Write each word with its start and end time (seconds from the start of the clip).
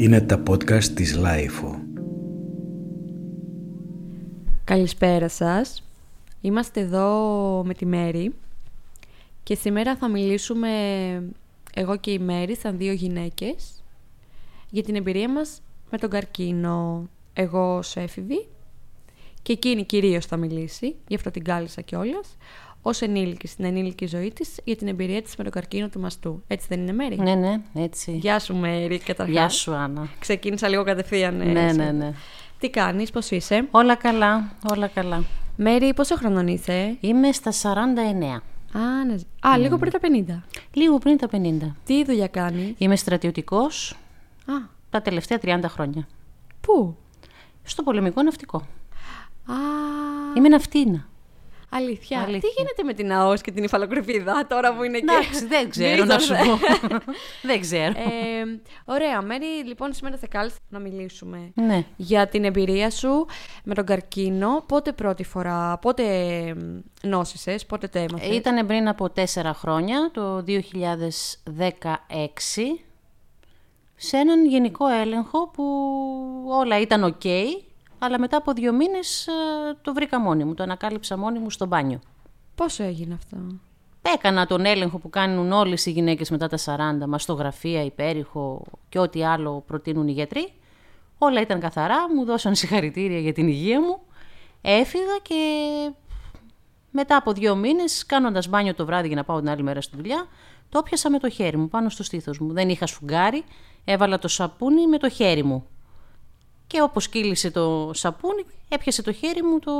Είναι 0.00 0.20
τα 0.20 0.42
podcast 0.48 0.84
της 0.84 1.16
LIFO. 1.16 1.80
Καλησπέρα 4.64 5.28
σας. 5.28 5.82
Είμαστε 6.40 6.80
εδώ 6.80 7.62
με 7.64 7.74
τη 7.74 7.86
Μέρη 7.86 8.34
και 9.42 9.54
σήμερα 9.54 9.96
θα 9.96 10.08
μιλήσουμε 10.08 10.70
εγώ 11.74 11.96
και 11.96 12.10
η 12.10 12.18
Μέρη 12.18 12.56
σαν 12.56 12.76
δύο 12.76 12.92
γυναίκες 12.92 13.82
για 14.70 14.82
την 14.82 14.94
εμπειρία 14.94 15.30
μας 15.30 15.62
με 15.90 15.98
τον 15.98 16.10
καρκίνο. 16.10 17.08
Εγώ 17.32 17.76
ως 17.76 17.96
έφηβη 17.96 18.46
και 19.42 19.52
εκείνη 19.52 19.84
κυρίως 19.84 20.26
θα 20.26 20.36
μιλήσει, 20.36 20.96
γι' 21.08 21.14
αυτό 21.14 21.30
την 21.30 21.44
κάλεσα 21.44 21.80
κιόλας. 21.80 22.36
Ως 22.82 22.90
ενήλικη 23.00 23.46
στην 23.46 23.64
ενήλικη 23.64 24.06
ζωή 24.06 24.32
της 24.32 24.60
για 24.64 24.76
την 24.76 24.88
εμπειρία 24.88 25.22
της 25.22 25.36
με 25.36 25.42
τον 25.44 25.52
καρκίνο 25.52 25.88
του 25.88 26.00
μαστού. 26.00 26.42
Έτσι 26.46 26.66
δεν 26.68 26.80
είναι, 26.80 26.92
Μέρη. 26.92 27.16
Ναι, 27.20 27.34
ναι, 27.34 27.60
έτσι. 27.74 28.12
Γεια 28.12 28.38
σου, 28.38 28.54
Μέρη, 28.56 28.98
καταρχάς. 28.98 29.34
Γεια 29.36 29.48
σου, 29.48 29.74
Άννα. 29.74 30.08
Ξεκίνησα 30.18 30.68
λίγο 30.68 30.84
κατευθείαν. 30.84 31.40
ε, 31.40 31.44
Ναι, 31.44 31.68
σε- 31.72 31.76
ναι, 31.82 31.90
ναι. 31.92 32.12
Τι 32.58 32.70
κάνεις, 32.70 33.10
πώς 33.10 33.30
είσαι; 33.30 33.68
Όλα 33.70 33.94
καλά, 33.94 34.52
όλα 34.70 34.86
καλά. 34.86 35.24
Μέρη, 35.56 35.94
πόσο 35.94 36.16
χρονών 36.16 36.46
είσαι; 36.46 36.96
Είμαι 37.00 37.32
στα 37.32 37.50
49. 37.52 38.42
Α, 38.72 39.04
ναι. 39.06 39.14
Α 39.52 39.58
λίγο 39.58 39.78
πριν 39.78 39.92
τα 39.92 39.98
50. 39.98 40.42
Λίγο 40.72 40.98
πριν 40.98 41.16
τα 41.16 41.28
50. 41.32 41.74
Τι 41.84 42.04
δουλειά 42.04 42.26
κάνεις; 42.28 42.74
Είμαι 42.78 42.96
στρατιωτικός 42.96 43.90
Α, 44.46 44.52
τα 44.90 45.02
τελευταία 45.02 45.38
30 45.42 45.60
χρόνια. 45.68 46.08
πού; 46.60 46.96
Στο 47.62 47.82
πολεμικό 47.82 48.22
ναυτικό. 48.22 48.66
Α, 49.50 49.56
Είμαι 50.36 50.48
ναυτίνα. 50.48 51.08
αλήθεια. 51.70 52.20
Αλήθεια. 52.20 52.40
Τι 52.40 52.46
γίνεται 52.56 52.82
με 52.82 52.92
την 52.92 53.12
ΑΟΣ 53.12 53.40
και 53.40 53.50
την 53.50 53.64
υφαλοκρηπίδα 53.64 54.46
τώρα 54.48 54.74
που 54.74 54.82
είναι 54.82 54.96
εκεί; 54.96 55.06
Εντάξει, 55.12 55.46
δεν 55.46 55.70
ξέρω 55.70 56.04
να 56.04 56.18
σου 56.18 56.34
πω. 56.34 56.58
δεν 57.48 57.60
ξέρω. 57.60 57.92
Ε, 57.96 58.60
ωραία, 58.84 59.22
Μέρη, 59.22 59.46
λοιπόν, 59.66 59.92
σήμερα 59.92 60.16
θα 60.16 60.26
κάλεσα 60.26 60.56
να 60.68 60.78
μιλήσουμε 60.78 61.52
ναι. 61.54 61.84
για 61.96 62.28
την 62.28 62.44
εμπειρία 62.44 62.90
σου 62.90 63.26
με 63.64 63.74
τον 63.74 63.84
καρκίνο. 63.84 64.64
Πότε 64.66 64.92
πρώτη 64.92 65.24
φορά, 65.24 65.78
πότε 65.78 66.02
εμ, 66.46 66.80
νόσησες, 67.02 67.66
πότε 67.66 67.88
το 67.88 67.98
έμαθες; 67.98 68.36
Ήταν 68.36 68.66
πριν 68.66 68.88
από 68.88 69.10
τέσσερα 69.10 69.54
χρόνια, 69.54 70.10
το 70.12 70.44
2016, 70.46 70.60
σε 73.96 74.16
έναν 74.16 74.46
γενικό 74.46 74.86
έλεγχο 74.86 75.48
που 75.48 75.64
όλα 76.48 76.80
ήταν 76.80 77.04
οκ, 77.04 77.22
αλλά 78.02 78.18
μετά 78.18 78.36
από 78.36 78.52
δύο 78.52 78.72
μήνες 78.72 79.26
ε, 79.26 79.32
το 79.82 79.92
βρήκα 79.92 80.20
μόνη 80.20 80.44
μου, 80.44 80.54
το 80.54 80.62
ανακάλυψα 80.62 81.16
μόνη 81.16 81.38
μου 81.38 81.50
στο 81.50 81.66
μπάνιο. 81.66 82.00
Πώς 82.54 82.78
έγινε 82.78 83.14
αυτό; 83.14 83.36
Έκανα 84.02 84.46
τον 84.46 84.64
έλεγχο 84.64 84.98
που 84.98 85.10
κάνουν 85.10 85.52
όλες 85.52 85.86
οι 85.86 85.90
γυναίκες 85.90 86.30
μετά 86.30 86.48
τα 86.48 86.58
40, 87.02 87.06
μαστογραφία, 87.08 87.84
υπέρηχο 87.84 88.64
και 88.88 88.98
ό,τι 88.98 89.24
άλλο 89.24 89.64
προτείνουν 89.66 90.08
οι 90.08 90.12
γιατροί. 90.12 90.52
Όλα 91.18 91.40
ήταν 91.40 91.60
καθαρά, 91.60 92.14
μου 92.14 92.24
δώσαν 92.24 92.54
συγχαρητήρια 92.54 93.18
για 93.18 93.32
την 93.32 93.48
υγεία 93.48 93.80
μου. 93.80 94.00
Έφυγα 94.60 95.18
και 95.22 95.34
μετά 96.90 97.16
από 97.16 97.32
δύο 97.32 97.56
μήνες, 97.56 98.06
κάνοντας 98.06 98.48
μπάνιο 98.48 98.74
το 98.74 98.84
βράδυ 98.86 99.06
για 99.06 99.16
να 99.16 99.24
πάω 99.24 99.38
την 99.38 99.48
άλλη 99.48 99.62
μέρα 99.62 99.80
στη 99.80 99.96
δουλειά, 99.96 100.26
το 100.68 100.82
πιάσα 100.82 101.10
με 101.10 101.18
το 101.18 101.28
χέρι 101.28 101.56
μου 101.56 101.68
πάνω 101.68 101.88
στο 101.88 102.02
στήθος 102.02 102.38
μου. 102.38 102.52
Δεν 102.52 102.68
είχα 102.68 102.86
σφουγγάρι, 102.86 103.44
έβαλα 103.84 104.18
το 104.18 104.28
σαπούνι 104.28 104.86
με 104.86 104.98
το 104.98 105.08
χέρι 105.08 105.42
μου. 105.42 105.66
Και 106.70 106.82
όπως 106.82 107.08
κύλησε 107.08 107.50
το 107.50 107.90
σαπούνι, 107.94 108.44
έπιασε 108.68 109.02
το 109.02 109.12
χέρι 109.12 109.42
μου 109.42 109.58
το 109.58 109.72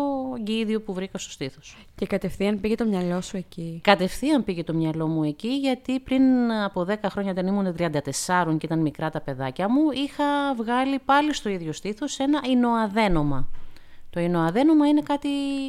γκίδιο 0.42 0.80
που 0.80 0.92
βρήκα 0.92 1.18
στο 1.18 1.30
στήθος. 1.30 1.76
Και 1.94 2.06
κατευθείαν 2.06 2.60
πήγε 2.60 2.74
το 2.74 2.84
μυαλό 2.84 3.20
σου 3.20 3.36
εκεί. 3.36 3.80
Κατευθείαν 3.82 4.44
πήγε 4.44 4.64
το 4.64 4.74
μυαλό 4.74 5.06
μου 5.06 5.22
εκεί, 5.22 5.48
γιατί 5.48 6.00
πριν 6.00 6.52
από 6.52 6.86
10 6.88 6.94
χρόνια, 7.08 7.30
όταν 7.30 7.46
ήμουν 7.46 7.74
34 7.78 8.56
και 8.58 8.66
ήταν 8.66 8.78
μικρά 8.78 9.10
τα 9.10 9.20
παιδάκια 9.20 9.68
μου, 9.68 9.90
είχα 9.90 10.54
βγάλει 10.54 10.98
πάλι 10.98 11.34
στο 11.34 11.48
ίδιο 11.48 11.72
στήθος 11.72 12.18
ένα 12.18 12.40
ινοαδένομα. 12.48 13.48
Το 14.10 14.20
ινοαδένομα 14.20 14.86
είναι 14.86 15.02
κάτι 15.02 15.28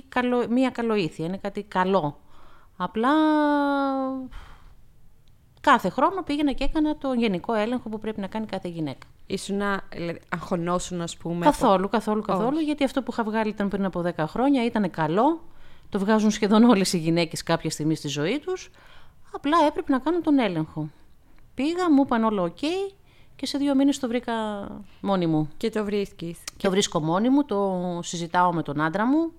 καλο, 0.09 0.47
μία 0.50 0.69
καλοήθεια, 0.69 1.25
είναι 1.25 1.38
κάτι 1.38 1.63
καλό. 1.63 2.17
Απλά 2.78 3.09
κάθε 5.61 5.89
χρόνο 5.89 6.23
πήγαινα 6.23 6.51
και 6.51 6.63
έκανα 6.63 6.97
το 6.97 7.13
γενικό 7.13 7.53
έλεγχο 7.53 7.89
που 7.89 7.99
πρέπει 7.99 8.19
να 8.19 8.27
κάνει 8.27 8.45
κάθε 8.45 8.67
γυναίκα. 8.67 9.07
Ήσουνα, 9.25 9.81
δηλαδή, 9.95 10.22
αγχωνόσουν, 10.29 11.01
ας 11.01 11.17
πούμε. 11.17 11.45
Καθόλου, 11.45 11.89
καθόλου, 11.89 12.22
καθόλου, 12.22 12.59
γιατί 12.59 12.83
αυτό 12.83 13.01
που 13.01 13.11
είχα 13.11 13.23
βγάλει 13.23 13.49
ήταν 13.49 13.69
πριν 13.69 13.85
από 13.85 14.03
10 14.16 14.25
χρόνια, 14.27 14.66
ήταν 14.66 14.91
καλό. 14.91 15.41
Το 15.89 15.99
βγάζουν 15.99 16.31
σχεδόν 16.31 16.63
όλες 16.63 16.94
οι 16.94 16.97
γυναίκες 16.97 17.44
κάποια 17.44 17.69
στιγμή 17.69 17.95
στη 17.95 18.07
ζωή 18.07 18.39
τους. 18.39 18.72
Απλά 19.31 19.57
έπρεπε 19.67 19.91
να 19.91 19.99
κάνω 19.99 20.22
τον 20.22 20.39
έλεγχο. 20.39 20.89
Πήγα, 21.53 21.91
μου 21.91 22.01
είπαν 22.01 22.23
όλο 22.23 22.43
οκ 22.43 22.59
και 23.35 23.45
σε 23.45 23.57
δύο 23.57 23.75
μήνες 23.75 23.99
το 23.99 24.07
βρήκα 24.07 24.33
μόνη 25.01 25.28
μου. 25.28 25.49
Και 25.57 25.69
το 25.69 25.83
βρίσκεις. 25.83 26.38
Το 26.57 26.69
βρίσκω 26.69 26.99
μόνη 26.99 27.29
μου, 27.29 27.45
το 27.45 27.99
συζητάω 28.03 28.53
με 28.53 28.63
τον 28.63 28.81
άντρα 28.81 29.05
μου. 29.05 29.31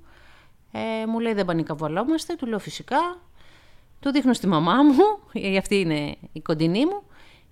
Ε, 0.72 1.06
μου 1.06 1.18
λέει 1.18 1.32
δεν 1.32 1.44
πανικαβολόμαστε, 1.44 2.34
του 2.34 2.46
λέω 2.46 2.58
φυσικά. 2.58 3.20
Του 4.02 4.10
δείχνω 4.10 4.32
στη 4.32 4.46
μαμά 4.46 4.82
μου, 4.82 5.18
η 5.32 5.56
αυτή 5.56 5.76
είναι 5.76 6.16
η 6.32 6.40
κοντινή 6.40 6.86
μου. 6.86 7.02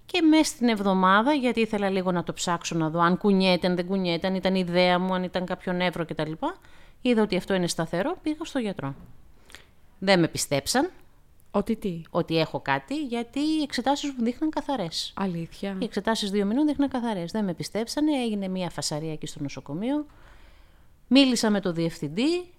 Και 0.07 0.23
μέσα 0.23 0.45
στην 0.45 0.69
εβδομάδα, 0.69 1.33
γιατί 1.33 1.61
ήθελα 1.61 1.91
λίγο 1.91 2.13
να 2.13 2.23
το 2.23 2.33
ψάξω 2.33 2.77
να 2.77 2.91
δω 2.91 3.01
αν 3.01 3.19
κουνιέται, 3.19 3.67
αν 3.67 3.77
δεν 3.77 3.87
κουνιέται, 3.87 4.27
αν 4.27 4.35
ήταν 4.35 4.55
ιδέα 4.55 4.99
μου, 4.99 5.15
αν 5.15 5.23
ήταν 5.23 5.45
κάποιο 5.45 5.73
νεύρο 5.73 6.05
κτλ. 6.05 6.33
Είδα 7.01 7.23
ότι 7.23 7.37
αυτό 7.37 7.55
είναι 7.55 7.67
σταθερό, 7.67 8.17
πήγα 8.23 8.45
στο 8.45 8.59
γιατρό. 8.59 8.95
Δεν 9.99 10.21
με 10.21 10.29
πιστέψαν 10.29 10.91
Ότι 11.51 11.77
τι; 11.77 12.03
ότι 12.11 12.39
έχω 12.39 12.61
κάτι, 12.61 13.05
γιατί 13.05 13.41
οι 13.41 13.63
εξετάσεις 13.63 14.13
μου 14.17 14.25
δείχναν 14.25 14.51
καθαρές. 14.51 15.13
Αλήθεια. 15.17 15.77
Οι 15.79 15.85
εξετάσεις 15.85 16.31
δύο 16.31 16.45
μηνών 16.47 16.67
δείχναν 16.67 16.89
καθαρές. 16.89 17.33
Δεν 17.33 17.45
με 17.45 17.55
πιστέψανε, 17.55 18.13
έγινε 18.13 18.49
μια 18.49 18.71
φασαρία 18.71 19.13
εκεί 19.13 19.27
στο 19.27 19.43
νοσοκομείο. 19.43 20.07
Μίλησα 21.07 21.51
με 21.51 21.61
τον 21.61 21.75
διευθυντή, 21.75 22.51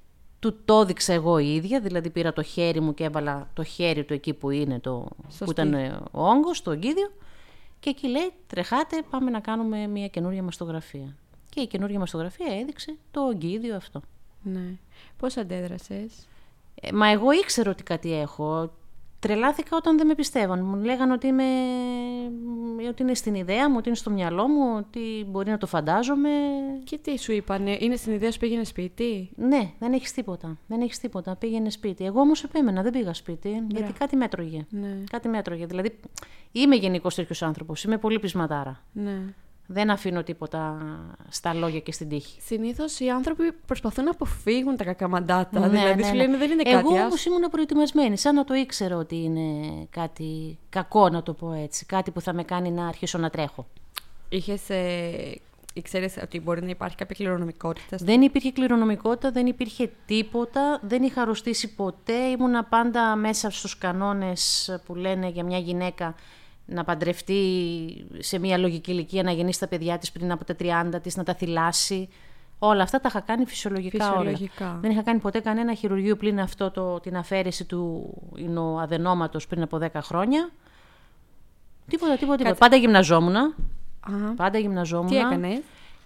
του 0.41 0.57
το 0.65 0.79
έδειξα 0.79 1.13
εγώ 1.13 1.37
η 1.37 1.55
ίδια, 1.55 1.79
δηλαδή 1.79 2.09
πήρα 2.09 2.33
το 2.33 2.41
χέρι 2.41 2.79
μου 2.79 2.93
και 2.93 3.03
έβαλα 3.03 3.49
το 3.53 3.63
χέρι 3.63 4.03
του 4.03 4.13
εκεί 4.13 4.33
που 4.33 4.49
είναι, 4.49 4.79
το, 4.79 5.07
Στο 5.27 5.45
που 5.45 5.51
ήταν 5.51 5.73
ε, 5.73 5.99
ο 6.11 6.27
όγκος, 6.27 6.61
το 6.61 6.71
ογκίδιο. 6.71 7.11
Και 7.79 7.89
εκεί 7.89 8.07
λέει, 8.07 8.31
τρεχάτε, 8.47 9.01
πάμε 9.09 9.31
να 9.31 9.39
κάνουμε 9.39 9.87
μια 9.87 10.07
καινούργια 10.07 10.43
μαστογραφία. 10.43 11.15
Και 11.49 11.61
η 11.61 11.67
καινούργια 11.67 11.99
μαστογραφία 11.99 12.59
έδειξε 12.59 12.95
το 13.11 13.21
ογκίδιο 13.21 13.75
αυτό. 13.75 14.01
Ναι. 14.43 14.77
Πώς 15.17 15.37
αντέδρασες; 15.37 16.27
Ε, 16.81 16.91
μα 16.91 17.07
εγώ 17.07 17.31
ήξερα 17.31 17.69
ότι 17.69 17.83
κάτι 17.83 18.13
έχω. 18.13 18.71
Τρελάθηκα 19.21 19.77
όταν 19.77 19.97
δεν 19.97 20.07
με 20.07 20.15
πιστεύαν. 20.15 20.65
Μου 20.65 20.75
λέγανε 20.75 21.13
ότι, 21.13 21.27
είμαι, 21.27 21.43
ότι 22.89 23.01
είναι 23.01 23.13
στην 23.13 23.35
ιδέα 23.35 23.69
μου, 23.69 23.75
ότι 23.77 23.87
είναι 23.87 23.97
στο 23.97 24.09
μυαλό 24.09 24.47
μου, 24.47 24.75
ότι 24.77 25.25
μπορεί 25.27 25.49
να 25.49 25.57
το 25.57 25.67
φαντάζομαι. 25.67 26.29
Και 26.83 26.97
τι 26.97 27.19
σου 27.19 27.31
είπανε, 27.31 27.77
είναι 27.79 27.95
στην 27.95 28.13
ιδέα 28.13 28.31
σου 28.31 28.39
πήγαινε 28.39 28.63
σπίτι; 28.63 29.29
Ναι, 29.35 29.71
δεν 29.79 29.93
έχεις 29.93 30.13
τίποτα. 30.13 30.57
Δεν 30.67 30.81
έχεις 30.81 30.99
τίποτα. 30.99 31.35
Πήγαινε 31.35 31.69
σπίτι. 31.69 32.05
Εγώ 32.05 32.19
όμως 32.19 32.43
επέμενα, 32.43 32.81
δεν 32.81 32.91
πήγα 32.91 33.13
σπίτι, 33.13 33.63
γιατί 33.67 33.93
κάτι 33.93 34.15
μέτρωγε. 34.15 34.65
Ναι. 34.69 34.97
Κάτι 35.11 35.27
μέτρωγε. 35.27 35.65
Δηλαδή, 35.65 35.99
είμαι 36.51 36.75
γενικός 36.75 37.15
τέτοιος 37.15 37.41
άνθρωπος. 37.41 37.83
Είμαι 37.83 37.97
πολύ 37.97 38.19
πεισματάρα. 38.19 38.83
Ναι. 38.93 39.19
Δεν 39.73 39.89
αφήνω 39.89 40.23
τίποτα 40.23 40.77
στα 41.29 41.53
λόγια 41.53 41.79
και 41.79 41.91
στην 41.91 42.09
τύχη. 42.09 42.41
Συνήθως 42.41 42.99
οι 42.99 43.09
άνθρωποι 43.09 43.51
προσπαθούν 43.65 44.03
να 44.03 44.11
αποφύγουν 44.11 44.75
τα 44.75 44.83
κακά 44.83 45.07
μαντάτα. 45.07 45.59
Ναι, 45.59 45.67
δηλαδή 45.67 46.01
ναι, 46.01 46.07
σου 46.07 46.11
ναι. 46.11 46.17
λένε 46.17 46.37
δεν 46.37 46.51
είναι 46.51 46.61
Εγώ 46.65 46.75
κάτι. 46.89 46.99
όμως 47.01 47.13
άσου. 47.13 47.29
ήμουν 47.29 47.49
προετοιμασμένη, 47.51 48.17
σαν 48.17 48.35
να 48.35 48.43
το 48.43 48.53
ήξερα 48.53 48.95
ότι 48.97 49.15
είναι 49.15 49.41
κάτι 49.89 50.57
κακό, 50.69 51.09
να 51.09 51.23
το 51.23 51.33
πω 51.33 51.51
έτσι. 51.51 51.85
Κάτι 51.85 52.11
που 52.11 52.21
θα 52.21 52.33
με 52.33 52.43
κάνει 52.43 52.71
να 52.71 52.87
αρχίσω 52.87 53.17
να 53.17 53.29
τρέχω. 53.29 53.67
Είχες, 54.29 54.69
ε, 54.69 55.39
ήξερες 55.73 56.17
ότι 56.23 56.39
μπορεί 56.39 56.61
να 56.61 56.69
υπάρχει 56.69 56.95
κάποια 56.95 57.15
κληρονομικότητα. 57.15 57.97
στο- 57.97 58.05
Δεν 58.05 58.21
υπήρχε 58.21 58.51
κληρονομικότητα, 58.51 59.31
δεν 59.31 59.45
υπήρχε 59.45 59.91
τίποτα, 60.05 60.79
δεν 60.81 61.03
είχα 61.03 61.21
αρρωστήσει 61.21 61.73
ποτέ. 61.75 62.13
Ήμουνα 62.13 62.63
πάντα 62.63 63.15
μέσα 63.15 63.49
στους 63.49 63.77
κανόνες 63.77 64.69
που 64.85 64.95
λένε 64.95 65.27
για 65.29 65.43
μια 65.43 65.57
γυναίκα 65.57 66.15
να 66.71 66.83
παντρευτεί 66.83 67.37
σε 68.19 68.39
μια 68.39 68.57
λογική 68.57 68.91
ηλικία, 68.91 69.23
να 69.23 69.31
γεννήσει 69.31 69.59
τα 69.59 69.67
παιδιά 69.67 69.97
της 69.97 70.11
πριν 70.11 70.31
από 70.31 70.45
τα 70.45 70.55
30 70.59 70.99
της, 71.01 71.15
να 71.17 71.23
τα 71.23 71.33
θυλάσει. 71.33 72.09
Όλα 72.59 72.83
αυτά 72.83 72.99
τα 72.99 73.07
είχα 73.09 73.19
κάνει 73.19 73.45
φυσιολογικά, 73.45 74.05
Φυσιολογικά. 74.05 74.69
όλα. 74.69 74.79
Δεν 74.81 74.91
είχα 74.91 75.01
κάνει 75.01 75.19
ποτέ 75.19 75.39
κανένα 75.39 75.73
χειρουργείο 75.73 76.15
πλην 76.15 76.39
αυτό 76.39 76.71
το, 76.71 76.99
την 76.99 77.17
αφαίρεση 77.17 77.65
του 77.65 78.13
αδενόματος 78.81 79.47
πριν 79.47 79.61
από 79.61 79.77
10 79.81 79.87
χρόνια. 80.01 80.49
Τίποτα, 81.87 82.17
τίποτα, 82.17 82.37
τίποτα. 82.37 82.55
Πάντα 82.55 82.75
γυμναζόμουν. 82.75 83.35
Α, 83.35 83.53
Πάντα 84.35 84.57
γυμναζόμουν. 84.57 85.07
τι 85.09 85.17
έκανες; 85.17 85.59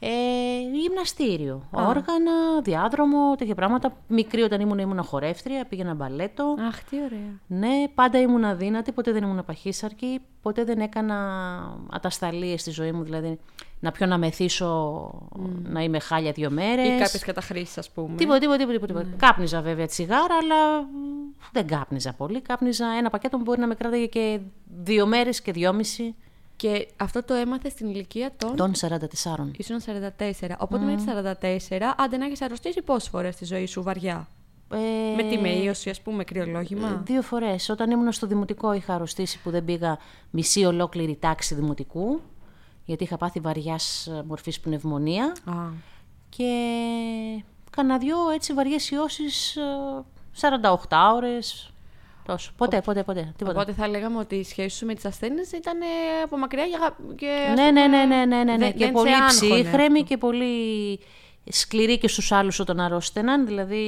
Ε, 0.07 0.77
γυμναστήριο. 0.77 1.67
Όργανα, 1.71 2.61
διάδρομο, 2.63 3.35
τέτοια 3.35 3.55
πράγματα. 3.55 3.93
Μικρή 4.07 4.41
όταν 4.41 4.61
ήμουν, 4.61 4.79
ήμουν 4.79 5.03
χορεύτρια, 5.03 5.65
πήγαινα 5.65 5.93
μπαλέτο. 5.93 6.55
Αχ, 6.67 6.83
τι 6.83 6.95
ωραία. 6.95 7.39
Ναι, 7.47 7.87
πάντα 7.95 8.19
ήμουν 8.19 8.43
αδύνατη, 8.43 8.91
ποτέ 8.91 9.11
δεν 9.11 9.23
ήμουν 9.23 9.45
παχύσαρκη, 9.45 10.21
ποτέ 10.41 10.63
δεν 10.63 10.79
έκανα 10.79 11.15
ατασταλίες 11.91 12.61
στη 12.61 12.71
ζωή 12.71 12.91
μου, 12.91 13.03
δηλαδή 13.03 13.39
να 13.79 13.91
πιω 13.91 14.05
να 14.05 14.17
μεθύσω, 14.17 15.11
να 15.63 15.81
είμαι 15.81 15.99
χάλια 15.99 16.31
δύο 16.31 16.49
μέρες. 16.49 16.87
Ή 16.87 16.89
κάποιες 16.89 17.23
καταχρήσεις, 17.23 17.77
ας 17.77 17.89
πούμε. 17.89 18.15
Τίποτα, 18.15 18.39
τίποτα, 18.39 18.57
τίποτα. 18.57 18.85
τίποτα. 18.85 19.07
Κάπνιζα 19.17 19.61
βέβαια 19.61 19.85
τσιγάρα, 19.85 20.35
αλλά 20.41 20.81
μ, 20.81 20.85
δεν 21.51 21.67
κάπνιζα 21.67 22.13
πολύ. 22.13 22.41
Κάπνιζα 22.41 22.85
ένα 22.97 23.09
πακέτο 23.09 23.37
που 23.37 23.43
μπορεί 23.43 23.59
να 23.59 23.67
με 23.67 23.75
κράταγε 23.75 24.05
και 24.05 24.39
δύο 24.83 25.05
μέρες 25.05 25.41
και 25.41 25.51
δυόμιση. 25.51 26.15
Και 26.55 26.87
αυτό 26.97 27.23
το 27.23 27.33
έμαθε 27.33 27.69
στην 27.69 27.89
ηλικία 27.89 28.31
των. 28.37 28.55
Των 28.55 28.71
44. 28.75 28.97
Ήσουν 29.57 29.79
44. 29.79 30.55
Οπότε 30.57 30.83
με 30.85 30.95
44, 31.71 31.93
άντε 31.97 32.17
να 32.17 32.25
έχεις 32.25 32.41
αρρωστήσει 32.41 32.81
πόσες 32.81 33.09
φορές 33.09 33.33
στη 33.33 33.45
ζωή 33.45 33.65
σου 33.65 33.83
βαριά; 33.83 34.27
Ε, 34.71 35.15
Με 35.15 35.23
τη 35.23 35.37
μεΐωση, 35.37 35.89
ας 35.89 36.01
πούμε, 36.01 36.23
κρυολόγημα; 36.23 37.01
Δύο 37.05 37.21
φορές. 37.21 37.69
Όταν 37.69 37.91
ήμουν 37.91 38.11
στο 38.11 38.27
δημοτικό 38.27 38.73
είχα 38.73 38.93
αρρωστήσει 38.93 39.39
που 39.39 39.49
δεν 39.49 39.65
πήγα 39.65 39.97
μισή 40.29 40.65
ολόκληρη 40.65 41.15
τάξη 41.15 41.55
δημοτικού. 41.55 42.21
Γιατί 42.85 43.03
είχα 43.03 43.17
πάθει 43.17 43.39
βαριάς 43.39 44.09
μορφής 44.25 44.59
πνευμονία. 44.59 45.25
Α, 45.45 45.53
Και 46.29 47.43
κάνα 47.69 47.97
δυο 47.97 48.29
έτσι 48.33 48.53
βαριές 48.53 48.89
ιώσεις 48.89 49.55
ε, 49.55 49.61
48 50.89 51.13
ώρες. 51.15 51.73
Τόσο. 52.25 52.51
Ποτέ, 52.57 52.81
ποτέ, 52.81 53.03
ποτέ. 53.03 53.33
Τίποτα. 53.37 53.59
Οπότε 53.59 53.73
θα 53.73 53.87
λέγαμε 53.87 54.17
ότι 54.17 54.35
η 54.35 54.43
σχέση 54.43 54.77
σου 54.77 54.85
με 54.85 54.93
τις 54.93 55.05
ασθένειες 55.05 55.51
ήταν 55.51 55.81
ε, 55.81 55.85
από 56.23 56.37
μακριά 56.37 56.63
για. 56.63 56.95
Και, 57.15 57.27
ας 57.49 57.55
Ναι, 57.59 57.67
πούμε, 57.67 57.87
ναι, 57.87 58.05
ναι, 58.05 58.05
ναι, 58.05 58.25
ναι, 58.25 58.43
ναι, 58.43 58.43
ναι. 58.43 58.57
δεν- 58.57 58.71
Και 58.71 58.77
δεν 58.77 58.87
σε 58.87 58.91
πολύ 58.93 59.13
άγχωνε 59.15 59.29
ψύχρεμη 59.61 59.99
αυτό. 59.99 60.03
και 60.03 60.17
πολύ 60.17 60.99
σκληρή 61.49 61.97
και 61.97 62.07
στους 62.07 62.31
άλλους 62.31 62.59
όταν 62.59 62.79
αρρώστεναν. 62.79 63.45
Δηλαδή 63.45 63.83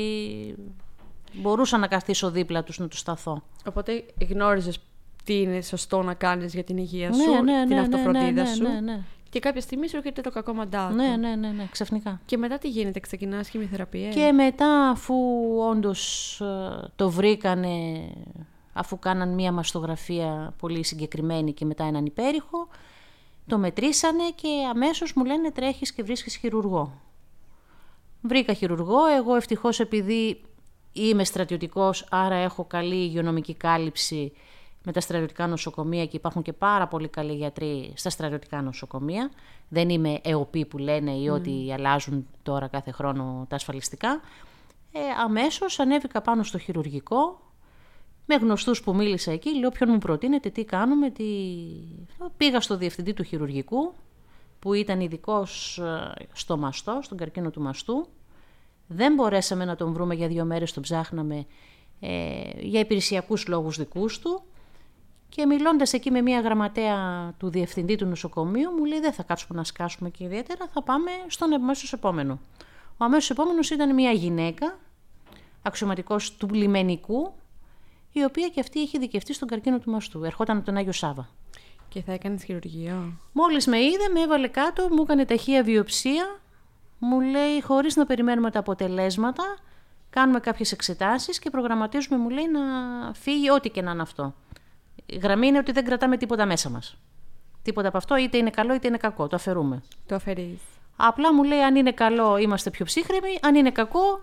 μπορούσα 1.34 1.78
να 1.78 1.88
καθίσω 1.88 2.32
δίπλα 2.32 2.64
τους 2.64 2.80
να 2.80 2.88
τους 2.88 3.00
σταθώ. 3.00 3.44
Οπότε 3.68 4.04
γνώριζες 4.30 4.80
τι 5.24 5.42
είναι 5.42 5.62
σωστό 5.62 6.02
να 6.02 6.14
κάνεις 6.14 6.54
για 6.54 6.64
την 6.64 6.78
υγεία 6.78 7.14
σου, 7.14 7.32
Ναι, 7.44 7.52
ναι, 7.54 7.66
την 7.66 7.76
ναι, 7.76 7.82
αυτοφροντίδα 7.82 8.32
ναι, 8.32 8.80
ναι, 8.80 8.94
σου. 8.94 9.06
Ναι, 9.28 9.34
ναι. 9.34 9.40
Και 9.40 9.40
κάποια 9.40 9.62
στιγμή 9.62 9.90
σου 9.90 9.98
έρχεται 9.98 10.22
το 10.22 10.32
κακό 10.32 10.54
μαντάτο. 10.54 10.96
Ναι, 10.96 11.16
ναι, 11.16 11.36
ναι, 11.36 11.48
ναι, 11.48 11.68
ξαφνικά. 11.72 12.22
Και 12.26 12.38
μετά 12.38 12.58
τι 12.58 12.70
γίνεται, 12.70 13.00
ξεκινάς 13.00 13.50
χημειοθεραπεία. 13.50 14.10
Και 14.10 14.32
μετά 14.32 14.90
αφού 14.90 15.16
όντως 15.70 16.42
ε, 16.42 16.92
το 16.96 17.10
βρήκανε, 17.10 18.08
αφού 18.74 19.00
κάναν 19.00 19.30
μία 19.30 19.52
μαστογραφία 19.52 20.54
πολύ 20.60 20.84
συγκεκριμένη 20.84 21.54
και 21.54 21.66
μετά 21.66 21.84
έναν 21.84 22.06
υπέρηχο, 22.06 22.68
το 23.48 23.58
μετρήσανε 23.58 24.24
και 24.36 24.48
αμέσως 24.70 25.14
μου 25.14 25.26
λένε 25.26 25.52
τρέχεις 25.52 25.94
και 25.94 26.04
βρίσκεις 26.04 26.36
χειρουργό. 26.36 27.02
Βρήκα 28.22 28.54
χειρουργό, 28.54 29.06
εγώ 29.06 29.36
ευτυχώς 29.36 29.80
επειδή 29.80 30.42
είμαι 30.94 31.24
στρατιωτικός, 31.24 32.08
άρα 32.10 32.36
έχω 32.36 32.66
καλή 32.66 32.96
υγειονομική 32.96 33.54
κάλυψη 33.54 34.34
με 34.88 34.94
τα 34.94 35.00
στρατιωτικά 35.00 35.48
νοσοκομεία 35.48 36.06
και 36.06 36.16
υπάρχουν 36.16 36.42
και 36.42 36.54
πάρα 36.54 36.88
πολύ 36.88 37.08
καλοί 37.08 37.34
γιατροί 37.34 37.94
στα 37.96 38.10
στρατιωτικά 38.10 38.62
νοσοκομεία. 38.62 39.32
Δεν 39.70 39.90
είμαι 39.90 40.20
ΕΟΠΗ 40.24 40.66
που 40.66 40.78
λένε 40.78 41.12
ή 41.12 41.28
ότι 41.28 41.74
αλλάζουν 41.74 42.28
τώρα 42.44 42.68
κάθε 42.68 42.92
χρόνο 42.92 43.46
τα 43.50 43.56
ασφαλιστικά. 43.56 44.22
Ε, 44.92 45.00
αμέσως 45.24 45.80
ανέβηκα 45.80 46.22
πάνω 46.22 46.44
στο 46.44 46.58
χειρουργικό, 46.58 47.40
με 48.26 48.36
γνωστούς 48.36 48.82
που 48.84 48.96
μίλησα 48.96 49.32
εκεί, 49.32 49.60
λέω 49.60 49.70
ποιον 49.70 49.90
μου 49.92 49.98
προτείνετε, 49.98 50.50
τι 50.50 50.66
κάνουμε, 50.66 51.10
τι... 51.10 51.24
Πήγα 52.38 52.62
στο 52.62 52.78
διευθυντή 52.78 53.14
του 53.14 53.24
χειρουργικού, 53.24 53.94
που 54.60 54.74
ήταν 54.74 55.00
ειδικός 55.00 55.82
στο 56.34 56.58
μαστό, 56.58 57.00
στον 57.02 57.18
καρκίνο 57.18 57.50
του 57.50 57.62
μαστού. 57.62 58.08
Δεν 58.88 59.14
μπορέσαμε 59.14 59.66
να 59.66 59.76
τον 59.76 59.94
βρούμε 59.94 60.16
για 60.16 60.28
δύο 60.28 60.46
μέρες, 60.46 60.74
τον 60.74 60.84
ψάχναμε 60.84 61.46
ε, 62.00 62.42
για 62.60 62.80
υπηρεσιακούς 62.80 63.48
λόγους 63.48 63.78
δικούς 63.78 64.20
του. 64.20 64.42
Και 65.38 65.46
μιλώντας 65.46 65.94
εκεί 65.94 66.12
με 66.12 66.22
μια 66.22 66.40
γραμματέα 66.40 67.34
του 67.38 67.50
διευθυντή 67.50 67.96
του 67.96 68.06
νοσοκομείου, 68.06 68.72
μου 68.72 68.86
λέει 68.86 69.00
δεν 69.00 69.14
θα 69.14 69.24
κάτσουμε 69.24 69.58
να 69.58 69.64
σκάσουμε 69.64 70.10
και 70.10 70.24
ιδιαίτερα, 70.24 70.68
θα 70.74 70.84
πάμε 70.84 71.12
στον 71.28 71.54
αμέσως 71.54 71.94
επόμενο. 71.94 72.40
Ο 72.98 73.04
αμέσως 73.04 73.30
επόμενος 73.30 73.70
ήταν 73.70 73.94
μια 73.94 74.12
γυναίκα, 74.12 74.78
αξιωματικός 75.62 76.36
του 76.36 76.50
λιμενικού, 76.54 77.34
η 78.12 78.24
οποία 78.24 78.48
και 78.48 78.60
αυτή 78.60 78.80
είχε 78.80 79.00
δικαιωθεί 79.00 79.34
στον 79.34 79.48
καρκίνο 79.48 79.80
του 79.80 79.92
μαστού. 79.92 80.24
Ερχόταν 80.24 80.58
από 80.58 80.66
τον 80.66 80.78
Άγιο 80.78 80.92
Σάβα. 80.92 81.30
Και 81.90 82.02
θα 82.02 82.12
έκανες 82.12 82.44
χειρουργείο. 82.44 83.14
Μόλις 83.32 83.68
με 83.68 83.78
είδε, 83.78 84.10
με 84.14 84.22
έβαλε 84.22 84.48
κάτω, 84.48 84.88
μου 84.92 85.02
έκανε 85.02 85.26
ταχεία 85.26 85.64
βιοψία, 85.64 86.40
μου 87.00 87.22
λέει 87.22 87.62
χωρίς 87.62 87.96
να 87.96 88.06
περιμένουμε 88.06 88.52
τα 88.52 88.60
αποτελέσματα, 88.60 89.44
κάνουμε 90.10 90.40
κάποιες 90.40 90.72
εξετάσεις 90.72 91.40
και 91.40 91.50
προγραμματίζουμε, 91.50 92.18
μου 92.18 92.30
λέει, 92.30 92.48
να 92.48 92.62
φύγει 93.14 93.50
ό,τι 93.50 93.70
και 93.70 93.82
να 93.82 93.92
είναι 93.92 94.02
αυτό. 94.02 94.34
Η 95.10 95.18
γραμμή 95.18 95.48
είναι 95.48 95.58
ότι 95.58 95.72
δεν 95.72 95.86
κρατάμε 95.86 96.18
τίποτα 96.18 96.46
μέσα 96.46 96.70
μας. 96.70 96.98
Τίποτα 97.62 97.88
από 97.88 97.98
αυτό, 97.98 98.18
είτε 98.18 98.38
είναι 98.38 98.50
καλό 98.50 98.74
είτε 98.74 98.88
είναι 98.88 98.98
κακό, 98.98 99.28
το 99.28 99.36
αφαιρούμε. 99.36 99.82
Το 100.06 100.16
αφαιρείς. 100.16 100.60
Απλά 100.96 101.34
μου 101.34 101.44
λέει 101.44 101.60
αν 101.60 101.76
είναι 101.76 101.92
καλό 101.92 102.38
είμαστε 102.38 102.70
πιο 102.70 102.86
ψύχρεμοι, 102.86 103.40
αν 103.42 103.56
είναι 103.56 103.72
κακό 103.72 104.20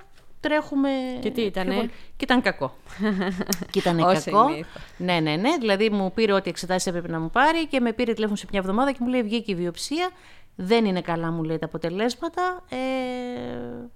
τρέχουμε... 0.49 0.89
Και 1.21 1.31
τι 1.31 1.43
ήτανε; 1.43 1.71
πιο 1.71 1.77
πολύ. 1.77 1.91
Και 2.17 2.25
ήταν 2.25 2.43
κακό. 2.43 2.77
και 3.71 3.79
ήταν 3.79 3.99
Όσο 3.99 4.31
κακό. 4.31 4.49
συνήθως. 4.49 4.83
Ναι, 4.97 5.21
ναι, 5.21 5.37
ναι. 5.37 5.57
Δηλαδή 5.59 5.91
μου 5.91 6.13
πήρε 6.13 6.33
ό,τι 6.33 6.51
εξετάσεις 6.51 6.87
έπρεπε 6.87 7.09
να 7.09 7.21
μου 7.21 7.31
πάρει 7.31 7.67
και 7.67 7.81
με 7.81 7.93
πήρε 7.93 8.13
τηλέφωνο 8.13 8.37
σε 8.37 8.47
μια 8.51 8.61
εβδομάδα 8.61 8.93
και 8.93 8.99
μου 9.01 9.09
λέει 9.09 9.23
βγήκε 9.23 9.53
η 9.53 9.55
βιοψία. 9.55 10.11
Δεν 10.57 10.85
είναι 10.85 11.01
καλά, 11.01 11.31
μου 11.31 11.43
λέει 11.43 11.59
τα 11.59 11.67
αποτελέσματα. 11.67 12.65
Ε, 12.69 12.77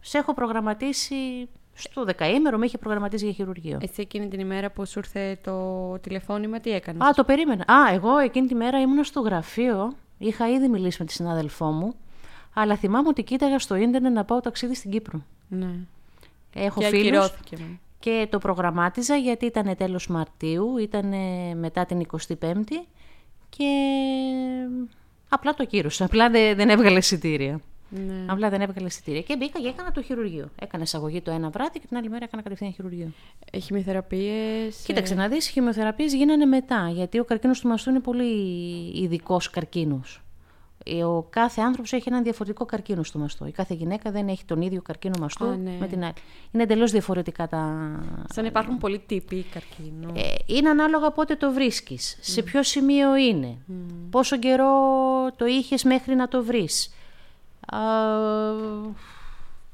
σε 0.01 0.19
έχω 0.19 0.35
προγραμματίσει 0.35 1.49
στο 1.81 2.05
δεκαήμερο, 2.05 2.59
με 2.59 2.67
είχε 2.67 2.79
προγραμματίσει 2.79 3.25
για 3.25 3.33
χειρουργείο. 3.35 3.79
Εσύ 3.83 4.01
εκείνη 4.01 4.29
την 4.29 4.41
ημέρα 4.41 4.71
που 4.71 4.87
σου 4.87 4.99
ήρθε 4.99 5.39
το 5.43 5.99
τηλεφώνημα, 5.99 6.61
τι 6.61 6.71
έκανε; 6.71 7.05
Α, 7.05 7.11
το 7.11 7.25
περίμενα. 7.25 7.65
Α, 7.73 7.93
εγώ 7.95 8.19
εκείνη 8.19 8.47
τη 8.47 8.55
μέρα 8.55 8.81
ήμουν 8.81 9.05
στο 9.05 9.21
γραφείο. 9.21 9.93
Είχα 10.19 10.49
ήδη 10.49 10.69
μιλήσει 10.69 10.97
με 11.01 11.07
τη 11.07 11.13
συνάδελφό 11.13 11.71
μου. 11.71 11.95
Αλλά 12.55 12.77
θυμάμαι 12.77 13.09
ότι 13.09 13.23
κοίταγα 13.23 13.59
στο 13.59 13.75
ίντερνετ 13.75 14.13
να 14.13 14.25
πάω 14.25 14.41
ταξίδι 14.41 14.75
στην 14.75 14.91
Κύπρο. 14.91 15.23
Ναι. 15.49 15.71
Έχω 16.55 16.81
και 16.81 16.87
φίλους 16.87 17.05
ακυρώθηκε. 17.07 17.57
ναι. 17.57 17.79
και 17.99 18.27
το 18.31 18.39
προγραμμάτιζα 18.39 19.17
γιατί 19.17 19.47
ήταν 19.47 19.77
τέλος 19.77 20.07
Μαρτίου, 20.07 20.77
ήταν 20.79 21.15
μετά 21.57 21.87
την 21.87 22.07
25η 22.13 22.73
και 23.49 23.65
απλά 25.29 25.55
το 25.55 25.65
κύρωσα. 25.65 26.05
Απλά 26.05 26.31
δεν, 26.31 26.57
δεν 26.57 26.69
έβγαλε 26.69 26.99
εισιτήρια. 26.99 27.61
Ναι. 27.91 28.25
Απλά 28.27 28.49
δεν 28.49 28.61
έβγαλε 28.61 28.87
εισιτήρια. 28.87 29.21
Και 29.23 29.37
μπήκα 29.37 29.61
και 29.61 29.69
έκανα 29.69 29.93
το 29.93 30.03
χειρουργείο. 30.03 30.49
Έκανα 30.61 30.83
εισαγωγή 30.83 31.21
το 31.21 31.31
ένα 31.31 31.51
βράδυ 31.51 31.79
και 31.79 31.87
την 31.87 31.97
άλλη 31.97 32.09
μέρα 32.09 32.25
έκανα 32.25 32.43
κατευθείαν 32.43 32.73
χειρουργείο. 32.73 33.13
Ε, 33.53 33.59
Χημειοθεραπείες. 33.59 34.83
Κοίταξε 34.85 35.15
να 35.15 35.29
δεις, 35.29 35.49
οι 35.49 35.53
χημειοθεραπείες 35.53 36.15
γίνανε 36.15 36.45
μετά, 36.45 36.91
γιατί 36.95 37.19
ο 37.19 37.25
καρκίνος 37.25 37.61
του 37.61 37.69
μαστού 37.69 37.91
είναι 37.91 38.01
πολύ 38.01 38.33
ειδικός 39.03 39.51
καρκίνος. 39.51 40.23
Ε, 40.85 41.05
Ο 41.05 41.27
κάθε 41.31 41.61
άνθρωπος 41.61 41.93
έχει 41.93 42.09
έναν 42.09 42.23
διαφορετικό 42.23 42.65
καρκίνο 42.65 43.03
στο 43.03 43.19
μαστό. 43.19 43.47
Η 43.47 43.51
κάθε 43.51 43.75
γυναίκα 43.75 44.11
δεν 44.11 44.29
έχει 44.29 44.45
τον 44.45 44.61
ίδιο 44.61 44.83
καρκίνο 44.83 45.15
μαστού 45.21 45.47
Α, 45.47 45.57
ναι. 45.57 45.77
με 45.81 45.87
την 45.87 46.03
άλλη. 46.05 46.13
Είναι 46.51 46.63
εντελώς 46.63 46.91
διαφορετικά 46.91 47.49
τα... 47.49 47.59
Σαν 48.33 48.43
να 48.43 48.49
υπάρχουν 48.49 48.79
πολλοί 48.79 48.99
τύποι 49.07 49.47
καρκίνου. 49.53 50.13
Ε, 50.15 50.35
είναι 50.47 50.69
ανάλογα 50.69 51.11
πότε 51.11 51.35
το 51.37 51.53
βρίσκεις, 51.53 52.19
σε 52.21 52.43
ποιο 52.43 52.63
σημείο 52.63 53.17
είναι, 53.17 53.57
πόσο 54.11 54.39
καιρό 54.39 54.71
το 55.37 55.47
είχες 55.47 55.85
μέχρι 55.85 56.15
να 56.15 56.29
το 56.29 56.45
βρεις, 56.45 56.93
α, 57.73 57.79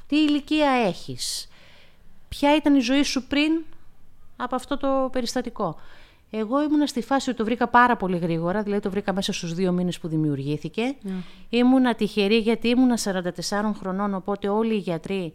τι 0.06 0.16
ηλικία 0.16 0.70
έχεις, 0.70 1.48
ποια 2.28 2.56
ήταν 2.56 2.74
η 2.74 2.80
ζωή 2.80 3.02
σου 3.02 3.26
πριν 3.26 3.64
από 4.36 4.54
αυτό 4.54 4.76
το 4.76 5.08
περιστατικό; 5.12 5.76
Εγώ 6.30 6.62
ήμουνα 6.62 6.86
στη 6.86 7.02
φάση 7.02 7.28
ότι 7.28 7.38
το 7.38 7.44
βρήκα 7.44 7.68
πάρα 7.68 7.96
πολύ 7.96 8.16
γρήγορα, 8.18 8.62
δηλαδή 8.62 8.82
το 8.82 8.90
βρήκα 8.90 9.12
μέσα 9.12 9.32
στους 9.32 9.54
δύο 9.54 9.72
μήνες 9.72 9.98
που 9.98 10.08
δημιουργήθηκε. 10.08 10.94
Ήμουνα 11.48 11.94
τυχερή 11.94 12.36
γιατί 12.38 12.68
ήμουνα 12.68 12.98
44 13.04 13.20
χρονών, 13.78 14.14
οπότε 14.14 14.48
όλοι 14.48 14.74
οι 14.74 14.78
γιατροί 14.78 15.34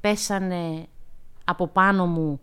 πέσανε 0.00 0.86
από 1.44 1.66
πάνω 1.66 2.06
μου 2.06 2.40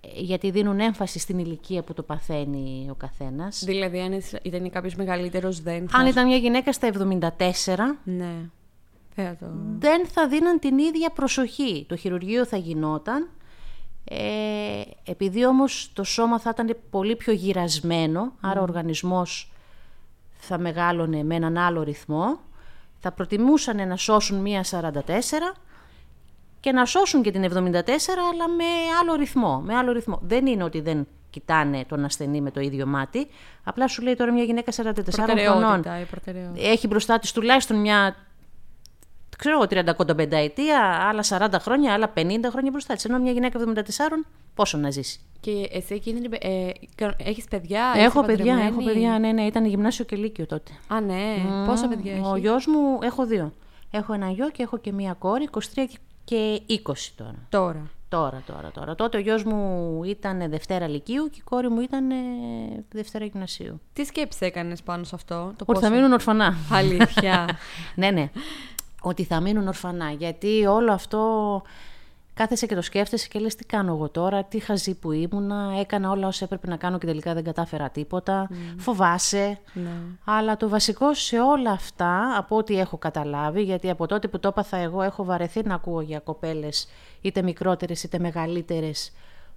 ε, 0.00 0.20
γιατί 0.20 0.50
δίνουν 0.50 0.80
έμφαση 0.80 1.18
στην 1.18 1.38
ηλικία 1.38 1.82
που 1.82 1.94
το 1.94 2.02
παθαίνει 2.02 2.86
ο 2.90 2.94
καθένας. 2.94 3.62
Δηλαδή, 3.64 4.00
αν 4.00 4.12
είσαι- 4.12 4.40
ήταν 4.42 4.70
κάποιος 4.70 4.94
μεγαλύτερος, 4.94 5.60
δεν 5.60 5.88
θα. 5.88 5.98
Αν 5.98 6.06
ήταν 6.06 6.26
μια 6.26 6.36
γυναίκα 6.36 6.72
στα 6.72 6.86
74, 6.86 7.98
Ναι. 8.04 8.34
Δεν 9.14 9.26
θα 9.26 9.36
το. 9.36 9.46
δεν 9.78 10.06
θα 10.06 10.28
δίναν 10.28 10.58
την 10.58 10.78
ίδια 10.78 11.10
προσοχή. 11.10 11.84
Το 11.88 11.96
χειρουργείο 11.96 12.46
θα 12.46 12.56
γινόταν. 12.56 13.28
Ε, 14.04 14.80
επειδή 15.04 15.46
όμως 15.46 15.90
το 15.92 16.04
σώμα 16.04 16.40
θα 16.40 16.50
ήταν 16.52 16.76
πολύ 16.90 17.16
πιο 17.16 17.32
γυρασμένο, 17.32 18.32
άρα 18.40 18.60
ο 18.60 18.62
οργανισμός 18.62 19.52
θα 20.34 20.58
μεγάλωνε 20.58 21.22
με 21.22 21.34
έναν 21.34 21.58
άλλο 21.58 21.82
ρυθμό, 21.82 22.38
θα 22.98 23.12
προτιμούσαν 23.12 23.88
να 23.88 23.96
σώσουν 23.96 24.38
μία 24.38 24.64
44 24.70 24.92
και 26.60 26.72
να 26.72 26.84
σώσουν 26.84 27.22
και 27.22 27.30
την 27.30 27.44
74, 27.44 27.48
αλλά 28.32 28.48
με 28.56 28.64
άλλο 29.00 29.14
ρυθμό. 29.14 29.60
Με 29.60 29.74
άλλο 29.74 29.92
ρυθμό. 29.92 30.18
Δεν 30.22 30.46
είναι 30.46 30.64
ότι 30.64 30.80
δεν 30.80 31.06
κοιτάνε 31.30 31.84
τον 31.84 32.04
ασθενή 32.04 32.40
με 32.40 32.50
το 32.50 32.60
ίδιο 32.60 32.86
μάτι. 32.86 33.26
Απλά 33.64 33.88
σου 33.88 34.02
λέει 34.02 34.14
τώρα 34.14 34.32
μια 34.32 34.44
γυναίκα 34.44 34.72
44 34.72 34.76
χρονών 34.76 35.26
Προτεραιότητα, 35.26 36.00
η 36.00 36.04
προτεραιότητα. 36.04 36.68
έχει 36.68 36.86
μπροστά 36.86 37.18
της 37.18 37.32
τουλάχιστον 37.32 37.80
μια 37.80 38.16
ξέρω 39.38 39.54
εγώ 39.54 39.84
35 40.18 40.32
ετία, 40.32 40.80
άλλα 41.08 41.24
40 41.28 41.60
χρόνια, 41.60 41.92
άλλα 41.92 42.12
50 42.16 42.20
χρόνια 42.50 42.70
μπροστά 42.70 42.94
της. 42.94 43.04
Ενώ 43.04 43.18
μια 43.18 43.32
γυναίκα 43.32 43.60
74 43.74 43.84
πόσο 44.54 44.78
να 44.78 44.90
ζήσει; 44.90 45.20
Και 45.40 45.68
εσύ 45.72 45.94
εκείνη 45.94 46.20
την. 46.20 46.32
Ε, 46.40 46.70
έχεις 47.16 47.44
παιδιά, 47.44 47.92
έχω 47.96 48.20
είσαι 48.20 48.36
παιδιά, 48.36 48.54
έχω 48.54 48.66
παντρεμένη; 48.76 48.84
παιδιά, 48.84 49.18
ναι, 49.18 49.32
ναι, 49.32 49.42
ήταν 49.42 49.64
γυμνάσιο 49.64 50.04
και 50.04 50.16
λύκειο 50.16 50.46
τότε. 50.46 50.72
Α, 50.88 51.00
ναι. 51.00 51.36
Πόσα 51.66 51.88
παιδιά 51.88 52.12
Ο 52.12 52.28
έχεις; 52.28 52.40
γιος 52.40 52.66
μου, 52.66 52.98
έχω 53.02 53.26
δύο. 53.26 53.52
Έχω 53.90 54.12
ένα 54.12 54.30
γιο 54.30 54.50
και 54.50 54.62
έχω 54.62 54.78
και 54.78 54.92
μία 54.92 55.12
κόρη, 55.12 55.48
23 55.52 55.60
και 56.24 56.60
20 56.68 56.92
τώρα. 57.16 57.34
Τώρα. 57.48 57.90
Τώρα, 58.08 58.42
τώρα, 58.46 58.70
τώρα. 58.70 58.94
Τότε 58.94 59.16
ο 59.16 59.20
γιος 59.20 59.44
μου 59.44 60.00
ήταν 60.04 60.50
Δευτέρα 60.50 60.88
Λυκείου 60.88 61.28
και 61.30 61.38
η 61.38 61.42
κόρη 61.44 61.68
μου 61.68 61.80
ήταν 61.80 62.10
ε, 62.10 62.14
Δευτέρα 62.92 63.24
Γυμνασίου. 63.24 63.80
Τι 63.92 64.04
σκέψεις 64.04 64.40
έκανες 64.40 64.82
πάνω 64.82 65.04
σε 65.04 65.14
αυτό, 65.14 65.52
το 65.56 65.64
Ότι 65.66 65.80
θα 65.80 65.90
μείνουν 65.90 66.12
ορφανά. 66.12 66.54
Αλήθεια. 66.70 67.48
ναι, 67.94 68.10
ναι. 68.10 68.30
Ότι 69.06 69.24
θα 69.24 69.40
μείνουν 69.40 69.68
ορφανά. 69.68 70.10
Γιατί 70.10 70.66
όλο 70.66 70.92
αυτό 70.92 71.62
κάθεσαι 72.34 72.66
και 72.66 72.74
το 72.74 72.82
σκέφτεσαι 72.82 73.28
και 73.28 73.38
λες 73.38 73.54
τι 73.54 73.64
κάνω 73.64 73.92
εγώ 73.94 74.08
τώρα, 74.08 74.44
τι 74.44 74.58
χαζή 74.58 74.94
που 74.94 75.12
ήμουνα, 75.12 75.76
έκανα 75.80 76.10
όλα 76.10 76.26
όσα 76.26 76.44
έπρεπε 76.44 76.66
να 76.66 76.76
κάνω 76.76 76.98
και 76.98 77.06
τελικά 77.06 77.34
δεν 77.34 77.44
κατάφερα 77.44 77.90
τίποτα, 77.90 78.48
φοβάσαι. 78.76 79.58
ναι. 79.72 79.90
Αλλά 80.24 80.56
το 80.56 80.68
βασικό 80.68 81.14
σε 81.14 81.40
όλα 81.40 81.70
αυτά, 81.70 82.36
από 82.36 82.56
ό,τι 82.56 82.78
έχω 82.78 82.96
καταλάβει, 82.98 83.62
γιατί 83.62 83.90
από 83.90 84.06
τότε 84.06 84.28
που 84.28 84.38
το 84.38 84.48
έπαθα 84.48 84.76
εγώ 84.76 85.02
έχω 85.02 85.24
βαρεθεί 85.24 85.62
να 85.64 85.74
ακούω 85.74 86.00
για 86.00 86.18
κοπέλες 86.18 86.88
είτε 87.20 87.42
μικρότερες 87.42 88.02
είτε 88.02 88.18
μεγαλύτερες 88.18 89.12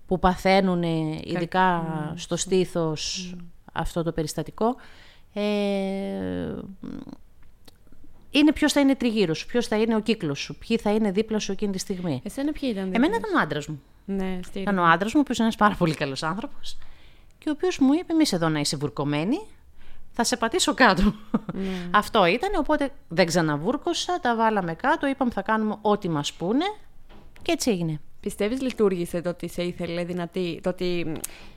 που 0.08 0.20
παθαίνουν 0.20 0.84
ειδικά 1.24 1.84
στο 2.16 2.36
στήθος 2.36 3.36
αυτό 3.74 4.04
το 4.04 4.12
περιστατικό. 4.12 4.76
Ε, 5.34 5.42
είναι 8.32 8.52
ποιος 8.54 8.72
θα 8.74 8.80
είναι 8.80 8.96
τριγύρω 8.96 9.34
σου, 9.34 9.46
ποιος 9.46 9.68
θα 9.68 9.76
είναι 9.82 9.96
ο 9.96 10.00
κύκλος 10.00 10.40
σου, 10.40 10.56
ποιοι 10.68 10.78
θα 10.78 10.92
είναι 10.92 11.12
δίπλα 11.12 11.40
σου 11.40 11.52
εκείνη 11.52 11.72
τη 11.72 11.78
στιγμή. 11.80 12.22
Εσένα 12.24 12.52
ποιοι 12.52 12.70
ήταν 12.72 12.84
Εμένα 12.94 13.14
δίπλα 13.14 13.18
ήταν 13.18 13.40
ο 13.40 13.42
άντρας 13.42 13.68
μου. 13.68 13.82
σου; 14.06 14.14
Ναι, 14.14 14.40
στη 14.44 14.60
Ήταν 14.60 14.78
ο 14.78 14.84
άντρας 14.84 15.14
μου, 15.14 15.20
ο 15.20 15.22
οποίος 15.22 15.38
είναι 15.38 15.48
ένας 15.48 15.60
πάρα 15.60 15.76
πολύ 15.76 15.94
καλός 15.94 16.24
άνθρωπος. 16.24 16.78
Και 17.38 17.50
ο 17.50 17.52
οποίος 17.52 17.78
μου 17.80 17.94
είπε: 17.94 18.14
Εμείς 18.14 18.34
εδώ 18.34 18.50
να 18.50 18.60
είσαι 18.60 18.78
βουρκωμένη, 18.78 19.38
θα 20.12 20.24
σε 20.24 20.38
πατήσω 20.38 20.74
κάτω. 20.74 21.14
Αυτό 22.02 22.26
ήταν, 22.26 22.50
οπότε 22.58 22.90
δεν 23.08 23.26
ξαναβούρκωσα, 23.26 24.20
τα 24.20 24.36
βάλαμε 24.36 24.74
κάτω, 24.74 25.08
είπαμε 25.08 25.32
θα 25.32 25.42
κάνουμε 25.42 25.78
ό,τι 25.82 26.10
μας 26.10 26.34
πούνε 26.34 26.66
και 27.42 27.52
έτσι 27.52 27.72
έγινε. 27.72 28.00
Πιστεύεις 28.20 28.62
λειτουργήσε 28.62 29.22
το 29.22 29.30
ότι 29.30 29.50
σε 29.50 29.64
ήθελε 29.64 30.04
δυνατή, 30.04 30.60
το 30.64 30.70
ότι... 30.70 31.14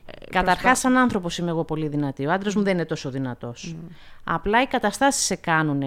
ε, 0.06 0.30
Καταρχάς, 0.30 0.78
σαν 0.78 0.96
άνθρωπος 0.96 1.38
είμαι 1.38 1.50
εγώ 1.50 1.64
πολύ 1.64 1.88
δυνατή. 1.88 2.26
Ο 2.26 2.32
άντρας 2.32 2.54
μου 2.54 2.62
δεν 2.62 2.72
είναι 2.74 2.84
τόσο 2.84 3.10
δυνατός. 3.10 3.76
Απλά 4.24 4.62
οι 4.62 4.66
καταστάσεις 4.66 5.24
σε 5.24 5.34
κάνουν. 5.34 5.82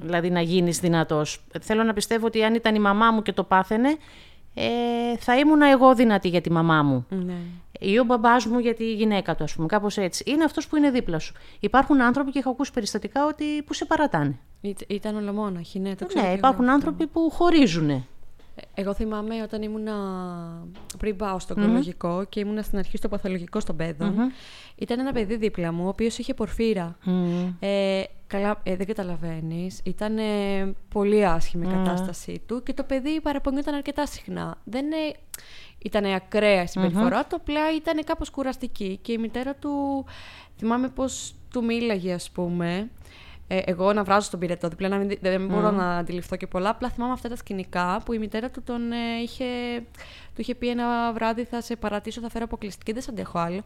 Δηλαδή 0.00 0.30
να 0.30 0.40
γίνεις 0.40 0.78
δυνατός. 0.80 1.44
Θέλω 1.60 1.82
να 1.82 1.92
πιστεύω 1.92 2.26
ότι 2.26 2.42
αν 2.44 2.54
ήταν 2.54 2.74
η 2.74 2.78
μαμά 2.78 3.10
μου 3.10 3.22
και 3.22 3.32
το 3.32 3.44
πάθαινε, 3.44 3.96
ε, 4.54 5.16
θα 5.18 5.38
ήμουν 5.38 5.62
εγώ 5.62 5.94
δυνατή 5.94 6.28
για 6.28 6.40
τη 6.40 6.52
μαμά 6.52 6.82
μου. 6.82 7.06
Ναι. 7.08 7.34
Ή 7.80 7.98
ο 7.98 8.04
μπαμπάς 8.04 8.46
μου 8.46 8.58
για 8.58 8.74
τη 8.74 8.94
γυναίκα 8.94 9.34
του, 9.34 9.44
ας 9.44 9.54
πούμε, 9.54 9.66
κάπως 9.66 9.96
έτσι. 9.96 10.24
Είναι 10.26 10.44
αυτός 10.44 10.66
που 10.68 10.76
είναι 10.76 10.90
δίπλα 10.90 11.18
σου. 11.18 11.34
Υπάρχουν 11.60 12.02
άνθρωποι 12.02 12.30
και 12.30 12.38
έχω 12.38 12.50
ακούσει 12.50 12.72
περιστατικά 12.72 13.26
ότι 13.26 13.44
που 13.66 13.74
σε 13.74 13.84
παρατάνε. 13.84 14.38
Ήτ- 14.60 14.90
Ήταν 14.90 15.16
ολομόναχοι, 15.16 15.78
ναι, 15.78 15.94
το 15.94 16.06
ξέρω 16.06 16.24
Ναι, 16.24 16.30
και 16.32 16.36
υπάρχουν 16.38 16.64
εγώ. 16.64 16.72
άνθρωποι 16.72 17.06
που 17.06 17.30
χωρίζουν. 17.30 18.06
Εγώ 18.74 18.94
θυμάμαι 18.94 19.42
όταν 19.42 19.62
ήμουνα 19.62 19.92
πριν 20.98 21.16
πάω 21.16 21.38
στο 21.38 21.54
ογκολογικό 21.58 22.24
και 22.28 22.40
ήμουνα 22.40 22.62
στην 22.62 22.78
αρχή 22.78 22.96
στο 22.96 23.08
παθολογικό 23.08 23.60
στον 23.60 23.76
παιδων 23.76 24.14
Ήταν 24.76 24.98
ένα 24.98 25.12
παιδί 25.12 25.36
δίπλα 25.36 25.72
μου, 25.72 25.84
ο 25.84 25.88
οποίος 25.88 26.18
είχε 26.18 26.34
πορφύρα. 26.34 26.96
Ε, 27.60 28.02
καλά, 28.26 28.60
ε, 28.62 28.76
δεν 28.76 28.86
καταλαβαίνεις. 28.86 29.80
Ήταν 29.84 30.18
ε, 30.18 30.74
πολύ 30.88 31.26
άσχημη 31.26 31.66
η 31.66 31.70
κατάστασή 31.70 32.42
του 32.46 32.62
και 32.62 32.72
το 32.72 32.82
παιδί 32.82 33.20
παραπονιόταν 33.20 33.74
αρκετά 33.74 34.06
συχνά. 34.06 34.58
Δεν 34.64 34.92
ε, 34.92 34.96
ήταν 35.78 36.04
ακραία 36.04 36.62
η 36.62 36.66
συμπεριφορά 36.66 37.24
του, 37.24 37.36
απλά 37.36 37.74
ήταν 37.74 38.04
κάπως 38.04 38.30
κουραστική. 38.30 38.98
Και 39.02 39.12
η 39.12 39.18
μητέρα 39.18 39.54
του, 39.54 40.04
θυμάμαι 40.56 40.88
πώς 40.88 41.34
του 41.50 41.64
μίλαγε, 41.64 42.12
ας 42.12 42.30
πούμε. 42.30 42.90
Ε, 43.48 43.58
εγώ 43.64 43.92
να 43.92 44.02
βράζω 44.04 44.26
στον 44.26 44.38
πυρετό 44.40 44.68
δίπλα, 44.68 44.88
να 44.88 44.96
μην, 44.96 45.08
δι- 45.08 45.18
δεν 45.22 45.46
μπορώ 45.46 45.70
να 45.70 45.96
αντιληφθώ 45.96 46.36
και 46.36 46.46
πολλά. 46.46 46.68
Απλά 46.70 46.88
θυμάμαι 46.90 47.12
αυτά 47.12 47.28
τα 47.28 47.36
σκηνικά 47.36 48.00
που 48.04 48.12
η 48.12 48.18
μητέρα 48.18 48.50
του 48.50 48.62
τον 48.62 48.92
ε, 48.92 48.96
είχε, 49.22 49.44
του 50.34 50.40
είχε 50.40 50.54
πει 50.54 50.68
ένα 50.68 51.12
βράδυ 51.12 51.44
θα 51.44 51.60
σε 51.60 51.76
παρατήσω, 51.76 52.20
θα 52.20 52.30
φέρω 52.30 52.44
αποκλειστική, 52.44 52.92
δεν 52.92 53.02
σε 53.02 53.10
αντέχω 53.10 53.38
άλλο. 53.38 53.60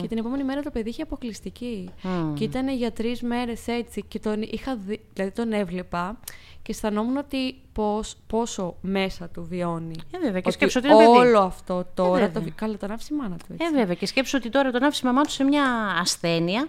Και 0.00 0.06
την 0.08 0.18
επόμενη 0.18 0.44
μέρα 0.44 0.62
το 0.62 0.70
παιδί 0.70 0.88
είχε 0.88 1.02
αποκλειστική. 1.02 1.90
Και 2.34 2.44
ήταν 2.44 2.68
για 2.68 2.92
τρεις 2.92 3.22
μέρες 3.22 3.66
έτσι. 3.68 4.04
Και 4.08 4.18
τον, 4.18 4.42
είχα 4.42 4.76
δει, 4.76 5.00
δηλαδή 5.12 5.32
τον 5.32 5.52
έβλεπα 5.52 6.18
και 6.62 6.72
αισθανόμουν 6.72 7.16
ότι 7.16 7.54
πώς, 7.72 8.16
πόσο 8.26 8.76
μέσα 8.80 9.28
του 9.28 9.46
βιώνει. 9.48 9.94
Ε, 10.10 10.18
βέβαια, 10.18 10.40
και 10.40 10.48
Ότι 10.48 10.52
σκέψου 10.52 10.80
ότι 10.84 10.88
είναι 10.88 10.96
παιδί. 11.04 11.18
όλο 11.18 11.40
αυτό 11.40 11.86
τώρα. 11.94 12.10
βέβαια. 12.10 12.30
το, 12.30 12.42
βι- 12.42 12.54
καλά, 12.54 12.76
τον 12.76 12.90
άφησε 12.90 13.14
η 13.14 13.16
μάνα 13.16 13.36
του. 13.36 13.44
Έτσι. 13.52 13.64
Ε, 13.66 13.78
βέβαια. 13.78 13.94
Και 13.94 14.06
σκέψου 14.06 14.38
ότι 14.40 14.48
τώρα 14.50 14.70
τον 14.70 14.82
άφησε 14.82 15.00
η 15.04 15.06
μαμά 15.06 15.22
του 15.22 15.30
σε 15.30 15.44
μια 15.44 15.64
ασθένεια, 16.00 16.68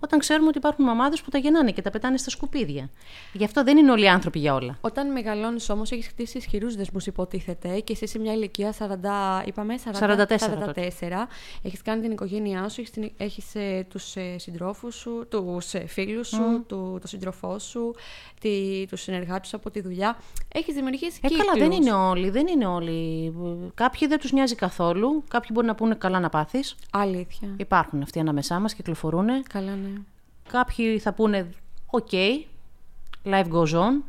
όταν 0.00 0.18
ξέρουμε 0.18 0.48
ότι 0.48 0.58
υπάρχουν 0.58 0.84
μαμάδες 0.84 1.20
που 1.20 1.30
τα 1.30 1.38
γεννάνε 1.38 1.70
και 1.70 1.82
τα 1.82 1.90
πετάνε 1.90 2.16
στα 2.16 2.30
σκουπίδια. 2.30 2.90
Γι' 3.32 3.44
αυτό 3.44 3.64
δεν 3.64 3.76
είναι 3.76 3.90
όλοι 3.90 4.04
οι 4.04 4.08
άνθρωποι 4.08 4.38
για 4.38 4.54
όλα. 4.54 4.78
Όταν 4.80 5.12
μεγαλώνεις 5.12 5.70
όμως, 5.70 5.90
έχεις 5.90 6.06
χτίσει 6.06 6.38
ισχυρούς 6.38 6.74
δεσμούς, 6.76 7.06
υποτίθεται, 7.06 7.80
και 7.80 7.92
εσύ 7.92 8.06
σε 8.06 8.18
μια 8.18 8.32
ηλικία 8.32 8.72
40, 8.78 9.42
είπαμε, 9.46 9.74
40, 9.84 9.92
44 9.92 10.26
44 10.74 11.28
έχεις 11.62 11.82
κάνει 11.82 12.00
την 12.02 12.10
οικογένειά 12.10 12.68
σου, 12.68 12.80
έχεις 12.80 12.92
έχεις, 13.16 13.54
ε, 13.54 13.86
τους 13.90 14.16
ε, 14.16 14.38
συντρόφους 14.38 14.94
σου, 14.94 15.26
τους 15.28 15.74
ε, 15.74 15.86
φίλους 15.86 16.28
σου, 16.28 16.64
του, 16.66 16.98
το 17.00 17.06
σύντροφό 17.06 17.58
σου, 17.58 17.94
τη, 18.40 18.86
τους 18.88 19.00
συνεργάτες 19.00 19.48
σου 19.48 19.56
από 19.56 19.70
τη 19.70 19.80
δουλειά. 19.80 20.18
Έχεις 20.52 20.74
δημιουργήσει 20.74 21.20
Ε, 21.22 21.28
κύκλους. 21.28 21.46
καλά, 21.46 21.58
δεν 21.68 21.72
είναι 21.80 21.92
όλοι. 21.92 22.30
Δεν 22.30 22.46
είναι 22.46 22.66
όλοι. 22.66 23.32
Κάποιοι 23.74 24.08
δεν 24.08 24.18
τους 24.18 24.32
νοιάζει 24.32 24.54
καθόλου. 24.54 25.24
Κάποιοι 25.28 25.50
μπορεί 25.52 25.66
να 25.66 25.74
πούνε 25.74 25.94
καλά 25.94 26.20
να 26.20 26.28
πάθεις. 26.28 26.76
Αλήθεια. 26.90 27.48
Υπάρχουν 27.56 28.02
αυτοί 28.02 28.20
ανάμεσά 28.20 28.58
μας, 28.58 28.74
κυκλοφορούν. 28.74 29.26
Καλά, 29.48 29.70
ναι. 29.70 29.95
Κάποιοι 30.46 30.98
θα 30.98 31.12
πούνε 31.12 31.50
OK, 31.90 32.14
life 33.24 33.48
goes 33.52 33.72
on. 33.72 34.02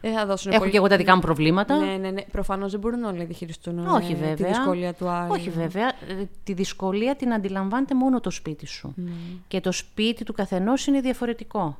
Δεν 0.00 0.14
θα 0.14 0.26
δώσουν 0.26 0.50
Έχω 0.50 0.58
πολύ- 0.60 0.70
και 0.70 0.76
εγώ 0.76 0.86
τα 0.86 0.96
δικά 0.96 1.14
μου 1.14 1.20
προβλήματα. 1.20 1.76
Ναι, 1.76 1.96
ναι, 1.96 2.10
ναι. 2.10 2.22
Προφανώς 2.22 2.70
δεν 2.70 2.80
μπορούν 2.80 3.04
όλοι 3.04 3.18
να 3.18 3.24
διαχειριστούν 3.24 3.86
Όχι 3.86 4.12
ε, 4.12 4.14
βέβαια. 4.14 4.34
τη 4.34 4.44
δυσκολία 4.44 4.94
του 4.94 5.08
άλλου. 5.08 5.30
Όχι 5.32 5.50
βέβαια. 5.50 5.86
Ε, 5.88 6.24
Τη 6.44 6.52
δυσκολία 6.52 7.16
την 7.16 7.32
αντιλαμβάνεται 7.32 7.94
μόνο 7.94 8.20
το 8.20 8.30
σπίτι 8.30 8.66
σου. 8.66 8.92
Ναι. 8.96 9.10
Και 9.48 9.60
το 9.60 9.72
σπίτι 9.72 10.24
του 10.24 10.32
καθενός 10.32 10.86
είναι 10.86 11.00
διαφορετικό. 11.00 11.78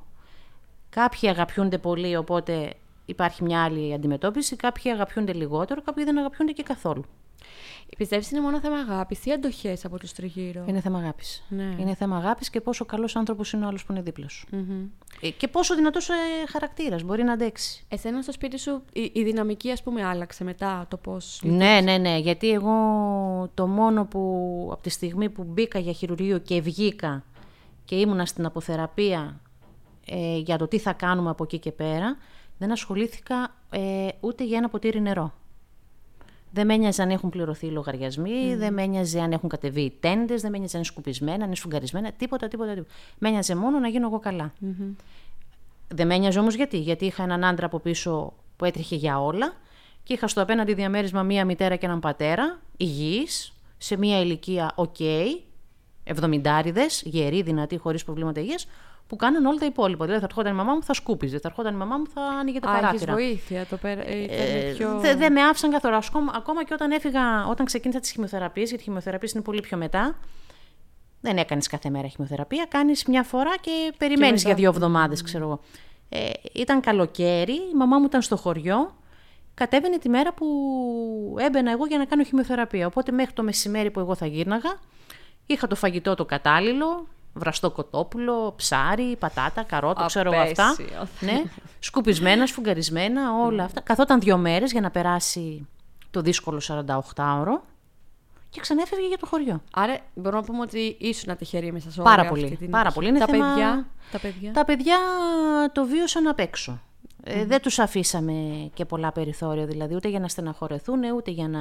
Κάποιοι 0.90 1.28
αγαπιούνται 1.28 1.78
πολύ, 1.78 2.16
οπότε 2.16 2.72
υπάρχει 3.04 3.44
μια 3.44 3.64
άλλη 3.64 3.94
αντιμετώπιση. 3.94 4.56
Κάποιοι 4.56 4.90
αγαπιούνται 4.90 5.32
λιγότερο, 5.32 5.82
κάποιοι 5.82 6.04
δεν 6.04 6.18
αγαπιούνται 6.18 6.52
και 6.52 6.62
καθόλου. 6.62 7.04
Πιστεύεις 7.96 8.30
είναι 8.30 8.40
μόνο 8.40 8.60
θέμα 8.60 8.76
αγάπης 8.76 9.26
ή 9.26 9.32
αντοχές 9.32 9.84
από 9.84 9.98
τους 9.98 10.12
τριγύρω; 10.12 10.64
Είναι 10.66 10.80
θέμα 10.80 10.98
αγάπης. 10.98 11.44
Ναι. 11.48 11.76
Είναι 11.78 11.94
θέμα 11.94 12.16
αγάπης 12.16 12.50
και 12.50 12.60
πόσο 12.60 12.84
καλός 12.84 13.16
άνθρωπος 13.16 13.52
είναι 13.52 13.64
ο 13.64 13.68
άλλος 13.68 13.84
που 13.84 13.92
είναι 13.92 14.02
δίπλα 14.02 14.28
σου. 14.28 14.46
Ε, 15.20 15.30
Και 15.30 15.48
πόσο 15.48 15.74
δυνατός 15.74 16.08
ε, 16.08 16.12
χαρακτήρας 16.48 17.02
μπορεί 17.02 17.22
να 17.22 17.32
αντέξει. 17.32 17.84
Εσένα 17.88 18.22
στο 18.22 18.32
σπίτι 18.32 18.58
σου 18.58 18.82
η, 18.92 19.10
η 19.14 19.22
δυναμική 19.22 19.70
ας 19.70 19.82
πούμε 19.82 20.04
άλλαξε 20.04 20.44
μετά 20.44 20.86
το 20.88 20.96
πώς... 20.96 21.40
Ναι, 21.44 21.80
ναι, 21.82 21.98
ναι. 21.98 22.18
Γιατί 22.18 22.50
εγώ 22.50 22.74
το 23.54 23.66
μόνο 23.66 24.04
που 24.04 24.20
από 24.72 24.82
τη 24.82 24.90
στιγμή 24.90 25.30
που 25.30 25.44
μπήκα 25.44 25.78
για 25.78 25.92
χειρουργείο 25.92 26.38
και 26.38 26.60
βγήκα 26.60 27.24
και 27.84 27.94
ήμουνα 27.94 28.26
στην 28.26 28.46
αποθεραπεία 28.46 29.40
ε, 30.06 30.36
για 30.36 30.58
το 30.58 30.68
τι 30.68 30.78
θα 30.78 30.92
κάνουμε 30.92 31.30
από 31.30 31.44
εκεί 31.44 31.58
και 31.58 31.72
πέρα, 31.72 32.16
δεν 32.58 32.72
ασχολήθηκα 32.72 33.54
ε, 33.70 34.08
ούτε 34.20 34.44
για 34.44 34.58
ένα 34.58 34.68
ποτήρι 34.68 35.00
νερό. 35.00 35.32
Δεν 36.54 36.66
με 36.66 36.74
ένοιαζε 36.74 37.02
αν 37.02 37.10
έχουν 37.10 37.30
πληρωθεί 37.30 37.66
οι 37.66 37.70
λογαριασμοί, 37.70 38.54
δεν 38.54 38.72
με 38.72 38.82
ένοιαζε 38.82 39.20
αν 39.20 39.32
έχουν 39.32 39.48
κατεβεί 39.48 39.80
οι 39.80 39.96
τέντες, 40.00 40.40
δεν 40.40 40.50
με 40.50 40.56
ένοιαζε 40.56 40.76
αν 40.76 40.82
είναι 40.82 40.92
σκουπισμένα, 40.92 41.36
αν 41.36 41.44
είναι 41.44 41.54
σφουγγαρισμένα, 41.54 42.12
τίποτα, 42.12 42.48
τίποτα. 42.48 42.72
τίποτα. 42.72 42.90
Με 43.18 43.28
ένοιαζε 43.28 43.54
μόνο 43.54 43.78
να 43.78 43.88
γίνω 43.88 44.06
εγώ 44.06 44.18
καλά. 44.18 44.52
Δεν 45.88 46.06
με 46.06 46.14
ένοιαζε 46.14 46.38
όμως 46.38 46.54
γιατί. 46.54 46.78
Γιατί 46.78 47.04
είχα 47.04 47.22
έναν 47.22 47.44
άντρα 47.44 47.66
από 47.66 47.78
πίσω 47.78 48.32
που 48.56 48.64
έτρεχε 48.64 48.96
για 48.96 49.20
όλα 49.20 49.52
και 50.02 50.12
είχα 50.12 50.28
στο 50.28 50.42
απέναντι 50.42 50.74
διαμέρισμα 50.74 51.22
μία 51.22 51.44
μητέρα 51.44 51.76
και 51.76 51.86
έναν 51.86 52.00
πατέρα, 52.00 52.60
υγιείς, 52.76 53.52
σε 53.78 53.96
μία 53.96 54.20
ηλικία 54.20 54.72
οκ, 54.74 55.00
εβδομηντάριδες, 56.04 57.02
γεροί, 57.04 57.42
δυνατοί, 57.42 57.76
χωρίς 57.76 58.04
προβλήματα 58.04 58.40
υγείας, 58.40 58.66
που 59.06 59.16
κάναν 59.16 59.44
όλα 59.46 59.58
τα 59.58 59.66
υπόλοιπα. 59.66 60.04
Δηλαδή 60.04 60.20
θα 60.20 60.28
ερχόταν 60.30 60.52
η 60.52 60.56
μαμά 60.56 60.74
μου, 60.74 60.82
θα 60.82 60.92
σκούπιζε, 60.94 61.38
θα 61.38 61.48
ερχόταν 61.48 61.74
η 61.74 61.76
μαμά 61.76 61.96
μου, 61.96 62.04
θα 62.14 62.22
άνοιγε 62.22 62.58
τα 62.60 62.68
Α, 62.68 62.72
έχεις 62.72 62.84
παράθυρα. 62.86 63.12
βοήθεια, 63.12 63.66
το 63.66 63.76
πέρα... 63.76 64.08
ε, 64.08 64.22
ήταν 64.22 64.36
Ε, 64.38 64.72
πιο... 64.76 64.98
δε- 64.98 65.14
Δεν 65.14 65.32
με 65.32 65.42
άφησαν 65.42 65.70
καθόλου. 65.70 65.94
Ακόμα, 65.96 66.32
ακόμα 66.36 66.64
και 66.64 66.74
όταν 66.74 66.90
έφυγα, 66.90 67.46
όταν 67.46 67.66
ξεκίνησα 67.66 68.00
τις 68.00 68.10
χημειοθεραπείες, 68.10 68.68
γιατί 68.68 68.82
οι 68.82 68.86
χημειοθεραπείες 68.86 69.32
είναι 69.32 69.42
πολύ 69.42 69.60
πιο 69.60 69.76
μετά. 69.76 70.18
Δεν 71.20 71.36
έκανες 71.36 71.66
κάθε 71.66 71.90
μέρα 71.90 72.08
χημειοθεραπεία. 72.08 72.66
Κάνεις 72.68 73.04
μια 73.04 73.22
φορά 73.22 73.56
και 73.60 73.92
περιμένεις 73.98 74.32
μετά. 74.44 74.48
για 74.48 74.54
δύο 74.54 74.68
εβδομάδες, 74.68 75.22
ξέρω 75.22 75.44
εγώ. 75.44 75.60
Ε, 76.08 76.30
ήταν 76.52 76.80
καλοκαίρι, 76.80 77.52
η 77.54 77.74
μαμά 77.76 77.98
μου 77.98 78.04
ήταν 78.04 78.22
στο 78.22 78.36
χωριό. 78.36 78.94
Κατέβαινε 79.54 79.98
τη 79.98 80.08
μέρα 80.08 80.32
που 80.32 80.46
έμπαινα 81.38 81.70
εγώ 81.70 81.86
για 81.86 81.98
να 81.98 82.04
κάνω 82.04 82.22
χημειοθεραπεία. 82.22 82.86
Οπότε 82.86 83.12
μέχρι 83.12 83.32
το 83.32 83.42
μεσημέρι 83.42 83.90
που 83.90 84.00
εγώ 84.00 84.14
θα 84.14 84.26
γύρναγα, 84.26 84.78
είχα 85.46 85.66
το 85.66 85.74
φαγητό 85.74 86.14
το 86.14 86.24
κατάλληλο, 86.24 87.06
βραστό 87.34 87.70
κοτόπουλο, 87.70 88.52
ψάρι, 88.56 89.16
πατάτα, 89.16 89.62
καρότο, 89.62 90.06
ξέρω 90.06 90.32
εγώ 90.32 90.42
αυτά. 90.42 90.68
Απέσιο. 90.70 91.06
Ναι, 91.20 91.42
σκουπισμένα, 91.78 92.46
σφουγγαρισμένα, 92.46 93.22
όλα 93.44 93.64
αυτά. 93.64 93.80
Καθόταν 93.80 94.20
δύο 94.20 94.36
μέρες 94.36 94.72
για 94.72 94.80
να 94.80 94.90
περάσει 94.90 95.66
το 96.10 96.20
δύσκολο 96.20 96.60
48ωρο 96.68 97.60
και 98.50 98.60
ξανέφευγε 98.60 99.06
για 99.06 99.18
το 99.18 99.26
χωριό. 99.26 99.62
Άρα 99.74 99.98
μπορούμε 100.14 100.40
να 100.40 100.46
πούμε 100.46 100.60
ότι 100.60 100.96
ήσουν 101.00 101.36
τυχερή 101.36 101.72
μέσα 101.72 101.90
σε 101.90 102.00
όλη 102.00 102.08
Πάρα 102.08 102.22
αυτή 102.22 102.40
πολύ, 102.40 102.56
την 102.56 102.70
πάρα 102.70 102.88
εποχή. 102.88 102.94
πολύ. 102.94 103.08
Είναι 103.08 103.18
τα, 103.18 103.26
θέμα- 103.26 103.48
παιδιά, 103.54 103.86
τα 104.12 104.18
παιδιά. 104.18 104.52
Τα 104.52 104.64
παιδιά 104.64 104.96
το 105.72 105.84
βίωσαν 105.86 106.26
απ' 106.26 106.38
έξω. 106.38 106.80
Ε, 107.26 107.44
δεν 107.44 107.60
τους 107.60 107.78
αφήσαμε 107.78 108.70
και 108.74 108.84
πολλά 108.84 109.12
περιθώρια, 109.12 109.66
δηλαδή 109.66 109.94
ούτε 109.94 110.08
για 110.08 110.20
να 110.20 110.28
στεναχωρεθούν, 110.28 111.02
ούτε 111.16 111.30
για 111.30 111.48
να... 111.48 111.60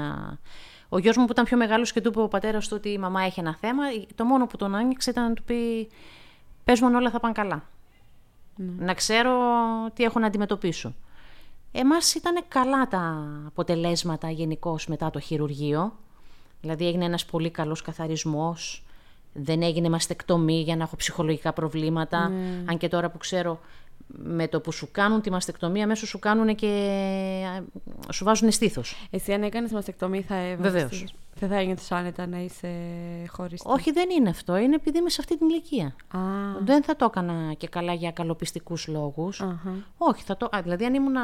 Ο 0.93 0.97
γιος 0.97 1.17
μου 1.17 1.25
που 1.25 1.31
ήταν 1.31 1.45
πιο 1.45 1.57
μεγάλος 1.57 1.91
και 1.91 2.01
του 2.01 2.09
είπε 2.09 2.21
ο 2.21 2.27
πατέρας 2.27 2.67
του 2.67 2.75
ότι 2.77 2.89
η 2.89 2.97
μαμά 2.97 3.21
έχει 3.21 3.39
ένα 3.39 3.55
θέμα, 3.55 3.83
το 4.15 4.25
μόνο 4.25 4.47
που 4.47 4.57
τον 4.57 4.75
άνοιξε 4.75 5.09
ήταν 5.09 5.27
να 5.27 5.33
του 5.33 5.43
πει 5.43 5.89
πες 6.63 6.79
μου 6.79 6.87
αν 6.87 6.95
όλα 6.95 7.09
θα 7.09 7.19
πάνε 7.19 7.33
καλά. 7.33 7.63
Να 8.55 8.93
ξέρω 8.93 9.31
τι 9.93 10.03
έχω 10.03 10.19
να 10.19 10.27
αντιμετωπίσω. 10.27 10.93
Εμάς 11.71 12.13
ήταν 12.13 12.43
καλά 12.47 12.87
τα 12.87 13.27
αποτελέσματα 13.47 14.29
γενικώς 14.29 14.87
μετά 14.87 15.09
το 15.09 15.19
χειρουργείο. 15.19 15.93
Δηλαδή 16.61 16.87
έγινε 16.87 17.05
ένας 17.05 17.25
πολύ 17.25 17.49
καλός 17.49 17.81
καθαρισμός, 17.81 18.83
δεν 19.33 19.61
έγινε 19.61 19.89
μαστεκτομή 19.89 20.61
για 20.61 20.75
να 20.75 20.83
έχω 20.83 20.95
ψυχολογικά 20.95 21.53
προβλήματα. 21.53 22.31
Αν 22.65 22.77
και 22.77 22.87
τώρα 22.87 23.09
που 23.09 23.17
ξέρω 23.17 23.59
με 24.07 24.47
το 24.47 24.61
που 24.61 24.71
σου 24.71 24.87
κάνουν 24.91 25.21
τη 25.21 25.31
μαστεκτομή, 25.31 25.83
αμέσως 25.83 26.09
σου 26.09 26.19
κάνουν 26.19 26.55
και. 26.55 26.67
σου 28.11 28.23
βάζουν 28.23 28.51
στήθος. 28.51 29.07
Εσύ, 29.09 29.33
αν 29.33 29.43
έκανες 29.43 29.71
μαστεκτομή, 29.71 30.21
θα 30.21 30.35
έβαζες. 30.35 30.71
Βεβαίως. 30.71 31.13
Δεν 31.35 31.49
θα 31.49 31.55
έγινε 31.57 31.75
άνετα 31.89 32.27
να 32.27 32.39
είσαι 32.39 32.67
χωρίς. 33.27 33.61
Όχι, 33.65 33.91
δεν 33.91 34.09
είναι 34.09 34.29
αυτό. 34.29 34.57
Είναι 34.57 34.75
επειδή 34.75 34.97
είμαι 34.97 35.09
σε 35.09 35.17
αυτή 35.19 35.37
την 35.37 35.49
ηλικία. 35.49 35.85
Α, 36.07 36.19
Δεν 36.63 36.83
θα 36.83 36.95
το 36.95 37.05
έκανα 37.05 37.53
και 37.53 37.67
καλά 37.67 37.93
για 37.93 38.11
καλοπιστικούς 38.11 38.87
λόγους. 38.87 39.41
αχα. 39.41 39.75
Όχι, 39.97 40.23
θα 40.23 40.37
το. 40.37 40.49
α, 40.51 40.61
δηλαδή, 40.61 40.85
αν 40.85 40.93
ήμουν 40.93 41.15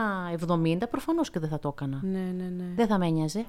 70, 0.81 0.88
προφανώς 0.89 1.29
και 1.29 1.39
δεν 1.39 1.50
θα 1.50 1.59
το 1.59 1.67
έκανα. 1.67 2.00
Ναι, 2.03 2.19
ναι, 2.19 2.43
ναι. 2.57 2.63
Δεν 2.75 2.88
θα 2.88 2.98
με 2.98 3.07
ένοιαζε. 3.07 3.45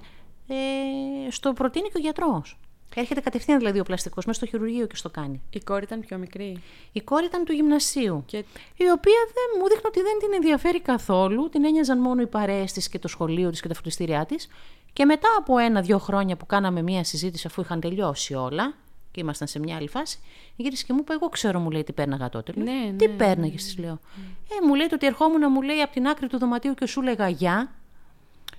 Ε, 0.49 1.31
στο 1.31 1.53
προτείνει 1.53 1.87
και 1.89 1.97
ο 1.97 2.01
γιατρός. 2.01 2.59
Έρχεται 2.95 3.21
κατευθείαν 3.21 3.59
δηλαδή 3.59 3.79
ο 3.81 3.83
πλαστικός 3.83 4.25
μέσα 4.25 4.39
στο 4.39 4.49
χειρουργείο 4.49 4.87
και 4.87 4.97
στο 4.97 5.11
κάνει. 5.11 5.43
Η 5.51 5.61
κόρη 5.61 5.85
ήταν 5.85 6.01
πιο 6.01 6.19
μικρή. 6.19 6.63
Η 6.93 7.01
κόρη 7.01 7.25
ήταν 7.25 7.45
του 7.45 7.53
γυμνασίου. 7.53 8.23
Και 8.27 8.37
η 8.77 8.91
οποία 8.91 9.21
δεν 9.27 9.61
μου 9.61 9.69
δείχνει 9.69 9.87
ότι 9.87 10.03
δεν 10.03 10.19
την 10.19 10.35
ενδιαφέρει 10.35 10.81
καθόλου. 10.81 11.49
Την 11.49 11.65
ένοιαζαν 11.65 11.99
μόνο 11.99 12.23
οι 12.23 12.27
παρέες 12.27 12.73
της 12.73 12.89
και 12.89 12.99
το 12.99 13.09
σχολείο 13.09 13.51
της 13.51 13.61
και 13.61 13.69
τα 13.69 13.75
φροντιστήριά 13.75 14.27
της. 14.27 14.49
Και 14.93 15.05
μετά 15.05 15.29
από 15.39 15.59
ένα-δύο 15.59 15.99
χρόνια 15.99 16.37
που 16.37 16.47
κάναμε 16.47 16.83
μία 16.83 17.05
συζήτηση, 17.05 17.47
αφού 17.47 17.61
είχαν 17.61 17.81
τελειώσει 17.81 18.35
όλα 18.35 18.75
και 19.11 19.21
ήμασταν 19.21 19.49
σε 19.49 19.59
μια 19.59 19.77
άλλη 19.77 19.89
φάση, 19.89 20.19
γύρισε 20.57 20.85
και 20.87 20.93
μου 20.93 20.99
είπε: 21.03 21.13
Εγώ 21.13 21.29
ξέρω, 21.29 21.59
μου 21.59 21.71
λέει, 21.71 21.85
τι 21.85 21.93
πέρναγα 21.93 22.29
τότε. 22.29 22.53
Λέω, 22.57 22.65
Ναι, 22.65 22.93
τι 22.97 23.07
ναι, 23.07 23.13
πέρναγες, 23.13 23.65
της 23.65 23.79
λέω. 23.79 24.01
Ε, 24.49 24.67
μου 24.67 24.75
λέει 24.75 24.87
το 24.87 24.95
ότι 24.95 25.07
ερχόμουν, 25.07 25.43
μου 25.53 25.63
λέει, 25.63 25.81
από 25.81 25.93
την 25.93 26.07
άκρη 26.07 26.27
του 26.27 26.39
δωματίου 26.39 26.75
και 26.75 26.87
σου 26.87 27.03
λέγα 27.03 27.29
γεια. 27.29 27.73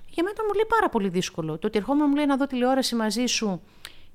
Για 0.08 0.22
μένα 0.24 0.36
μου 0.46 0.52
λέει 0.54 0.66
πάρα 0.68 0.88
πολύ 0.88 1.08
δύσκολο. 1.08 1.58
Το 1.58 1.66
ότι 1.66 1.78
ερχόμουν, 1.78 2.06
μου 2.08 2.14
λέει, 2.14 2.26
να 2.26 2.36
δω 2.36 2.46
τηλεόραση 2.46 2.94
μαζί 2.94 3.26
σου 3.26 3.60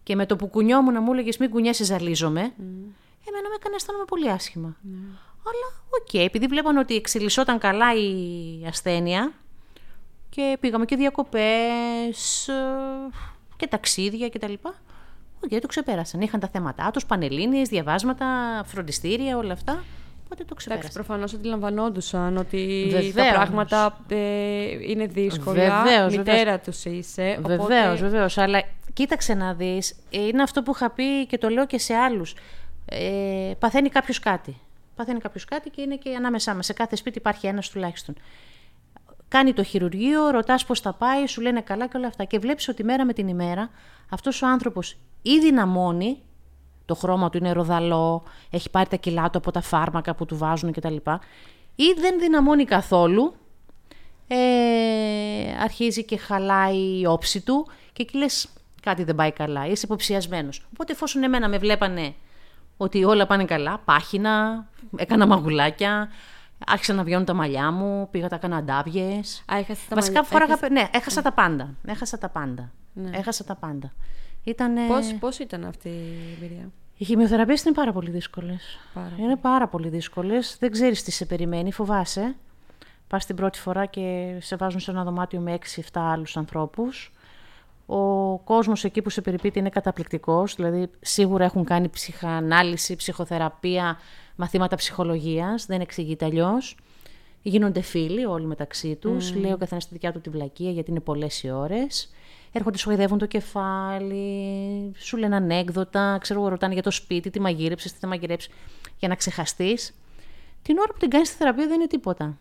και 0.07 0.15
με 0.15 0.25
το 0.25 0.35
που 0.35 0.47
κουνιόμουν 0.47 0.93
να 0.93 1.01
μου 1.01 1.11
έλεγες 1.13 1.37
Μην 1.37 1.49
κουνιέσαι, 1.49 1.83
ζαλίζομαι. 1.83 2.39
Εμένα 2.39 3.47
με 3.49 3.55
έκανε 3.55 3.69
να 3.69 3.75
αισθάνομαι 3.75 4.05
πολύ 4.07 4.29
άσχημα. 4.29 4.75
Αλλά 5.43 5.83
οκ, 6.01 6.13
επειδή 6.13 6.47
βλέπαν 6.47 6.77
ότι 6.77 6.95
εξελισσόταν 6.95 7.57
καλά 7.57 7.95
η 7.95 8.65
ασθένεια 8.67 9.31
και 10.29 10.57
πήγαμε 10.59 10.85
και 10.85 10.95
διακοπές 10.95 12.47
ε, 12.47 12.53
και 13.55 13.67
ταξίδια 13.67 14.29
κτλ. 14.29 14.53
Οκ, 15.43 15.59
το 15.61 15.67
ξεπέρασαν. 15.67 16.21
Είχαν 16.21 16.39
τα 16.39 16.47
θέματα 16.47 16.91
τους, 16.91 17.05
πανελλήνιες, 17.05 17.69
διαβάσματα, 17.69 18.25
φροντιστήρια, 18.65 19.37
όλα 19.37 19.53
αυτά. 19.53 19.83
Οπότε 20.25 20.43
το 20.43 20.43
εντάξει, 20.43 20.55
ξεπέρασαν. 20.55 20.91
προφανώς 20.93 21.33
αντιλαμβανόταν 21.33 22.37
ότι 22.37 22.87
Βεβαίως. 22.91 23.13
τα 23.13 23.31
πράγματα 23.33 23.97
ε, 24.07 24.17
είναι 24.89 25.05
δύσκολα. 25.05 25.83
Βεβαίως, 25.83 26.17
Μητέρα 26.17 26.59
τους 26.59 26.85
είσαι. 26.85 27.39
Βεβαίως, 27.41 27.59
οπότε... 27.59 27.95
βεβαίως. 27.95 28.37
Αλλά 28.37 28.63
κοίταξε 28.97 29.33
να 29.33 29.53
δεις, 29.53 29.95
είναι 30.09 30.41
αυτό 30.41 30.63
που 30.63 30.71
είχα 30.75 30.89
πει 30.89 31.25
και 31.25 31.37
το 31.37 31.49
λέω 31.49 31.65
και 31.65 31.77
σε 31.77 31.93
άλλους. 31.93 32.35
Ε, 32.85 33.51
παθαίνει 33.59 33.89
κάποιος 33.89 34.19
κάτι. 34.19 34.57
Παθαίνει 34.95 35.19
κάποιος 35.19 35.45
κάτι 35.45 35.69
και 35.69 35.81
είναι 35.81 35.95
και 35.95 36.15
ανάμεσά 36.15 36.55
μας. 36.55 36.65
Σε 36.65 36.73
κάθε 36.73 36.95
σπίτι 36.95 37.17
υπάρχει 37.17 37.47
ένας 37.47 37.69
τουλάχιστον. 37.69 38.15
Κάνει 39.27 39.53
το 39.53 39.63
χειρουργείο, 39.63 40.29
ρωτάς 40.29 40.65
πώς 40.65 40.79
θα 40.79 40.93
πάει, 40.93 41.27
σου 41.27 41.41
λένε 41.41 41.61
καλά 41.61 41.87
και 41.87 41.97
όλα 41.97 42.07
αυτά. 42.07 42.23
Και 42.23 42.39
βλέπεις 42.39 42.67
ότι 42.67 42.83
μέρα 42.83 43.05
με 43.05 43.13
την 43.13 43.27
ημέρα 43.27 43.69
αυτός 44.09 44.41
ο 44.41 44.47
άνθρωπος 44.47 44.97
ή 45.21 45.39
δυναμώνει, 45.39 46.21
το 46.85 46.95
χρώμα 46.95 47.29
του 47.29 47.37
είναι 47.37 47.51
ροδαλό, 47.51 48.23
έχει 48.49 48.69
πάρει 48.69 48.89
τα 48.89 48.95
κιλά 48.95 49.29
του 49.29 49.37
από 49.37 49.51
τα 49.51 49.61
φάρμακα 49.61 50.15
που 50.15 50.25
του 50.25 50.37
βάζουν 50.37 50.71
κτλ. 50.71 50.95
Ή 51.75 51.93
δεν 51.99 52.19
δυναμώνει 52.19 52.65
καθόλου, 52.65 53.33
ε, 54.27 54.37
αρχίζει 55.61 56.05
και 56.05 56.17
χαλάει 56.17 56.99
η 56.99 57.05
όψη 57.05 57.41
του 57.41 57.67
και 57.93 58.01
εκεί 58.01 58.17
λες 58.17 58.49
κάτι 58.87 59.03
δεν 59.03 59.15
πάει 59.15 59.31
καλά, 59.31 59.65
είσαι 59.65 59.85
υποψιασμένος. 59.85 60.65
Οπότε 60.73 60.91
εφόσον 60.91 61.23
εμένα 61.23 61.49
με 61.49 61.57
βλέπανε 61.57 62.13
ότι 62.77 63.03
όλα 63.03 63.25
πάνε 63.27 63.45
καλά, 63.45 63.81
πάχυνα, 63.85 64.65
έκανα 64.95 65.25
μαγουλάκια, 65.27 66.09
άρχισαν 66.67 66.95
να 66.95 67.03
βγαίνουν 67.03 67.25
τα 67.25 67.33
μαλλιά 67.33 67.71
μου, 67.71 68.07
πήγα 68.11 68.27
τα 68.27 68.35
έκανα 68.35 68.63
ντάβιες. 68.63 69.43
Α, 69.53 69.57
έχασες 69.57 69.87
τα 69.87 69.95
Βασικά 69.95 70.13
μαλλιά- 70.13 70.23
φοράγα, 70.23 70.53
έχασες- 70.53 70.69
ναι, 70.71 70.89
έχασα 70.97 71.21
τα 71.21 71.31
πάντα, 71.31 71.73
έχασα 71.87 72.17
τα 72.17 72.29
πάντα, 72.29 72.71
Ναι. 72.93 73.09
έχασα 73.13 73.43
τα 73.43 73.55
πάντα. 73.55 73.93
Ήτανε... 74.43 74.87
Πώς, 74.87 75.13
πώς 75.19 75.39
ήταν 75.39 75.65
αυτή 75.65 75.89
η 75.89 76.33
εμπειρία; 76.37 76.69
Οι 76.97 77.05
χημειοθεραπείες 77.05 77.63
είναι 77.63 77.73
πάρα 77.73 77.91
πολύ 77.91 78.09
δύσκολες. 78.09 78.77
Πάρα 78.93 79.11
είναι 79.19 79.35
πάρα 79.35 79.67
πολύ 79.67 79.89
δύσκολες. 79.89 80.57
Δεν 80.59 80.71
ξέρεις 80.71 81.03
τι 81.03 81.11
σε 81.11 81.25
περιμένει, 81.25 81.71
φοβάσαι. 81.71 82.35
Πας 83.07 83.25
την 83.25 83.35
πρώτη 83.35 83.59
φορά 83.59 83.85
και 83.85 84.35
σε 84.39 84.55
βάζουν 84.55 84.79
σε 84.79 84.91
ένα 84.91 85.03
δωμάτιο 85.03 85.39
με 85.39 85.53
6-7 85.53 86.01
άλλους 86.11 86.37
ανθρώπους. 86.37 87.11
Ο 87.89 88.37
κόσμος 88.37 88.83
εκεί 88.83 89.01
που 89.01 89.09
σε 89.09 89.21
περιποιείται 89.21 89.59
είναι 89.59 89.69
καταπληκτικός, 89.69 90.55
δηλαδή 90.55 90.89
σίγουρα 91.01 91.43
έχουν 91.43 91.63
κάνει 91.63 91.89
ψυχανάλυση, 91.89 92.95
ψυχοθεραπεία, 92.95 93.97
μαθήματα 94.35 94.75
ψυχολογίας, 94.75 95.65
δεν 95.65 95.81
εξηγείται 95.81 96.25
αλλιώς. 96.25 96.77
Γίνονται 97.41 97.81
φίλοι 97.81 98.25
όλοι 98.25 98.45
μεταξύ 98.45 98.95
τους, 98.95 99.35
λέει 99.35 99.51
ο 99.51 99.57
καθένας 99.57 99.87
τη 99.87 99.93
δικιά 99.93 100.11
του 100.11 100.21
τη 100.21 100.29
βλακεία 100.29 100.71
γιατί 100.71 100.91
είναι 100.91 100.99
πολλές 100.99 101.43
οι 101.43 101.49
ώρες. 101.51 102.13
Έρχονται, 102.51 102.77
σου 102.77 102.89
χοιδεύουν 102.89 103.17
το 103.17 103.25
κεφάλι, 103.25 104.91
σου 104.97 105.17
λένε 105.17 105.35
ανέκδοτα, 105.35 106.17
ξέρω 106.21 106.39
εγώ, 106.39 106.49
ρωτάνε 106.49 106.73
για 106.73 106.83
το 106.83 106.91
σπίτι, 106.91 107.29
τι 107.29 107.39
μαγείρεψες, 107.39 107.93
τι 107.93 107.99
θα 107.99 108.07
μαγειρέψεις, 108.07 108.53
για 108.99 109.07
να 109.07 109.15
ξεχαστείς. 109.15 109.93
Την 110.61 110.77
ώρα 110.77 110.87
που 110.87 110.99
την 110.99 111.09
κάνεις 111.09 111.29
τη 111.29 111.35
θεραπεία 111.35 111.67
δεν 111.67 111.75
είναι 111.75 111.87
τίποτα. 111.87 112.37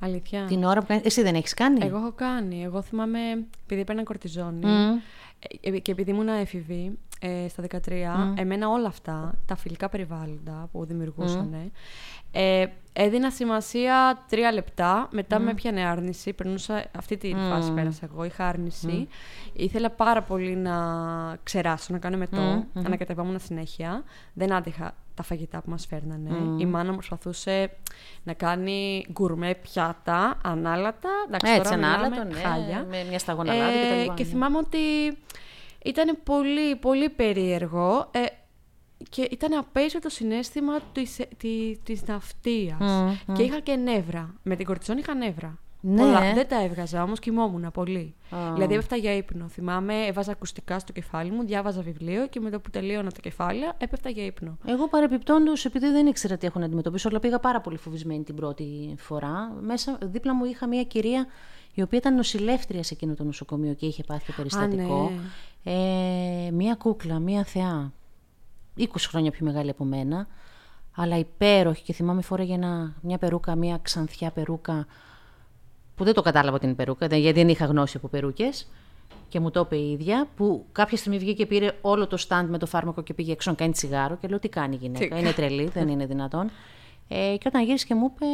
Αλήθεια. 0.00 0.44
Την 0.44 0.64
ώρα 0.64 0.80
που 0.80 0.86
κάνεις... 0.86 1.04
Εσύ 1.04 1.22
δεν 1.22 1.34
έχεις 1.34 1.54
κάνει; 1.54 1.78
Εγώ 1.86 1.96
έχω 1.96 2.12
κάνει. 2.12 2.62
Εγώ 2.62 2.82
θυμάμαι, 2.82 3.18
επειδή 3.64 3.80
έπαιρνα 3.80 4.02
κορτιζόνη 4.02 4.66
Μμ. 4.66 4.98
ε, 5.60 5.78
και 5.78 5.92
επειδή 5.92 6.10
ήμουν 6.10 6.28
έφηβη 6.28 6.98
ε, 7.20 7.48
στα 7.48 7.64
13, 7.70 7.78
εμένα 8.34 8.68
όλα 8.68 8.86
αυτά, 8.86 9.34
τα 9.46 9.56
φιλικά 9.56 9.88
περιβάλλοντα 9.88 10.68
που 10.72 10.84
δημιουργούσαν, 10.84 11.72
ε, 12.32 12.66
έδινα 13.02 13.30
σημασία 13.30 14.24
τρία 14.28 14.52
λεπτά, 14.52 15.08
μετά 15.12 15.38
με 15.38 15.50
έπιανε 15.50 15.84
άρνηση, 15.84 16.32
περνούσα, 16.32 16.84
αυτή 16.98 17.16
τη 17.16 17.34
φάση 17.50 17.72
πέρασα 17.72 18.08
εγώ, 18.12 18.24
είχα 18.24 18.46
άρνηση, 18.46 19.08
ήθελα 19.52 19.90
πάρα 19.90 20.22
πολύ 20.22 20.56
να 20.56 20.76
ξεράσω, 21.42 21.92
να 21.92 21.98
κάνω 21.98 22.16
μετό, 22.16 22.64
ανακατευόμουν 22.74 23.38
συνέχεια, 23.40 24.04
δεν 24.32 24.52
άντεχα 24.52 24.94
τα 25.14 25.22
φαγητά 25.22 25.60
που 25.60 25.70
μας 25.70 25.86
φέρνανε. 25.86 26.30
Η 26.58 26.66
μάνα 26.66 26.88
μου 26.88 26.96
προσπαθούσε 26.96 27.70
να 28.22 28.32
κάνει 28.32 29.06
γκουρμέ 29.12 29.54
πιάτα, 29.54 30.38
ανάλατα, 30.44 31.08
εντάξει, 31.26 31.52
Έτσι, 31.52 31.62
τώρα 31.62 31.76
μιλάμε 31.76 32.06
ανάλατο, 32.06 32.24
ναι, 32.24 32.40
χάλια. 32.40 32.86
με 32.90 33.04
μια 33.08 33.18
σταγόνα 33.18 33.54
λάδι 33.54 33.78
και 33.78 33.88
τα 33.88 33.94
λοιπά, 34.00 34.14
και 34.14 34.22
ναι. 34.22 34.28
θυμάμαι 34.28 34.56
ότι 34.56 34.78
ήταν 35.84 36.18
πολύ, 36.24 36.76
πολύ 36.76 37.08
περίεργο. 37.08 38.08
Ε, 38.10 38.20
και 39.08 39.28
ήταν 39.30 39.52
απέσιο 39.58 40.00
το 40.00 40.08
συνέστημα 40.08 40.80
της, 40.92 41.20
της, 41.36 41.78
της 41.82 42.02
ναυτίας. 42.06 42.78
Μμ, 43.26 43.34
Και 43.34 43.42
είχα 43.42 43.60
και 43.60 43.76
νεύρα. 43.76 44.34
Με 44.42 44.56
την 44.56 44.66
κορτιζόνη 44.66 45.00
είχα 45.00 45.14
νεύρα. 45.14 45.58
Ναι. 45.82 46.00
Πολλά. 46.02 46.32
Δεν 46.34 46.48
τα 46.48 46.62
έβγαζα, 46.62 47.02
όμως 47.02 47.18
κοιμόμουν 47.18 47.70
πολύ. 47.72 48.14
Α. 48.30 48.52
Δηλαδή 48.52 48.72
έπεφτα 48.74 48.96
για 48.96 49.16
ύπνο. 49.16 49.48
Θυμάμαι, 49.48 49.94
έβαζα 50.06 50.32
ακουστικά 50.32 50.78
στο 50.78 50.92
κεφάλι 50.92 51.30
μου, 51.30 51.44
διάβαζα 51.44 51.80
βιβλίο 51.82 52.26
και 52.26 52.40
με 52.40 52.50
το 52.50 52.60
που 52.60 52.70
τελείωνα 52.70 53.10
τα 53.10 53.20
κεφάλαια 53.20 53.74
έπεφτα 53.78 54.08
για 54.10 54.24
ύπνο. 54.24 54.58
Εγώ 54.66 54.88
παρεπιπτόντως, 54.88 55.64
επειδή 55.64 55.86
δεν 55.86 56.06
ήξερα 56.06 56.36
τι 56.36 56.46
έχω 56.46 56.58
να 56.58 56.64
αντιμετωπίσω, 56.64 57.08
αλλά 57.08 57.18
πήγα 57.18 57.38
πάρα 57.38 57.60
πολύ 57.60 57.76
φοβισμένη 57.76 58.22
την 58.22 58.34
πρώτη 58.34 58.94
φορά. 58.98 59.56
Μέσα, 59.60 59.98
δίπλα 60.02 60.34
μου 60.34 60.44
είχα 60.44 60.66
μια 60.66 60.82
κυρία 60.84 61.26
η 61.74 61.82
οποία 61.82 61.98
ήταν 61.98 62.14
νοσηλεύτρια 62.14 62.82
σε 62.82 62.94
εκείνο 62.94 63.14
το 63.14 63.24
νοσοκομείο 63.24 63.74
και 63.74 63.86
είχε 63.86 64.02
πάθει 64.04 64.26
το 64.26 64.32
περιστατικό. 64.36 65.10
ε, 65.64 66.50
μια 66.52 66.74
κούκλα, 66.74 67.18
μια 67.18 67.44
θεά. 67.44 67.92
20 68.92 68.96
χρόνια 69.08 69.30
πιο 69.30 69.46
μεγάλη 69.46 69.70
από 69.70 69.84
μένα, 69.84 70.26
αλλά 70.96 71.18
υπέροχη 71.18 71.82
και 71.82 71.92
θυμάμαι 71.92 72.22
φόρεγε 72.22 72.54
ένα, 72.54 72.94
μια 73.00 73.18
περούκα, 73.18 73.54
μια 73.54 73.78
ξανθιά 73.82 74.30
περούκα 74.30 74.86
που 75.96 76.04
δεν 76.04 76.14
το 76.14 76.22
κατάλαβα 76.22 76.56
ότι 76.56 76.66
είναι 76.66 76.74
περούκα, 76.74 77.06
δεν- 77.06 77.20
γιατί 77.20 77.38
δεν 77.38 77.48
είχα 77.48 77.64
γνώση 77.64 77.96
από 77.96 78.08
περούκες 78.08 78.68
και 79.28 79.40
μου 79.40 79.50
το 79.50 79.60
είπε 79.60 79.76
η 79.76 79.90
ίδια, 79.92 80.26
που 80.36 80.64
κάποια 80.72 80.96
στιγμή 80.96 81.18
βγήκε 81.18 81.32
και 81.32 81.46
πήρε 81.46 81.72
όλο 81.80 82.06
το 82.06 82.24
stand 82.28 82.44
με 82.48 82.58
το 82.58 82.66
φάρμακο 82.66 83.02
και 83.02 83.14
πήγε 83.14 83.32
έξω 83.32 83.50
να 83.50 83.56
κάνει 83.56 83.72
τσιγάρο 83.72 84.16
και 84.16 84.28
λέω 84.28 84.38
τι 84.38 84.48
κάνει 84.48 84.74
η 84.74 84.78
γυναίκα, 84.78 85.18
είναι 85.18 85.32
τρελή, 85.32 85.66
δεν 85.66 85.88
είναι 85.88 86.06
δυνατόν. 86.06 86.50
Ε, 87.08 87.36
και 87.38 87.48
όταν 87.48 87.64
γύρισε 87.64 87.86
και 87.86 87.94
μου 87.94 88.12
είπε, 88.14 88.26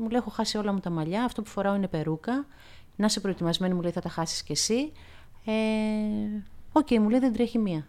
μου 0.00 0.08
λέει 0.10 0.18
έχω 0.20 0.30
χάσει 0.30 0.56
όλα 0.58 0.72
μου 0.72 0.80
τα 0.80 0.90
μαλλιά, 0.90 1.24
αυτό 1.24 1.42
που 1.42 1.48
φοράω 1.48 1.74
είναι 1.74 1.88
περούκα, 1.88 2.46
να 2.96 3.06
είσαι 3.06 3.20
προετοιμασμένη 3.20 3.74
μου 3.74 3.80
λέει 3.80 3.90
θα 3.90 4.00
τα 4.00 4.08
χάσεις 4.08 4.42
κι 4.42 4.52
εσύ. 4.52 4.92
Ε, 5.44 5.52
Οκ, 6.72 6.90
μου 6.90 7.08
λέει 7.08 7.18
δεν 7.20 7.32
τρέχει 7.32 7.58
μία. 7.58 7.86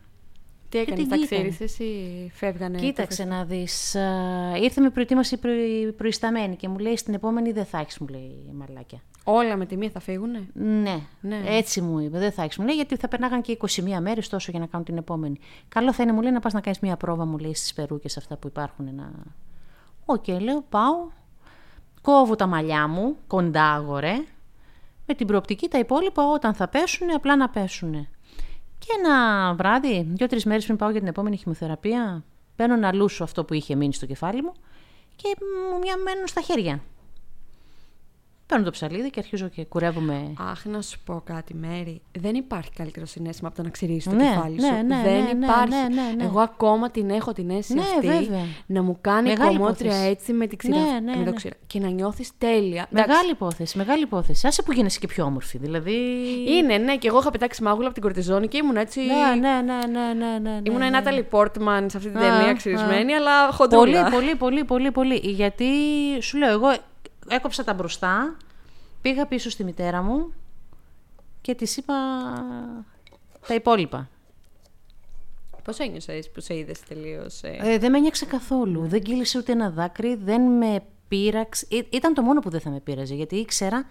Τι 0.69 0.77
έκανε, 0.77 0.97
την 0.97 1.09
τα 1.09 1.15
βγήκανε. 1.15 1.49
ξέρεις 1.49 1.59
εσύ, 1.73 1.91
φεύγανε. 2.33 2.77
Κοίταξε 2.77 3.23
τα 3.23 3.29
να 3.29 3.45
δεις, 3.45 3.95
α, 3.95 4.57
ήρθε 4.61 4.81
με 4.81 4.89
προετοίμαση 4.89 5.37
προη- 5.37 5.91
προϊσταμένη 5.91 6.55
και 6.55 6.67
μου 6.67 6.77
λέει 6.77 6.97
στην 6.97 7.13
επόμενη 7.13 7.51
δεν 7.51 7.65
θα 7.65 7.77
έχεις, 7.77 7.97
μου 7.97 8.07
λέει 8.07 8.43
η 8.49 8.51
μαλάκια. 8.53 9.01
Όλα 9.23 9.55
με 9.55 9.65
τη 9.65 9.77
μία 9.77 9.89
θα 9.89 9.99
φύγουνε; 9.99 10.47
Ναι, 10.53 10.99
Ναι. 11.21 11.41
έτσι 11.47 11.81
μου 11.81 11.99
είπε. 11.99 12.17
Δεν 12.19 12.31
θα 12.31 12.43
έχεις. 12.43 12.57
Μου 12.57 12.65
λέει 12.65 12.75
γιατί 12.75 12.95
θα 12.95 13.07
περνάγαν 13.07 13.41
και 13.41 13.51
21 13.51 13.99
μέρες 14.01 14.29
τόσο 14.29 14.51
για 14.51 14.59
να 14.59 14.65
κάνουν 14.65 14.85
την 14.85 14.97
επόμενη. 14.97 15.39
Καλό 15.69 15.93
θα 15.93 16.03
είναι, 16.03 16.11
μου 16.11 16.21
λέει, 16.21 16.31
να 16.31 16.39
πας 16.39 16.53
να 16.53 16.61
κάνεις 16.61 16.79
μια 16.79 16.97
πρόβα, 16.97 17.25
μου 17.25 17.37
λέει, 17.37 17.53
στις 17.53 17.73
περούκες 17.73 18.07
αυτά 18.17 18.37
που 18.37 18.47
υπάρχουν. 18.47 18.95
Να... 18.95 19.11
Οκ, 20.05 20.27
λέω, 20.27 20.61
πάω. 20.69 21.07
Κόβω 22.01 22.35
τα 22.35 22.47
μαλλιά 22.47 22.87
μου, 22.87 23.15
κοντά 23.27 23.63
αγορέ. 23.63 24.15
Με 25.05 25.13
την 25.13 25.27
προοπτική 25.27 25.67
τα 25.67 25.79
υπόλοιπα 25.79 26.23
όταν 26.31 26.53
θα 26.53 26.67
πέσουν, 26.67 27.11
απλά 27.15 27.35
να 27.35 27.49
πέσουν. 27.49 28.07
Και 28.87 28.93
ένα 28.97 29.53
βράδυ, 29.53 30.07
δύο-τρεις 30.09 30.45
μέρες 30.45 30.65
πριν 30.65 30.77
πάω 30.77 30.89
για 30.89 30.99
την 30.99 31.09
επόμενη 31.09 31.37
χημειοθεραπεία, 31.37 32.23
παίρνω 32.55 32.75
να 32.75 32.93
λούσω 32.93 33.23
αυτό 33.23 33.45
που 33.45 33.53
είχε 33.53 33.75
μείνει 33.75 33.93
στο 33.93 34.05
κεφάλι 34.05 34.41
μου 34.41 34.51
και 35.15 35.35
μου 35.71 35.79
μια 35.79 35.97
μένουν 35.97 36.27
στα 36.27 36.41
χέρια. 36.41 36.81
Παίρνω 38.47 38.63
το 38.65 38.71
ψαλίδι 38.71 39.09
και 39.09 39.19
αρχίζω 39.19 39.47
και 39.47 39.65
κουρεύομαι 39.65 40.33
Αχ, 40.51 40.65
να 40.65 40.81
σου 40.81 40.99
πω 41.05 41.21
κάτι, 41.25 41.53
Μέρη. 41.53 42.01
Δεν 42.19 42.35
υπάρχει 42.35 42.69
καλύτερο 42.75 43.05
συναίσθημα 43.05 43.47
από 43.47 43.57
το 43.57 43.63
να 43.63 43.69
ξυρίσει 43.69 44.09
το 44.09 44.15
Ναι, 44.15 44.23
κεφάλι 44.23 44.55
ναι, 44.55 44.61
σου. 44.67 44.73
ναι, 44.85 45.01
Δεν 45.03 45.23
ναι, 45.23 45.31
ναι, 45.33 45.45
υπάρχει. 45.45 45.69
ναι, 45.69 46.01
ναι, 46.01 46.13
ναι. 46.17 46.23
Εγώ 46.23 46.39
ακόμα 46.39 46.91
την 46.91 47.09
έχω 47.09 47.33
την 47.33 47.49
αίσθηση 47.49 47.73
Ναι, 47.73 47.81
αυτή. 47.81 48.07
βέβαια. 48.07 48.43
Να 48.65 48.81
μου 48.83 48.97
κάνει 49.01 49.29
Μεγάλη 49.29 49.57
κομμώτρια 49.57 49.89
υπόθεση. 49.91 50.09
έτσι 50.09 50.33
με, 50.33 50.47
την 50.47 50.57
ξηρα... 50.57 50.77
Ναι, 50.77 50.99
ναι, 50.99 51.15
με 51.17 51.23
το 51.23 51.29
ναι. 51.29 51.35
ξηρα... 51.35 51.55
Και 51.67 51.79
να 51.79 51.87
νιώθεις 51.89 52.31
τέλεια. 52.37 52.87
Εντάξει, 52.91 53.09
Μεγάλη 53.09 53.31
υπόθεση, 53.31 53.77
μεγάλη 53.77 54.01
υπόθεση. 54.01 54.47
Άσε 54.47 54.61
που 54.63 54.71
γίνεσαι 54.71 54.99
και 54.99 55.07
πιο 55.07 55.23
όμορφη. 55.23 55.57
Δηλαδή. 55.57 55.95
Είναι, 56.47 56.77
ναι, 56.77 56.97
και 56.97 57.07
εγώ 57.07 57.19
είχα 57.19 57.31
πετάξει 57.31 57.63
μάγουλα 57.63 57.85
από 57.85 57.93
την 57.93 58.03
κορτιζόνη 58.03 58.47
και 58.47 58.57
ήμουν 58.57 58.75
έτσι. 58.77 58.99
Ναι, 58.99 59.35
ναι, 59.49 59.61
ναι, 59.61 59.79
ναι, 59.87 60.13
ναι, 60.13 60.37
ναι, 60.49 60.59
Ήμουν 60.63 60.79
ναι, 60.79 60.85
η 60.85 60.89
ναι. 60.89 60.97
Νάταλι 60.97 61.23
Πόρτμαν 61.23 61.89
σε 61.89 61.97
αυτή 61.97 62.09
την 62.09 62.17
Α, 62.17 62.21
ταινία 62.21 62.51
α. 62.51 62.55
ξυρισμένη, 62.55 63.13
αλλά 63.13 63.31
Πολύ, 63.41 63.53
χοντρούλα. 63.55 64.09
πολύ, 64.09 64.35
πολύ, 64.35 64.63
πολύ, 64.63 64.91
πολύ. 64.91 65.15
Γιατί 65.23 65.65
σου 66.21 66.37
λέω, 66.37 66.49
εγώ 66.51 66.67
έκοψα 67.29 67.63
τα 67.63 67.73
μπροστά, 67.73 68.37
πήγα 69.01 69.25
πίσω 69.25 69.49
στη 69.49 69.63
μητέρα 69.63 70.01
μου 70.01 70.33
και 71.41 71.55
της 71.55 71.77
είπα 71.77 71.93
τα 73.47 73.53
υπόλοιπα. 73.53 74.09
Πώς 75.63 75.79
ένιωσε 75.79 76.19
που 76.33 76.41
σε 76.41 76.55
είδες 76.57 76.83
τελείως. 76.83 77.41
Ε, 77.43 77.77
δεν 77.77 77.91
με 77.91 77.97
ένιωξε 77.97 78.25
καθόλου. 78.25 78.87
Δεν 78.87 79.01
κύλησε 79.03 79.37
ούτε 79.37 79.51
ένα 79.51 79.69
δάκρυ, 79.69 80.15
δεν 80.15 80.41
με 80.41 80.83
πείραξε. 81.07 81.65
Ή- 81.69 81.87
Ήταν 81.91 82.13
το 82.13 82.21
μόνο 82.21 82.39
που 82.39 82.49
δεν 82.49 82.59
θα 82.59 82.69
με 82.69 82.79
πείραζε, 82.79 83.15
γιατί 83.15 83.35
ήξερα 83.35 83.85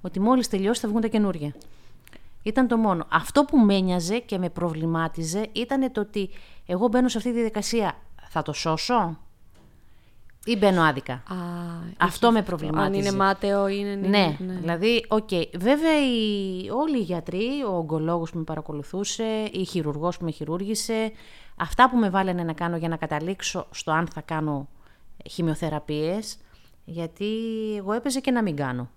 ότι 0.00 0.20
μόλις 0.20 0.48
τελειώσει 0.48 0.80
θα 0.80 0.88
βγουν 0.88 1.00
τα 1.00 1.08
καινούργια. 1.08 1.54
Ήταν 2.42 2.68
το 2.68 2.76
μόνο. 2.76 3.06
Αυτό 3.10 3.44
που 3.44 3.58
με 3.58 3.74
ένοιαζε 3.74 4.18
και 4.18 4.38
με 4.38 4.48
προβλημάτιζε 4.50 5.48
ήταν 5.52 5.92
το 5.92 6.00
ότι 6.00 6.30
εγώ 6.66 6.88
μπαίνω 6.88 7.08
σε 7.08 7.16
αυτή 7.18 7.30
τη 7.30 7.36
διαδικασία. 7.36 7.96
Θα 8.28 8.42
το 8.42 8.52
σώσω; 8.52 9.18
Ή 10.44 10.56
μπαίνω 10.56 10.82
άδικα. 10.82 11.12
Α, 11.12 11.20
Αυτό 11.96 12.26
είχε 12.26 12.32
με 12.32 12.38
Αν 12.38 12.44
προβλημάτιζε. 12.44 13.08
είναι 13.08 13.16
μάταιο, 13.16 13.68
είναι. 13.68 13.94
Ναι, 13.94 14.36
δηλαδή, 14.60 15.04
οκ. 15.08 15.28
Βέβαια, 15.56 16.06
οι, 16.06 16.70
όλοι 16.70 16.98
οι 16.98 17.02
γιατροί, 17.02 17.48
ο 17.68 17.76
ογκολόγος 17.76 18.30
που 18.30 18.38
με 18.38 18.44
παρακολουθούσε, 18.44 19.48
η 19.52 19.64
χειρουργός 19.64 20.16
που 20.18 20.24
με 20.24 20.30
χειρούργησε, 20.30 21.12
αυτά 21.56 21.90
που 21.90 21.96
με 21.96 22.10
βάλανε 22.10 22.42
να 22.42 22.52
κάνω 22.52 22.76
για 22.76 22.88
να 22.88 22.96
καταλήξω 22.96 23.66
στο 23.70 23.90
αν 23.90 24.06
θα 24.06 24.20
κάνω 24.20 24.68
χημειοθεραπείες, 25.30 26.36
γιατί 26.84 27.26
εγώ 27.76 27.92
έπαιζε 27.92 28.20
και 28.20 28.30
να 28.30 28.42
μην 28.42 28.56
κάνω. 28.56 28.90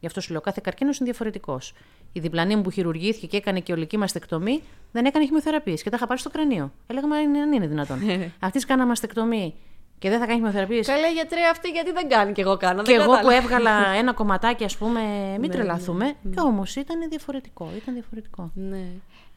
Γι' 0.00 0.06
αυτό 0.06 0.20
σου 0.20 0.32
λέω, 0.32 0.40
κάθε 0.40 0.60
καρκίνος 0.64 0.96
είναι 0.98 1.08
διαφορετικός. 1.08 1.72
Η 2.12 2.20
διπλανή 2.20 2.56
μου 2.56 2.62
που 2.62 2.70
χειρουργήθηκε 2.70 3.26
και 3.26 3.36
έκανε 3.36 3.60
και 3.60 3.72
ολική 3.72 3.96
μαστεκτομή 3.96 4.62
δεν 4.92 5.04
έκανε 5.04 5.24
χημειοθεραπείες 5.24 5.82
και 5.82 5.90
τα 5.90 5.96
είχα 5.96 6.06
πάρει 6.06 6.20
στο 6.20 6.30
κρανίο. 6.30 6.72
Έλεγα, 6.86 7.06
μα 7.06 7.20
είναι, 7.20 7.38
αν 7.38 7.52
είναι 7.52 7.66
δυνατόν. 7.66 7.98
Αυτής 8.40 8.64
κάνα 8.64 8.86
μαστεκτομή 8.86 9.54
και 9.98 10.08
δεν 10.10 10.18
θα 10.18 10.24
κάνει 10.24 10.38
χημειοθεραπείες. 10.38 10.86
Καλά, 10.86 11.06
γιατρέ, 11.06 11.40
αυτή 11.50 11.68
γιατί 11.68 11.92
δεν 11.92 12.08
κάνει 12.08 12.32
και 12.32 12.40
εγώ 12.40 12.56
κάνω. 12.56 12.82
Και 12.82 12.92
δεν 12.92 13.00
εγώ 13.00 13.10
που 13.10 13.16
κατάλαβα. 13.16 13.42
έβγαλα 13.42 13.88
ένα 13.96 14.12
κομματάκι, 14.12 14.64
ας 14.64 14.76
πούμε, 14.76 15.00
μην 15.30 15.40
Ναι, 15.40 15.48
τρελαθούμε. 15.48 16.04
ναι, 16.04 16.34
Και 16.34 16.40
όμως 16.40 16.76
ήταν 16.76 17.08
διαφορετικό. 17.08 17.70
Ήταν 17.76 17.94
διαφορετικό. 17.94 18.50
Ναι. 18.54 18.84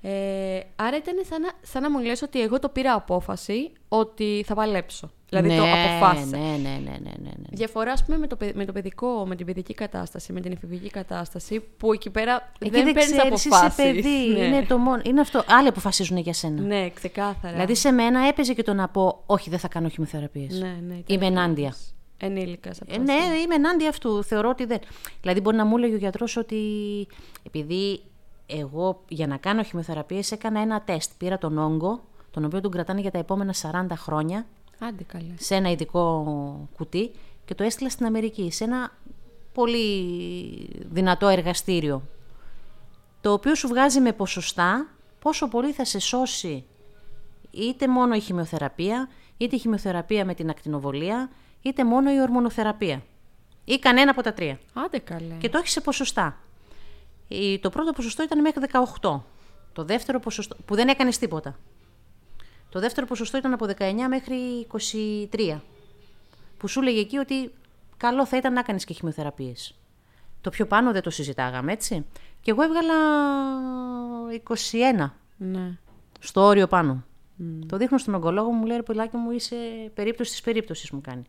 Ε, 0.03 0.59
άρα 0.75 0.97
ήταν 0.97 1.15
σαν 1.29 1.41
να, 1.41 1.49
σαν 1.61 1.81
να 1.81 1.91
μου 1.91 1.99
λες 1.99 2.21
ότι 2.21 2.41
εγώ 2.41 2.59
το 2.59 2.69
πήρα 2.69 2.93
απόφαση 2.93 3.71
ότι 3.87 4.43
θα 4.47 4.53
παλέψω. 4.55 5.11
Δηλαδή 5.29 5.47
το 5.57 5.63
ναι, 5.63 5.71
αποφάσισα. 5.71 6.37
Ναι, 6.37 6.45
ναι, 6.47 6.53
ναι, 6.57 6.69
ναι, 6.83 6.91
ναι, 6.99 7.29
ναι. 7.37 7.47
Διαφορά, 7.51 7.91
ας 7.91 8.03
πούμε, 8.05 8.17
με 8.17 8.27
το, 8.27 8.35
παιδ- 8.35 8.55
με 8.55 8.65
το 8.65 8.71
παιδικό, 8.71 9.25
με 9.27 9.35
την 9.35 9.45
παιδική 9.45 9.73
κατάσταση, 9.73 10.33
με 10.33 10.39
την 10.41 10.51
εφηβική 10.51 10.89
κατάσταση, 10.89 11.59
που 11.77 11.93
εκεί 11.93 12.09
πέρα 12.09 12.51
Εκεί 12.59 12.69
δεν 12.69 12.83
παίρνεις 12.83 13.03
ξέρεις, 13.05 13.45
αποφάσεις. 13.45 13.77
Είσαι 13.77 13.91
παιδί. 13.93 14.27
Ναι. 14.37 14.43
Είναι 14.45 14.65
το 14.65 14.77
μόνο. 14.77 15.01
Είναι 15.05 15.21
αυτό. 15.21 15.43
Άλλοι 15.47 15.67
αποφασίζουν 15.67 16.17
για 16.17 16.33
σένα. 16.33 16.61
ναι, 16.61 16.89
ξεκάθαρα. 16.89 17.53
Δηλαδή 17.53 17.75
σε 17.75 17.91
μένα 17.91 18.27
έπαιζε 18.27 18.53
και 18.53 18.63
το 18.63 18.73
να 18.73 18.87
πω, 18.87 19.23
Όχι, 19.25 19.49
δεν 19.49 19.59
θα 19.59 19.67
κάνω 19.67 19.87
χημειοθεραπείε. 19.89 20.47
ναι, 20.51 20.77
ναι, 20.87 20.93
ήταν 20.93 21.03
Είμαι 21.05 21.25
ενάντια. 21.25 21.75
Ενήλικας. 22.17 22.79
Ε, 22.87 22.97
ναι, 22.97 23.13
είμαι 23.43 23.55
ενάντια 23.55 23.89
αυτού. 23.89 24.23
Θεωρώ 24.23 24.49
ότι 24.49 24.65
δεν. 24.65 24.79
Δηλαδή, 25.21 25.41
μπορεί 25.41 25.55
να 25.55 25.65
μου 25.65 25.77
έλεγε 25.77 25.93
ο 25.93 25.97
γιατρός 25.97 26.37
ότι 26.37 26.57
επειδή 27.43 28.01
εγώ 28.59 29.03
για 29.07 29.27
να 29.27 29.37
κάνω 29.37 29.63
χημειοθεραπείες 29.63 30.31
έκανα 30.31 30.59
ένα 30.59 30.81
τεστ. 30.81 31.11
Πήρα 31.17 31.37
τον 31.37 31.57
όγκο, 31.57 32.03
τον 32.31 32.45
οποίο 32.45 32.61
τον 32.61 32.71
κρατάνε 32.71 33.01
για 33.01 33.11
τα 33.11 33.17
επόμενα 33.17 33.53
40 33.61 33.85
χρόνια, 33.95 34.45
Άντε 34.79 35.03
καλές. 35.03 35.45
σε 35.45 35.55
ένα 35.55 35.69
ειδικό 35.71 36.69
κουτί 36.75 37.11
και 37.45 37.55
το 37.55 37.63
έστειλα 37.63 37.89
στην 37.89 38.05
Αμερική, 38.05 38.51
σε 38.51 38.63
ένα 38.63 38.91
πολύ 39.53 40.05
δυνατό 40.91 41.27
εργαστήριο, 41.27 42.01
το 43.21 43.31
οποίο 43.31 43.55
σου 43.55 43.67
βγάζει 43.67 43.99
με 43.99 44.11
ποσοστά 44.13 44.87
πόσο 45.19 45.47
πολύ 45.47 45.71
θα 45.71 45.85
σε 45.85 45.99
σώσει 45.99 46.65
είτε 47.51 47.87
μόνο 47.87 48.15
η 48.15 48.19
χημειοθεραπεία, 48.19 49.09
είτε 49.37 49.55
η 49.55 49.59
χημειοθεραπεία 49.59 50.25
με 50.25 50.33
την 50.33 50.49
ακτινοβολία, 50.49 51.29
είτε 51.61 51.85
μόνο 51.85 52.13
η 52.13 52.21
ορμονοθεραπεία. 52.21 53.03
Ή 53.65 53.79
κανένα 53.79 54.11
από 54.11 54.21
τα 54.21 54.33
τρία. 54.33 54.59
Άντε 54.73 54.99
καλές. 54.99 55.37
Και 55.37 55.49
το 55.49 55.57
έχει 55.57 55.67
σε 55.67 55.81
ποσοστά. 55.81 56.37
Η- 57.31 57.59
Το 57.59 57.69
πρώτο 57.69 57.91
ποσοστό 57.91 58.23
ήταν 58.23 58.41
μέχρι 58.41 58.61
18. 59.01 59.23
Το 59.73 59.83
δεύτερο 59.83 60.19
ποσοστό, 60.19 60.55
που 60.65 60.75
δεν 60.75 60.87
έκανες 60.87 61.17
τίποτα. 61.17 61.59
Το 62.69 62.79
δεύτερο 62.79 63.05
ποσοστό 63.07 63.37
ήταν 63.37 63.53
από 63.53 63.65
19 63.65 64.07
μέχρι 64.09 64.67
23. 65.31 65.61
Που 66.57 66.67
σου 66.67 66.79
έλεγε 66.79 66.99
εκεί 66.99 67.17
ότι 67.17 67.51
καλό 67.97 68.25
θα 68.25 68.37
ήταν 68.37 68.53
να 68.53 68.61
κάνεις 68.61 68.85
και 68.85 68.93
χημειοθεραπείες. 68.93 69.75
Το 70.41 70.49
πιο 70.49 70.65
πάνω 70.65 70.91
δεν 70.91 71.01
το 71.01 71.09
συζητάγαμε, 71.09 71.71
έτσι. 71.71 72.05
Και 72.41 72.51
εγώ 72.51 72.61
έβγαλα 72.61 72.93
21 74.31 75.09
Ναι. 75.37 75.77
στο 76.19 76.41
όριο 76.41 76.67
πάνω. 76.67 77.03
Το 77.67 77.77
δείχνω 77.77 77.97
στον 77.97 78.13
ογκολόγο 78.13 78.51
μου, 78.51 78.57
μου 78.59 78.65
λέει 78.65 78.77
ρε 78.77 78.83
πουλάκι 78.83 79.17
μου, 79.17 79.31
είσαι 79.31 79.55
περίπτωση 79.93 80.31
της 80.31 80.41
περίπτωσης 80.41 80.91
μου 80.91 81.01
κάνει. 81.01 81.23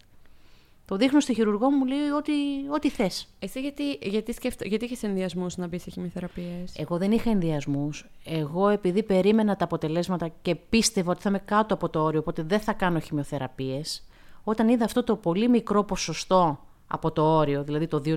Το 0.84 0.96
δείχνω 0.96 1.20
στη 1.20 1.34
χειρουργό 1.34 1.70
μου, 1.70 1.76
μου 1.76 1.84
λέει 1.84 2.08
ό,τι, 2.08 2.32
ό,τι 2.70 2.90
θες. 2.90 3.28
Εσύ 3.38 3.60
γιατί, 3.60 3.98
γιατί, 4.02 4.32
σκέφτο, 4.32 4.64
γιατί 4.66 4.84
είχες 4.84 5.02
ενδιασμούς 5.02 5.56
να 5.56 5.66
μπεις 5.66 5.82
σε 5.82 5.90
χημειοθεραπείες. 5.90 6.76
Εγώ 6.76 6.98
δεν 6.98 7.12
είχα 7.12 7.30
ενδιασμούς. 7.30 8.10
Εγώ 8.24 8.68
επειδή 8.68 9.02
περίμενα 9.02 9.56
τα 9.56 9.64
αποτελέσματα 9.64 10.28
και 10.42 10.54
πίστευα 10.54 11.10
ότι 11.10 11.20
θα 11.22 11.28
είμαι 11.28 11.38
κάτω 11.38 11.74
από 11.74 11.88
το 11.88 12.02
όριο, 12.02 12.20
οπότε 12.20 12.42
δεν 12.42 12.60
θα 12.60 12.72
κάνω 12.72 12.98
χημειοθεραπείες, 12.98 14.04
όταν 14.44 14.68
είδα 14.68 14.84
αυτό 14.84 15.04
το 15.04 15.16
πολύ 15.16 15.48
μικρό 15.48 15.84
ποσοστό 15.84 16.58
από 16.86 17.12
το 17.12 17.22
όριο, 17.22 17.64
δηλαδή 17.64 17.86
το 17.86 18.02
2%, 18.04 18.16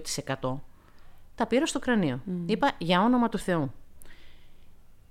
τα 1.35 1.47
πήρα 1.47 1.65
στο 1.65 1.79
κρανίο. 1.79 2.19
Είπα 2.45 2.71
για 2.77 3.01
όνομα 3.01 3.29
του 3.29 3.37
Θεού. 3.37 3.71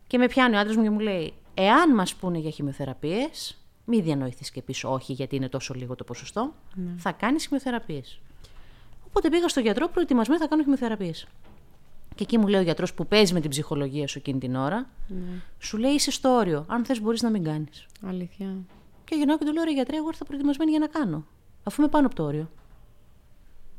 Και 0.06 0.18
με 0.18 0.26
πιάνει 0.26 0.56
ο 0.56 0.58
άντρας 0.58 0.76
μου 0.76 0.82
και 0.82 0.90
μου 0.90 0.98
λέει: 0.98 1.32
Εάν 1.54 1.94
μας 1.94 2.14
πούνε 2.14 2.38
για 2.38 2.50
χημειοθεραπείες, 2.50 3.63
μη 3.84 4.00
διανοηθεί 4.00 4.50
και 4.52 4.62
πίσω 4.62 4.92
όχι, 4.92 5.12
γιατί 5.12 5.36
είναι 5.36 5.48
τόσο 5.48 5.74
λίγο 5.74 5.94
το 5.94 6.04
ποσοστό, 6.04 6.54
θα 6.96 7.12
κάνεις 7.12 7.44
χημειοθεραπείες. 7.44 8.20
Οπότε 9.06 9.28
πήγα 9.28 9.48
στο 9.48 9.60
γιατρό 9.60 9.88
προετοιμασμένο 9.88 10.40
θα 10.40 10.46
κάνω 10.46 10.62
χημειοθεραπείες. 10.62 11.26
Και 12.14 12.22
εκεί 12.22 12.38
μου 12.38 12.46
λέει 12.46 12.60
ο 12.60 12.64
γιατρός 12.64 12.94
που 12.94 13.06
παίζει 13.06 13.32
με 13.32 13.40
την 13.40 13.50
ψυχολογία 13.50 14.08
σου 14.08 14.18
εκείνη 14.18 14.38
την 14.38 14.54
ώρα, 14.54 14.86
σου 15.58 15.76
λέει 15.76 15.92
είσαι 15.92 16.10
στο 16.10 16.28
όριο. 16.28 16.64
Αν 16.68 16.84
θες, 16.84 17.00
μπορείς 17.00 17.22
να 17.22 17.30
μην 17.30 17.44
κάνεις. 17.44 17.86
Αλήθεια. 18.06 18.56
Και 19.04 19.14
γυρνάω 19.14 19.38
και 19.38 19.44
του 19.44 19.52
λέω: 19.52 19.64
Ρε 19.64 19.72
γιατρέ, 19.72 19.96
εγώ 19.96 20.06
ήρθα 20.08 20.24
προετοιμασμένη 20.24 20.70
για 20.70 20.80
να 20.80 20.86
κάνω. 20.86 21.26
Αφού 21.64 21.82
είμαι 21.82 21.90
πάνω 21.90 22.06
από 22.06 22.14
το 22.14 22.22
όριο. 22.22 22.50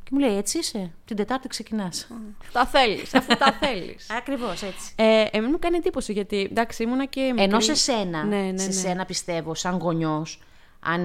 Και 0.06 0.12
μου 0.14 0.20
λέει: 0.20 0.38
Έτσι 0.38 0.58
είσαι. 0.58 0.92
Την 1.06 1.16
Τετάρτη 1.16 1.48
ξεκινάς. 1.48 2.08
τα 2.52 2.66
θέλεις, 2.66 3.14
αφού 3.14 3.36
τα 3.38 3.52
θέλεις. 3.62 4.10
Ακριβώς 4.10 4.62
έτσι. 4.62 4.94
Ε, 4.96 5.26
εμένα 5.32 5.52
μου 5.52 5.60
κάνει 5.60 5.78
εντύπωση 5.78 6.14
γιατί 6.14 6.48
εντάξει 6.52 6.84
ήμουνα 6.84 7.06
και 7.06 7.22
μικρή. 7.22 7.44
Ενώ 7.44 7.60
σε 7.60 7.74
σένα, 7.76 8.24
Ναι, 8.24 8.36
ναι, 8.38 8.58
σε 8.58 8.66
ναι. 8.66 8.72
σένα 8.74 9.06
πιστεύω, 9.06 9.54
σαν 9.56 9.78
γονιός, 9.78 10.42
αν 10.80 11.02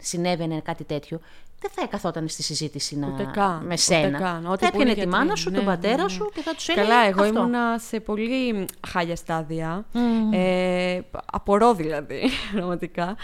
συνέβαινε 0.00 0.60
κάτι 0.60 0.84
τέτοιο, 0.84 1.20
δεν 1.60 1.70
θα 1.74 1.82
εκαθόταν 1.82 2.28
στη 2.28 2.42
συζήτηση 2.42 2.98
να... 2.98 3.06
Ούτε 3.06 3.30
καν, 3.32 3.56
με 3.58 3.64
ούτε 3.64 3.76
σένα. 3.76 4.18
καν. 4.18 4.46
Ό,τι 4.46 4.64
θα 4.64 4.70
που 4.70 4.80
είναι 4.80 4.90
έπαιρνε 4.90 4.92
τη 4.94 5.00
γιατροί. 5.00 5.08
μάνα 5.08 5.34
σου, 5.36 5.50
Ναι, 5.50 5.56
τον 5.56 5.64
ναι, 5.64 5.70
πατέρα 5.70 6.02
ναι. 6.02 6.08
σου 6.08 6.30
και 6.34 6.40
θα 6.42 6.54
τους 6.54 6.68
έλεγε. 6.68 6.86
Καλά, 6.86 7.06
εγώ 7.06 7.22
αυτό. 7.22 7.38
ήμουνα 7.38 7.78
σε 7.78 8.00
πολύ 8.00 8.66
χάλια 8.88 9.16
στάδια. 9.16 9.84
Ε, 10.32 11.00
απορώ 11.32 11.74
δηλαδή, 11.74 12.30
πραγματικά. 12.52 13.16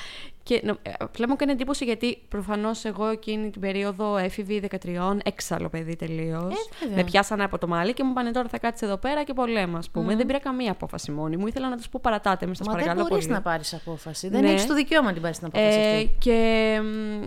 Και 0.49 0.61
νο- 0.65 0.77
ε, 0.83 0.91
απλά 0.99 1.27
μου 1.29 1.33
έκανε 1.37 1.53
εντύπωση 1.53 1.85
γιατί 1.85 2.19
προφανώς 2.29 2.85
εγώ 2.85 3.07
εκείνη 3.07 3.51
την 3.51 3.61
περίοδο 3.61 4.17
έφηβη 4.17 4.63
13, 4.85 5.17
έξαλλο 5.25 5.69
παιδί 5.69 5.97
τελείως. 5.97 6.53
Ε, 6.55 6.57
βέβαια. 6.81 6.97
με 6.97 7.05
πιάσανε 7.05 7.45
από 7.45 7.59
το 7.59 7.67
μάλι 7.69 7.93
και 7.93 8.05
μου 8.05 8.13
πάνε 8.13 8.31
τώρα 8.31 8.49
θα 8.49 8.59
κάτσεις 8.59 8.89
εδώ 8.89 8.97
πέρα 8.97 9.23
και 9.25 9.33
πολέμα, 9.33 9.79
ας 9.79 9.91
πούμε. 9.91 10.05
Μμμ. 10.11 10.17
Δεν 10.17 10.27
πήρα 10.27 10.39
καμία 10.41 10.71
απόφαση 10.71 11.11
μόνη 11.11 11.37
μου. 11.37 11.47
Ήθελα 11.47 11.69
να 11.69 11.77
τους 11.77 11.89
πω 11.89 11.99
παρατάτε 12.03 12.47
με, 12.47 12.55
σας 12.55 12.67
Μα 12.67 12.73
δεν 12.73 12.83
παρακαλώ 12.83 13.07
μπορείς 13.09 13.25
πολύ. 13.25 13.37
να 13.37 13.43
πάρεις 13.43 13.75
απόφαση. 13.75 14.29
Δεν 14.29 14.41
Ναι. 14.41 14.51
έχεις 14.51 14.67
το 14.67 14.75
δικαίωμα 14.75 15.07
να 15.07 15.13
την 15.13 15.23
πάρεις 15.23 15.39
την 15.39 15.47
απόφαση 15.47 15.79
Ε, 15.79 15.95
αυτή. 15.95 16.11
και 16.19 16.79
μ, 16.83 17.27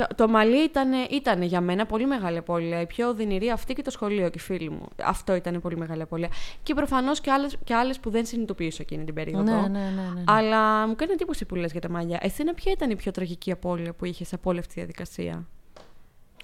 το, 0.00 0.14
το 0.14 0.28
μαλλί 0.28 0.64
ήταν, 0.64 0.88
ήτανε 1.10 1.44
για 1.44 1.60
μένα 1.60 1.86
πολύ 1.86 2.06
μεγάλη 2.06 2.36
απώλεια. 2.36 2.80
Η 2.80 2.86
πιο 2.86 3.08
οδυνηρή 3.08 3.50
αυτή 3.50 3.72
και 3.74 3.82
το 3.82 3.90
σχολείο 3.90 4.28
και 4.28 4.38
οι 4.38 4.40
φίλοι 4.40 4.70
μου. 4.70 4.88
Αυτό 5.04 5.34
ήταν 5.34 5.60
πολύ 5.60 5.76
μεγάλη 5.76 6.02
απώλεια. 6.02 6.28
Και 6.62 6.74
προφανώς 6.74 7.20
και 7.20 7.30
άλλες 7.30 7.56
και 7.64 7.74
άλλες 7.74 8.00
που 8.00 8.10
δεν 8.10 8.26
συνειδητοποιήσω 8.26 8.78
εκείνη 8.82 9.04
την 9.04 9.14
περίοδο. 9.14 9.42
Ναι, 9.42 9.52
ναι, 9.52 9.68
ναι, 9.68 9.78
ναι, 9.78 10.10
ναι. 10.14 10.22
Αλλά 10.26 10.86
μου 10.86 10.94
κάνει 10.96 11.12
εντύπωση 11.12 11.44
που 11.44 11.54
λες 11.54 11.72
για 11.72 11.80
τα 11.80 11.90
μαλλιά. 11.90 12.18
Εσένα, 12.22 12.54
ποια 12.54 12.72
ήταν 12.72 12.90
η 12.90 12.96
πιο 12.96 13.10
τραγική 13.10 13.50
απώλεια 13.52 13.92
που 13.92 14.04
είχες 14.04 14.32
από 14.32 14.50
όλη 14.50 14.58
αυτή 14.58 14.74
τη 14.74 14.80
διαδικασία; 14.80 15.46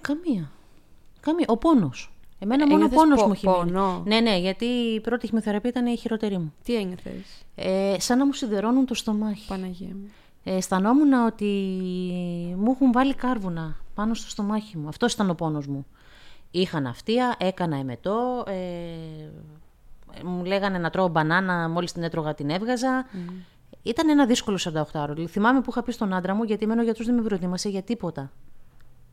Καμία. 0.01 0.51
Καμία. 1.21 1.45
Ο 1.49 1.57
πόνος. 1.57 2.11
Εμένα 2.39 2.67
μόνο 2.67 2.75
ο 2.75 2.87
Ένιωθες 2.87 2.99
πόνος 2.99 3.21
πο- 3.21 3.27
μου 3.27 3.33
έχει 3.33 3.47
μείνει. 3.49 3.59
πόνο; 3.59 4.03
Ναι, 4.07 4.21
ναι, 4.21 4.37
γιατί 4.39 4.65
η 4.65 5.01
πρώτη 5.01 5.27
χημειοθεραπεία 5.27 5.71
ήταν 5.71 5.87
η 5.87 5.97
χειροτερή 5.97 6.39
μου. 6.39 6.55
Τι 6.65 6.75
ένιωθες, 6.77 7.45
Ε, 7.55 7.95
σαν 7.99 8.19
να 8.19 8.27
μου 8.27 8.33
σιδερώνουν 8.33 8.87
το 8.87 8.95
στομάχι. 8.95 9.47
Παναγία 9.49 9.89
μου. 9.95 10.09
Ε, 10.49 10.57
αισθανόμουν 10.57 11.13
ότι 11.13 11.45
μου 12.57 12.71
έχουν 12.71 12.93
βάλει 12.93 13.15
κάρβουνα 13.15 13.77
πάνω 13.95 14.15
στο 14.15 14.29
στομάχι 14.29 14.77
μου. 14.77 14.89
Αυτός 14.89 15.13
ήταν 15.13 15.31
ο 15.31 15.35
πόνος 15.35 15.67
μου. 15.67 15.87
Είχα 16.51 16.81
ναυτία, 16.81 17.35
έκανα 17.39 17.77
εμετό, 17.77 18.45
ε, 18.47 18.53
μου 20.25 20.45
λέγανε 20.45 20.79
να 20.79 20.91
τρώω 20.91 21.09
μπανάνα, 21.09 21.69
μόλις 21.69 21.93
την 21.93 22.03
έτρωγα 22.03 22.35
την 22.35 22.51
έβγαζα. 22.51 23.07
Ήταν 23.83 24.09
ένα 24.09 24.27
δύσκολο 24.27 24.59
48ωρο. 24.59 25.13
Δηλαδή, 25.15 25.27
θυμάμαι 25.27 25.61
που 25.61 25.71
είχα 25.71 25.83
πει 25.83 25.93
στον 25.93 26.15
άντρα 26.15 26.35
μου, 26.35 26.43
γιατί 26.43 26.65
εμένα 26.65 26.81
ο 26.81 26.85
γιατρός 26.85 27.07
δεν 27.07 27.15
με 27.15 27.23
προετοίμασε 27.23 27.69
για 27.69 27.83
τίποτα. 27.83 28.31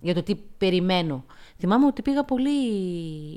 Για 0.02 0.14
το 0.14 0.24
τι 0.24 0.36
περιμένω. 0.36 1.26
Θυμάμαι 1.58 1.86
ότι 1.86 2.02
πήγα 2.02 2.24
πολύ 2.24 2.50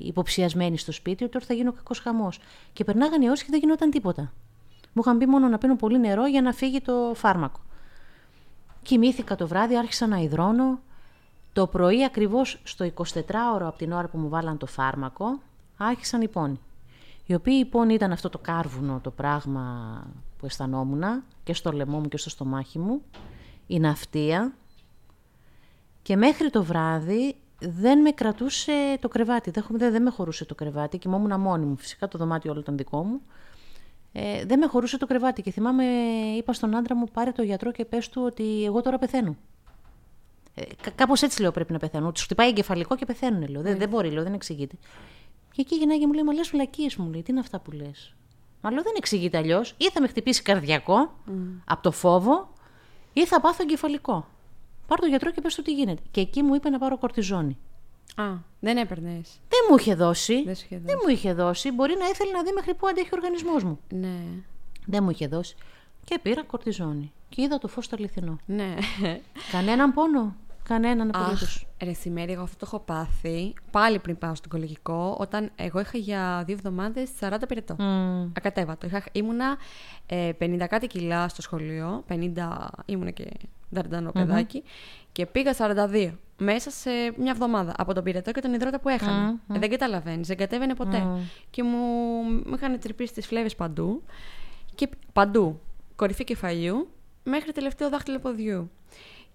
υποψιασμένη 0.02 0.78
στο 0.78 0.92
σπίτι, 0.92 1.22
ότι 1.22 1.32
τώρα 1.32 1.44
θα 1.44 1.54
γίνω 1.54 1.72
κακός 1.72 1.98
χαμός. 1.98 2.40
Και 2.72 2.85
περνάγανε 2.85 3.24
οι 3.24 3.28
ώρε 3.28 3.37
και 3.37 3.46
δεν 3.48 3.61
γινόταν 3.61 3.90
τίποτα. 3.90 4.32
Μου 4.92 5.02
είχαν 5.04 5.18
πει 5.18 5.26
μόνο 5.26 5.48
να 5.48 5.59
πίνω 5.59 5.76
πολύ 5.76 5.98
νερό 5.98 6.26
για 6.26 6.42
να 6.42 6.52
φύγει 6.52 6.80
το 6.80 7.12
φάρμακο. 7.14 7.61
Κοιμήθηκα 8.87 9.37
το 9.37 9.46
βράδυ, 9.46 9.77
άρχισα 9.77 10.07
να 10.07 10.16
υδρώνω. 10.16 10.79
Το 11.53 11.66
πρωί 11.66 12.05
ακριβώς 12.05 12.61
στο 12.64 12.90
24ωρο 12.94 13.61
από 13.61 13.79
την 13.79 13.92
ώρα 13.92 14.09
που 14.09 14.18
μου 14.18 14.29
βάλαν 14.29 14.59
το 14.59 14.66
φάρμακο, 14.66 15.40
άρχισαν 15.77 16.20
οι 16.20 16.29
πόνοι. 16.29 16.61
Οι 17.27 17.35
οποίοι 17.35 17.57
οι 17.61 17.64
πόνοι 17.64 17.94
ήταν 17.94 18.12
αυτό 18.12 18.29
το 18.29 18.38
κάρβουνο, 18.38 19.01
το 19.03 19.11
πράγμα 19.11 20.03
που 20.38 20.46
αισθανόμουν 20.46 21.03
και 21.44 21.55
στο 21.55 21.72
λαιμό 21.72 21.99
μου 21.99 22.09
και 22.09 22.16
στο 22.16 22.31
στομάχι 22.31 22.79
μου, 22.79 23.03
η 23.66 23.79
ναυτία 23.81 24.53
και 26.03 26.16
μέχρι 26.16 26.51
το 26.51 26.64
βράδυ 26.64 27.37
δεν 27.59 28.01
με 28.01 28.11
κρατούσε 28.11 28.99
το 29.01 29.09
κρεβάτι, 29.09 29.51
δεν, 29.51 29.64
δεν, 29.70 29.92
δεν 29.92 30.03
με 30.03 30.11
χωρούσε 30.11 30.44
το 30.44 30.55
κρεβάτι, 30.55 30.99
κοιμόμουν 30.99 31.40
μόνη 31.40 31.64
μου, 31.64 31.77
φυσικά 31.77 32.09
το 32.09 32.18
δωμάτιο 32.18 32.51
όλο 32.51 32.61
ήταν 32.61 32.77
δικό 32.77 33.03
μου. 33.03 33.20
Ε, 34.18 34.44
δεν 34.44 34.59
με 34.59 34.66
χωρούσε 34.66 34.98
το 34.98 35.07
κρεβάτι 35.07 35.42
και 35.42 35.50
θυμάμαι, 35.50 35.85
είπα 36.37 36.52
στον 36.52 36.76
άντρα 36.76 36.96
μου, 36.96 37.07
πάρε 37.12 37.33
το 37.33 37.42
γιατρό 37.42 37.72
και 37.72 37.85
πες 37.85 38.09
του 38.09 38.22
ότι 38.24 38.64
εγώ 38.64 38.83
τώρα 38.83 38.98
πεθαίνω. 38.98 39.37
Ε, 40.55 40.62
Κάπως 40.94 41.22
έτσι 41.22 41.40
λέω 41.40 41.50
πρέπει 41.50 41.72
να 41.72 41.79
πεθαίνω. 41.79 42.12
Τους 42.12 42.22
χτυπάει 42.22 42.48
εγκεφαλικό 42.48 42.96
και 42.96 43.05
πεθαίνουν, 43.05 43.48
λέω. 43.48 43.62
Δεν, 43.62 43.79
δεν 43.79 43.88
μπορεί, 43.88 44.11
λέω, 44.11 44.22
δεν 44.22 44.33
εξηγείται. 44.33 44.76
Και 45.52 45.61
εκεί 45.61 45.74
η 45.74 45.79
γυναίκα 45.79 46.07
μου 46.07 46.12
λέει: 46.12 46.22
Μα 46.22 46.33
λες 46.33 46.48
βλακίες 46.48 46.96
μου, 46.96 47.11
λέει. 47.11 47.22
Τι 47.22 47.31
είναι 47.31 47.40
αυτά 47.40 47.61
που 47.61 47.70
λες; 47.70 48.14
Μα 48.61 48.70
λέω: 48.70 48.83
Δεν 48.83 48.92
εξηγείται 48.96 49.38
αλλιώς. 49.38 49.74
Ή 49.76 49.90
θα 49.90 50.00
με 50.00 50.07
χτυπήσει 50.07 50.42
καρδιακό 50.42 51.12
από 51.64 51.83
το 51.83 51.90
φόβο, 51.90 52.52
ή 53.12 53.26
θα 53.26 53.40
πάθω 53.40 53.62
εγκεφαλικό. 53.62 54.26
Πάρ 54.87 54.98
το 54.98 55.07
γιατρό 55.07 55.31
και 55.31 55.40
πες 55.40 55.55
του 55.55 55.62
τι 55.62 55.72
γίνεται. 55.72 56.02
Και 56.11 56.20
εκεί 56.20 56.42
μου 56.42 56.55
είπε 56.55 56.68
να 56.70 56.79
πάρω 56.79 56.98
κορτιζόνη. 56.98 57.59
Α, 58.14 58.25
δεν 58.61 58.77
έπαιρνες. 58.77 59.40
Δεν 59.49 59.61
μου 59.71 59.77
είχε 59.77 59.95
δώσει. 59.95 60.42
Δεν 60.42 60.55
σου 60.55 60.64
είχε 60.64 60.81
Δεν 60.85 60.99
μου 61.03 61.09
είχε 61.09 61.33
δώσει. 61.33 61.73
Μπορεί 61.73 61.95
να 61.99 62.07
ήθελε 62.07 62.33
να 62.33 62.42
δει 62.42 62.53
μέχρι 62.53 62.75
πού 62.75 62.87
αντέχει 62.88 63.09
ο 63.12 63.16
οργανισμός 63.16 63.64
μου. 63.64 63.79
Ναι. 63.88 64.19
Δεν 64.87 65.03
μου 65.03 65.11
είχε 65.11 65.27
δώσει. 65.27 65.57
Και 66.05 66.19
πήρα 66.23 66.42
κορτιζόνη. 66.42 67.12
Και 67.29 67.42
είδα 67.42 67.59
το 67.59 67.69
φως 67.69 67.88
το 67.88 67.97
αληθινό. 67.99 68.38
Ναι. 68.47 68.75
Κανέναν 69.53 69.92
πόνο. 69.92 70.37
Κανέναν 70.69 71.11
Αχ, 71.14 71.23
απολύτω. 71.23 71.47
ρε 71.83 71.92
Σημέρη, 71.92 72.33
εγώ 72.33 72.42
αυτό 72.42 72.57
το 72.57 72.64
έχω 72.66 72.79
πάθει 72.79 73.55
πάλι 73.71 73.99
πριν 73.99 74.19
πάω 74.19 74.35
στο 74.35 74.45
οικολογικό, 74.47 75.16
όταν 75.21 75.51
εγώ 75.57 75.81
είχα 75.81 75.99
για 75.99 76.42
δύο 76.47 76.55
εβδομάδες 76.55 77.11
40 77.21 77.33
πυρετό. 77.49 77.77
Ακατέβατο. 78.37 78.87
Είχα, 78.87 79.05
ήμουνα 79.12 79.57
ε, 80.07 80.31
50 80.40 80.64
κάτι 80.69 80.87
κιλά 80.87 81.29
στο 81.29 81.42
σχολείο, 81.42 82.05
50 82.09 82.33
ήμουνα 82.85 83.11
και 83.11 83.25
δαρντανό 83.70 84.12
παιδάκι, 84.12 84.62
και 85.12 85.26
πήγα 85.26 85.55
42 85.59 86.12
μέσα 86.38 86.70
σε 86.70 86.90
μια 87.18 87.31
εβδομάδα 87.31 87.74
από 87.76 87.94
τον 87.94 88.05
πυρετό 88.05 88.33
και 88.33 88.40
τον 88.40 88.55
υδρότα 88.55 88.81
που 88.81 88.88
έχανα. 88.88 89.35
Ε, 89.55 89.59
δεν 89.59 89.70
καταλαβαίνεις, 89.70 90.26
δεν 90.26 90.37
κατέβαινε 90.37 90.74
ποτέ. 90.74 90.98
Και 91.50 91.62
μου, 91.62 91.76
μου 92.46 92.55
είχαν 92.55 92.79
τρυπήσει 92.81 93.12
τις 93.12 93.26
φλέβες 93.26 93.55
παντού. 93.55 94.02
Και 94.74 94.88
παντού. 95.12 95.61
Κορυφή 95.96 96.24
κεφαλιού 96.24 96.88
μέχρι 97.22 97.52
τελευταίο 97.52 97.88
δάχτυλο 97.88 98.18
ποδιού. 98.18 98.70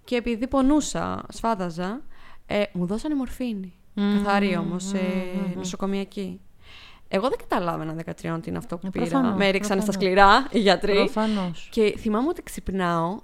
Και 0.04 0.16
επειδή 0.16 0.48
πονούσα, 0.48 1.24
σφάδαζα, 1.30 2.02
ε, 2.46 2.64
μου 2.74 2.86
δώσανε 2.86 3.16
μορφήνη. 3.16 3.74
Καθαρή 3.96 4.58
όμως, 4.58 4.94
ε, 4.94 5.00
νοσοκομιακή. 5.56 6.40
Εγώ 7.08 7.28
δεν 7.30 7.38
καταλάβαινα 7.38 7.94
13 7.94 8.40
τι 8.42 8.50
είναι 8.50 8.58
αυτό 8.58 8.78
που 8.78 8.88
Ε, 8.88 8.90
πήρα. 8.90 9.06
προφανώς, 9.06 9.38
Με 9.38 9.48
έριξαν 9.48 9.82
στα 9.82 9.92
προφανώς. 9.92 9.96
σκληρά 9.96 10.48
οι 10.52 10.60
γιατροί. 10.60 10.94
Προφανώς. 10.96 11.68
Και 11.72 11.96
θυμάμαι 11.98 12.28
ότι 12.28 12.44
ξυπνάω, 12.44 13.10
ή- 13.14 13.22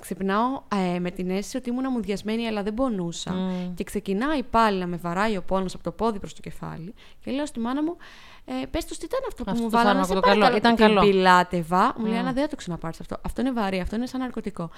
ξυπνάω 0.00 0.62
ε, 0.94 0.98
με 0.98 1.10
την 1.10 1.30
αίσθηση 1.30 1.56
ότι 1.56 1.70
ήμουν 1.70 1.84
αμμουδιασμένη 1.86 2.46
αλλά 2.46 2.62
δεν 2.62 2.74
πονούσα. 2.74 3.34
Και 3.74 3.84
ξεκινάει 3.84 4.42
πάλι 4.42 4.78
να 4.78 4.86
με 4.86 4.96
βαράει 4.96 5.36
ο 5.36 5.42
πόνος 5.42 5.74
από 5.74 5.82
το 5.82 5.90
πόδι 5.90 6.18
προς 6.18 6.34
το 6.34 6.40
κεφάλι. 6.40 6.94
Και 7.24 7.30
λέω 7.30 7.46
στη 7.46 7.60
μάνα 7.60 7.82
μου, 7.82 7.96
ε, 8.44 8.66
πες 8.70 8.84
τους 8.84 8.98
τι 8.98 9.04
ήταν 9.04 9.20
αυτό 9.28 9.44
που 9.44 9.50
Αυτό 9.50 9.62
μου 9.62 9.70
το 9.70 9.76
βάλανε, 9.76 10.04
φάρμακο 10.04 10.14
σε 10.14 10.14
το 10.14 10.20
καλό. 10.20 10.40
παρακαλώ. 10.40 10.56
Ήταν 10.58 10.76
Και 10.76 10.84
την 10.84 10.94
καλό. 10.94 11.10
πιλάτευα. 11.10 11.94
Μου 11.98 12.06
λέει, 12.06 12.18
Άννα, 12.18 12.32
δεν 12.32 12.42
θα 12.42 12.48
το 12.48 12.56
ξαναπάρεις 12.56 13.00
αυτό. 13.00 13.16
Αυτό 13.22 13.40
είναι 13.40 13.52
βαρύ, 13.52 13.80
αυτό 13.80 13.96
είναι 13.96 14.06
σαν 14.06 14.20
ναρκωτικό. 14.20 14.70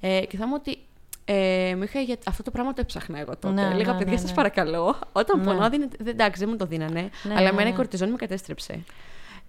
Ε, 0.00 0.20
και 0.28 0.36
θα 0.36 0.46
μου 0.46 0.52
ότι 0.56 0.78
ε, 1.24 1.74
μου 1.76 1.82
είχα 1.82 2.00
για... 2.00 2.16
αυτό 2.26 2.42
το 2.42 2.50
πράγμα 2.50 2.72
το 2.72 2.80
έψαχνα 2.80 3.18
εγώ 3.18 3.36
τότε. 3.36 3.54
Ναι, 3.54 3.74
Λέγα, 3.74 3.92
ναι, 3.92 3.98
παιδιά, 3.98 4.12
ναι, 4.12 4.18
σας 4.18 4.28
ναι. 4.28 4.34
παρακαλώ. 4.36 4.96
Όταν 5.12 5.38
Ναι. 5.38 5.44
πονάω, 5.44 5.68
δεν, 5.70 5.88
δεν- 5.98 6.06
εντάξει, 6.08 6.40
δεν 6.40 6.48
μου 6.52 6.56
το 6.56 6.66
δίνανε. 6.66 7.00
Ναι, 7.22 7.32
αλλά 7.32 7.40
ναι, 7.42 7.48
εμένα 7.48 7.68
η 7.68 7.70
ναι. 7.70 7.76
κορτιζόνη 7.76 8.10
με 8.10 8.16
κατέστρεψε. 8.16 8.84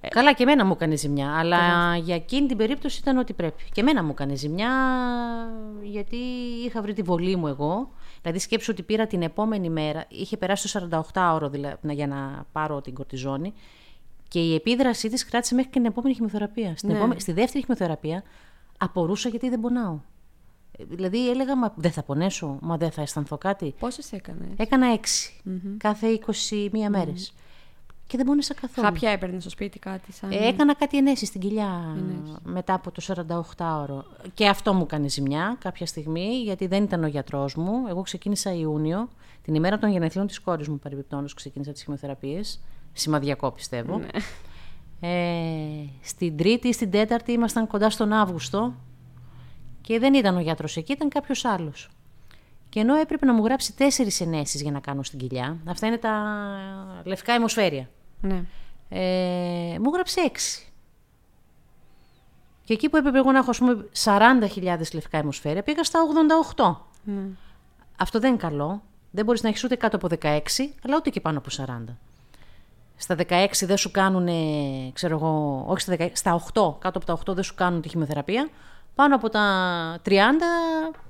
Καλά, 0.10 0.34
και 0.34 0.44
εμένα 0.44 0.66
μου 0.66 0.72
έκανε 0.72 0.96
ζημιά. 0.96 1.32
Αλλά 1.38 1.96
για 1.98 2.16
εκείνη 2.16 2.48
την 2.48 2.58
περίπτωση 2.58 3.00
ήταν 3.00 3.18
ότι 3.18 3.34
πρέπει. 3.34 3.63
Και 3.72 3.82
εμένα 3.82 4.04
μου 4.04 4.10
έκανε 4.12 4.36
ζημιά 4.36 4.70
γιατί 5.84 6.18
είχα 6.66 6.82
βρει 6.82 6.94
τη 6.94 7.02
βολή 7.02 7.36
μου 7.36 7.48
εγώ. 7.48 7.89
Δηλαδή, 8.22 8.39
σκέψου 8.39 8.70
ότι 8.72 8.84
πήρα 8.84 9.08
την 9.08 9.22
επόμενη 9.22 9.70
μέρα. 9.70 10.06
Είχε 10.10 10.38
περάσει 10.38 10.74
το 10.74 10.89
48ωρο 11.13 11.48
δηλαδή, 11.52 11.78
για 11.94 12.08
να 12.08 12.46
πάρω 12.52 12.82
την 12.82 12.94
κορτιζόνη. 12.94 13.54
Και 14.28 14.39
η 14.39 14.56
επίδρασή 14.56 15.10
της 15.10 15.26
κράτησε 15.26 15.56
μέχρι 15.56 15.70
και 15.72 15.80
την 15.80 15.88
επόμενη 15.88 16.13
χημειοθεραπεία. 16.13 16.74
Στην 16.78 16.89
Ναι. 16.89 16.98
επόμενη, 16.98 17.20
στη 17.20 17.32
δεύτερη 17.32 17.60
χημειοθεραπεία 17.63 18.24
απορούσα 18.78 19.30
γιατί 19.30 19.50
δεν 19.50 19.60
πονάω. 19.60 20.00
Ε, 20.78 20.84
Δηλαδή 20.89 21.30
έλεγα, 21.30 21.58
μα 21.58 21.74
δεν 21.76 21.92
θα 21.92 22.04
πονέσω, 22.04 22.58
μα 22.62 22.78
δεν 22.78 22.92
θα 22.92 23.02
αισθανθώ 23.02 23.38
κάτι. 23.38 23.74
Πόσες 23.80 24.12
έκανες; 24.12 24.48
Έκανα 24.58 24.94
έξι, 24.94 25.42
κάθε 25.78 26.08
21 26.08 26.89
μέρες. 26.89 27.34
Και 28.08 28.18
δεν 28.18 28.26
πόνεσα 28.26 28.54
καθόλου. 28.54 28.88
Χάπια 28.88 29.10
έπαιρνε 29.10 29.39
στο 29.39 29.50
σπίτι 29.50 29.80
κάτι 29.80 30.12
σαν... 30.12 30.32
Ε, 30.32 30.48
έκανα 30.48 30.76
κάτι 30.76 30.98
ενέσεις 30.98 31.28
στην 31.28 31.42
κοιλιά 31.42 31.96
μετά 32.44 32.74
από 32.74 32.92
το 32.92 33.26
48ωρο. 33.58 34.04
Και 34.34 34.48
αυτό 34.48 34.74
μου 34.74 34.86
κάνει 34.86 35.10
ζημιά 35.10 35.58
κάποια 35.60 35.86
στιγμή, 35.86 36.42
γιατί 36.44 36.68
δεν 36.68 36.84
ήταν 36.84 37.04
ο 37.04 37.08
γιατρός 37.08 37.56
μου. 37.56 37.88
Εγώ 37.88 38.02
ξεκίνησα 38.02 38.54
Ιούνιο, 38.54 39.10
την 39.44 39.56
ημέρα 39.56 39.78
των 39.78 39.89
γενεθλίων 39.89 40.28
της 40.28 40.39
κόρης 40.39 40.68
μου, 40.68 40.80
παρεμπιπτόντως, 40.80 41.34
ξεκίνησα 41.34 41.72
τις 41.72 41.84
χημειοθεραπείε. 41.84 42.42
Σημαδιακό 42.94 43.52
πιστεύω. 43.52 44.02
Ε, 45.06 45.86
στην 46.02 46.38
Τρίτη 46.38 46.68
ή 46.68 46.74
στην 46.74 46.92
Τέταρτη 46.92 47.32
ήμασταν 47.32 47.68
κοντά 47.68 47.89
στον 47.89 48.13
Αύγουστο 48.13 48.74
και 49.82 50.00
δεν 50.00 50.13
ήταν 50.13 50.38
ο 50.38 50.39
γιατρός 50.39 50.78
εκεί, 50.78 50.92
ήταν 50.92 51.10
κάποιος 51.10 51.46
άλλος. 51.46 51.89
Και 52.73 52.79
ενώ 52.79 52.95
έπρεπε 52.95 53.25
να 53.25 53.33
μου 53.33 53.43
γράψει 53.43 53.73
τέσσερις 53.73 54.21
ενέσεις 54.21 54.62
για 54.62 54.71
να 54.71 54.79
κάνω 54.79 55.03
στην 55.03 55.19
κοιλιά, 55.19 55.57
αυτά 55.65 55.88
είναι 55.88 55.97
τα 55.97 56.13
λευκά 57.03 57.33
αιμοσφαίρια. 57.33 57.89
Ναι. 58.21 58.43
Ε, 58.89 59.79
μου 59.79 59.89
έγραψε 59.91 60.21
έξι. 60.21 60.71
Και 62.63 62.73
εκεί 62.73 62.89
που 62.89 62.97
έπρεπε 62.97 63.17
εγώ 63.17 63.31
να 63.31 63.38
έχω 63.38 63.49
ας 63.49 63.57
πούμε 63.57 63.86
40.000 64.03 64.77
λευκά 64.93 65.17
αιμοσφαίρια, 65.17 65.63
πήγα 65.63 65.83
στα 65.83 65.99
88. 66.55 66.75
ναι. 67.03 67.21
Αυτό 67.97 68.19
δεν 68.19 68.29
είναι 68.29 68.39
καλό. 68.39 68.81
Δεν 69.12 69.25
μπορείς 69.25 69.43
να 69.43 69.49
έχεις 69.49 69.63
ούτε 69.63 69.75
κάτω 69.75 69.95
από 69.95 70.07
16, 70.21 70.39
αλλά 70.86 70.95
ούτε 70.95 71.09
και 71.09 71.21
πάνω 71.21 71.38
από 71.38 71.49
40. 71.89 71.95
Στα 72.95 73.15
16 73.27 73.45
δεν 73.62 73.77
σου 73.77 73.91
κάνουν, 73.91 74.27
ξέρω 74.93 75.15
εγώ, 75.15 75.63
όχι 75.67 75.81
στα, 75.81 75.95
16, 75.99 76.09
στα 76.13 76.43
8, 76.53 76.79
κάτω 76.79 76.97
από 76.97 77.05
τα 77.05 77.19
8 77.31 77.33
δεν 77.36 77.43
σου 77.43 77.55
κάνουν 77.55 77.81
τη 77.81 77.89
χημειοθεραπεία. 77.89 78.49
Πάνω 78.95 79.15
από 79.15 79.29
τα 79.29 80.01
30 80.05 80.12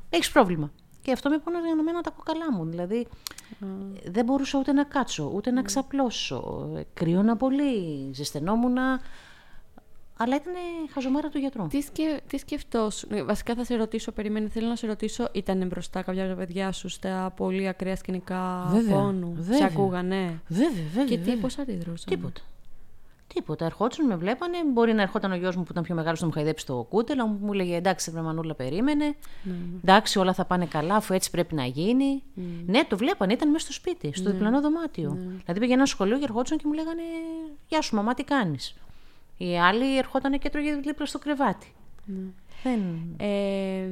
έχεις 0.09 0.31
πρόβλημα. 0.31 0.71
Και 1.03 1.11
αυτό 1.11 1.29
με 1.29 1.37
πόναρε 1.37 1.65
για 1.65 1.83
μένα 1.83 2.01
τα 2.01 2.09
κοκαλά 2.11 2.51
μου. 2.51 2.65
Δηλαδή 2.65 3.07
δεν 4.05 4.25
μπορούσα 4.25 4.59
ούτε 4.59 4.71
να 4.71 4.83
κάτσω, 4.83 5.31
ούτε 5.35 5.51
να 5.51 5.61
ξαπλώσω. 5.61 6.69
Ε, 6.77 6.81
Κρύωνα 6.93 7.37
πολύ, 7.37 8.09
ζεσθενόμουν. 8.13 8.77
αλλά 10.17 10.35
ήταν 10.35 10.53
χαζομάρα 10.93 11.29
του 11.29 11.37
γιατρού. 11.37 11.67
Τι, 11.67 11.81
σκε, 11.81 12.21
τι 12.27 12.37
σκεφτόσουν. 12.37 13.09
Ε, 13.13 13.23
Βασικά 13.23 13.55
θα 13.55 13.63
σε 13.63 13.75
ρωτήσω, 13.75 14.11
περιμένει, 14.11 14.47
θέλω 14.47 14.67
να 14.67 14.75
σε 14.75 14.87
ρωτήσω, 14.87 15.29
ήταν 15.31 15.67
μπροστά 15.67 16.01
κάποια 16.01 16.23
από 16.25 16.31
τα 16.31 16.37
παιδιά 16.37 16.71
σου 16.71 16.87
στα 16.89 17.33
πολύ 17.35 17.67
ακραία 17.67 17.95
σκηνικά 17.95 18.67
Βέβαια, 18.71 18.95
πόνου. 18.95 19.33
Σε 19.35 19.41
βέβαια. 19.41 19.67
ακούγανε; 19.71 20.41
Βέβαια, 20.47 20.69
βέβαια. 20.93 21.05
Και 21.05 21.17
τι, 21.17 21.23
βέβαια. 21.23 21.41
πώς 21.41 21.57
αντιδρούσαν; 21.57 22.05
Τίποτα. 22.09 22.41
Τίποτα. 23.33 23.65
Ερχόντουσαν, 23.65 24.05
με 24.05 24.15
βλέπανε. 24.15 24.57
Μπορεί 24.73 24.93
να 24.93 25.01
ερχόταν 25.01 25.31
ο 25.31 25.35
γιος 25.35 25.55
μου 25.55 25.63
που 25.63 25.71
ήταν 25.71 25.83
πιο 25.83 25.95
μεγάλος 25.95 26.19
να 26.19 26.27
μου 26.27 26.33
χαϊδέψει 26.33 26.65
το 26.65 26.85
κούτελο. 26.89 27.25
Μου 27.25 27.53
έλεγε 27.53 27.75
εντάξει, 27.75 28.11
βρε 28.11 28.21
Μανούλα, 28.21 28.55
περίμενε. 28.55 29.15
Εντάξει, 29.81 30.19
όλα 30.19 30.33
θα 30.33 30.45
πάνε 30.45 30.65
καλά, 30.65 30.95
αφού 30.95 31.13
έτσι 31.13 31.29
πρέπει 31.29 31.55
να 31.55 31.65
γίνει. 31.65 32.23
Ναι, 32.65 32.83
το 32.87 32.97
βλέπανε, 32.97 33.33
ήταν 33.33 33.49
μέσα 33.49 33.63
στο 33.63 33.73
σπίτι, 33.73 34.11
στο 34.13 34.31
διπλανό 34.31 34.61
δωμάτιο. 34.61 35.17
Δηλαδή 35.17 35.59
πήγαινα 35.59 35.73
ένα 35.73 35.85
σχολείο 35.85 36.17
και 36.17 36.23
ερχόντουσαν 36.23 36.57
και 36.57 36.63
μου 36.67 36.73
λέγανε 36.73 37.01
Γεια 37.67 37.81
σου, 37.81 37.95
μαμά, 37.95 38.13
τι 38.13 38.23
κάνεις. 38.23 38.75
Οι 39.37 39.59
άλλοι 39.59 39.97
ερχόταν 39.97 40.39
και 40.39 40.49
τρώγε 40.49 40.75
δίπλα 40.75 41.05
στο 41.05 41.19
κρεβάτι. 41.19 41.73
Δεν... 42.63 42.79
Ε, 43.17 43.87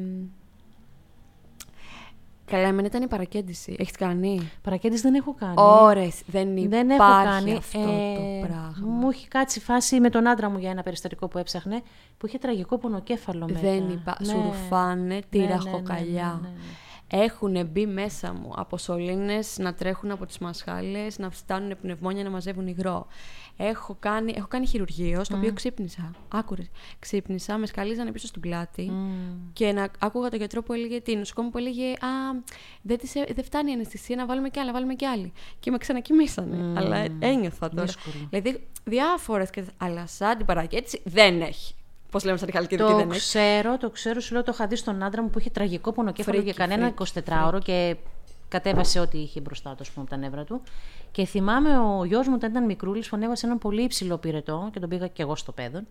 καλά, 2.52 2.68
εμένα 2.68 2.88
ήταν 2.88 3.02
η 3.02 3.08
παρακέντηση. 3.08 3.76
Έχεις 3.80 3.96
κάνει; 3.96 4.52
Παρακέντης 4.62 5.02
δεν 5.02 5.14
έχω 5.14 5.34
κάνει. 5.34 5.54
Ωρες, 5.58 6.22
δεν 6.26 6.48
υπάρχει 6.58 6.68
Δεν 6.68 6.90
έχω 6.90 7.04
κάνει. 7.24 7.54
αυτό 7.56 7.80
Ε, 7.80 8.16
το 8.16 8.48
πράγμα. 8.48 8.74
Μου 9.00 9.10
έχει 9.10 9.28
κάτσει 9.28 9.60
φάση 9.60 10.00
με 10.00 10.10
τον 10.10 10.28
άντρα 10.28 10.50
μου 10.50 10.58
για 10.58 10.70
ένα 10.70 10.84
περιστατικό 10.84 11.28
που 11.28 11.38
έψαχνε, 11.38 11.82
που 12.18 12.28
είχε 12.28 12.38
τραγικό 12.38 12.78
πονοκέφαλο 12.78 13.46
μετά. 13.48 13.60
Δεν 13.60 13.90
υπάρχει. 13.90 14.26
Σου 14.26 14.38
Ναι. 14.38 14.44
ρουφάνε 14.44 15.20
τη 15.30 15.38
Ναι, 15.38 15.44
ναι, 15.46 15.52
ραχοκαλιά. 15.52 16.40
ναι, 16.42 16.48
ναι, 16.48 16.48
ναι, 16.48 16.56
ναι. 16.56 16.72
Έχουν 17.14 17.68
μπει 17.68 17.86
μέσα 17.86 18.34
μου 18.34 18.54
από 18.56 18.78
σωλήνες 18.78 19.58
να 19.58 19.74
τρέχουν 19.74 20.12
από 20.12 20.26
τις 20.26 20.38
μασχάλες, 20.38 21.18
να 21.18 21.30
φτάνουν 21.30 21.78
πνευμόνια 21.82 22.24
να 22.24 22.30
μαζεύουν 22.30 22.68
υγρό. 22.68 23.08
Έχω 23.58 23.96
κάνει, 24.00 24.34
έχω 24.36 24.48
κάνει 24.48 24.68
χειρουργείο, 24.68 25.24
στο 25.24 25.38
οποίο 25.38 25.54
ξύπνησα. 25.54 26.12
Άκουρες. 26.28 26.70
Ξύπνησα, 27.00 27.58
με 27.58 27.66
σκαλίζανε 27.66 28.12
πίσω 28.12 28.28
στην 28.28 28.42
πλάτη 28.42 28.92
και 29.54 29.72
να, 29.72 29.90
άκουγα 30.00 30.30
τον 30.30 30.40
γιατρό 30.40 30.64
που 30.64 30.74
έλεγε, 30.74 31.02
την 31.02 31.18
νοσοκόμη 31.18 31.50
που 31.50 31.58
έλεγε 31.58 31.90
Α, 31.92 32.42
δεν, 32.82 32.98
της, 32.98 33.16
ε- 33.16 33.28
δεν 33.36 33.44
φτάνει 33.44 33.72
η 33.72 33.74
αναισθησία, 33.74 34.16
να 34.16 34.26
βάλουμε 34.26 34.50
κι 34.50 34.60
άλλη, 34.60 34.68
να 34.68 34.74
βάλουμε 34.74 34.94
κι 34.94 35.06
άλλη. 35.06 35.34
Και 35.60 35.72
με 35.72 35.78
ξανακοιμήσανε. 35.78 36.80
Αλλά 36.80 36.96
ε, 36.98 37.18
ένιωθα 37.20 37.70
τώρα. 37.70 37.84
Δύσκολο. 37.84 38.28
Δηλαδή, 38.30 38.68
διάφορες. 38.84 39.50
Αλλά 39.78 40.08
σαν 40.08 40.38
την 40.38 40.46
παρακέντηση 40.46 41.02
δεν 41.04 41.42
έχει. 41.42 41.74
Πώς 42.12 42.24
λέμε 42.24 42.38
σαν 42.38 42.48
τη 42.48 42.54
Χαλκιδική 42.54 42.90
Το 42.90 42.96
δεν 42.96 43.10
έχει. 43.10 43.20
ξέρω, 43.20 43.78
το 43.78 43.90
ξέρω, 43.90 44.20
σου 44.20 44.34
λέω 44.34 44.44
το 44.44 44.52
είχα 44.54 44.68
δει 44.68 44.76
στον 44.76 45.04
άντρα 45.04 45.22
μου 45.22 45.30
που 45.30 45.40
είχε 45.40 45.50
τραγικό 45.50 45.92
πονοκέφαλο 45.92 46.38
Φρίκη, 46.38 46.52
για 46.56 46.66
κανένα 46.68 46.94
φρίκη, 46.98 47.24
24ωρο 47.30 47.60
και 47.64 47.96
κατέβασε 48.48 49.00
ό,τι 49.00 49.18
είχε 49.18 49.40
μπροστά 49.40 49.70
του, 49.70 49.78
ας 49.80 49.92
πούμε, 49.92 50.06
από 50.10 50.16
τα 50.16 50.22
νεύρα 50.22 50.44
του. 50.44 50.62
Και 51.12 51.26
θυμάμαι 51.26 51.80
ο 51.80 52.06
γιος 52.06 52.28
μου 52.28 52.34
όταν 52.36 52.50
ήταν 52.52 52.66
μικρούλης, 52.66 53.08
ανέβασε 53.08 53.46
έναν 53.46 53.58
πολύ 53.58 53.84
υψηλό 53.84 54.18
πυρετό 54.18 54.70
και 54.74 54.80
τον 54.80 54.90
πήγα 54.90 55.08
και 55.08 55.22
εγώ 55.22 55.36
στο 55.36 55.52
Παίδων. 55.52 55.88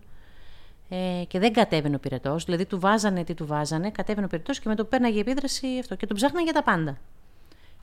Ε, 0.89 1.23
και 1.27 1.39
δεν 1.39 1.53
κατέβαινε 1.53 1.95
ο 1.95 1.99
πυρετός. 1.99 2.43
Δηλαδή 2.45 2.65
του 2.65 2.79
βάζανε 2.79 3.23
τι 3.23 3.33
του 3.33 3.45
βάζανε, 3.45 3.89
κατέβαινε 3.91 4.25
ο 4.25 4.29
πυρετός 4.29 4.59
και 4.59 4.69
με 4.69 4.75
το 4.75 4.85
πέρναγε 4.85 5.17
η 5.17 5.19
επίδραση 5.19 5.67
αυτό. 5.79 5.95
Και 5.95 6.07
τον 6.07 6.15
ψάχναν 6.15 6.43
για 6.43 6.53
τα 6.53 6.63
πάντα. 6.63 6.97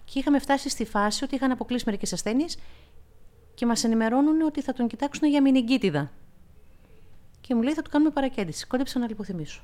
Και 0.04 0.18
είχαμε 0.18 0.38
φτάσει 0.38 0.68
στη 0.68 0.84
φάση 0.84 1.24
ότι 1.24 1.34
είχαν 1.34 1.50
αποκλείσει 1.50 1.84
μερικές 1.86 2.12
ασθένειες 2.12 2.58
και 3.54 3.66
μας 3.66 3.84
ενημερώνουν 3.84 4.40
ότι 4.40 4.62
θα 4.62 4.72
τον 4.72 4.86
κοιτάξουν 4.88 5.28
για 5.28 5.42
μηνυγκίτιδα. 5.42 6.10
Και 7.48 7.54
μου 7.54 7.62
λέει 7.62 7.72
θα 7.74 7.82
του 7.82 7.90
κάνουμε 7.90 8.10
παρακέντηση. 8.10 8.66
Κόντεψα 8.66 8.98
να 8.98 9.06
λιποθυμίσω. 9.06 9.60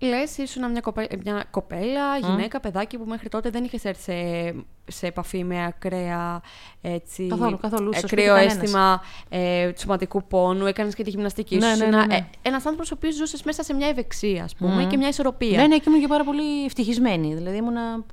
Λες, 0.00 0.36
ήσουν 0.38 0.70
μια, 0.70 0.80
κοπέ- 0.80 1.22
μια 1.24 1.44
κοπέλα, 1.50 2.16
γυναίκα, 2.18 2.60
παιδάκι 2.60 2.98
που 2.98 3.04
μέχρι 3.06 3.28
τότε 3.28 3.50
δεν 3.50 3.64
είχες 3.64 3.84
έρθει 3.84 4.02
σε, 4.02 4.54
σε 4.86 5.06
επαφή 5.06 5.44
με 5.44 5.64
ακραία 5.64 6.40
έτσι, 6.82 7.26
Καθόλου, 7.26 7.58
καθόλου, 7.58 7.92
στο 7.94 8.06
σπίτι 8.06 8.22
ακραίο 8.22 8.34
κανένας. 8.34 8.56
αίσθημα 8.62 9.02
ε, 9.28 9.70
του 9.72 9.80
σωματικού 9.80 10.24
πόνου, 10.24 10.66
έκανες 10.66 10.94
και 10.94 11.02
τη 11.04 11.10
γυμναστική 11.10 11.56
Ναι, 11.56 11.74
σου. 11.74 11.78
ναι, 11.78 11.86
ναι, 11.96 12.04
ναι. 12.06 12.14
Ε, 12.14 12.24
Ένας 12.42 12.64
άνθρωπος 12.66 12.90
ο 12.90 12.94
οποίος 12.96 13.14
ζούσε 13.14 13.36
μέσα 13.44 13.62
σε 13.62 13.74
μια 13.74 13.88
ευεξία, 13.88 14.44
ας 14.44 14.54
πούμε, 14.54 14.82
Μμμ. 14.82 14.88
και 14.88 14.96
μια 14.96 15.08
ισορροπία. 15.08 15.58
Ναι, 15.60 15.66
ναι, 15.66 15.76
και 15.78 15.84
ήμουν 15.88 16.00
και 16.00 16.06
πάρα 16.06 16.24
πολύ 16.24 16.64
ευτυχισμένη. 16.64 17.34
Δηλαδή 17.34 17.56
ήμουνα. 17.56 18.04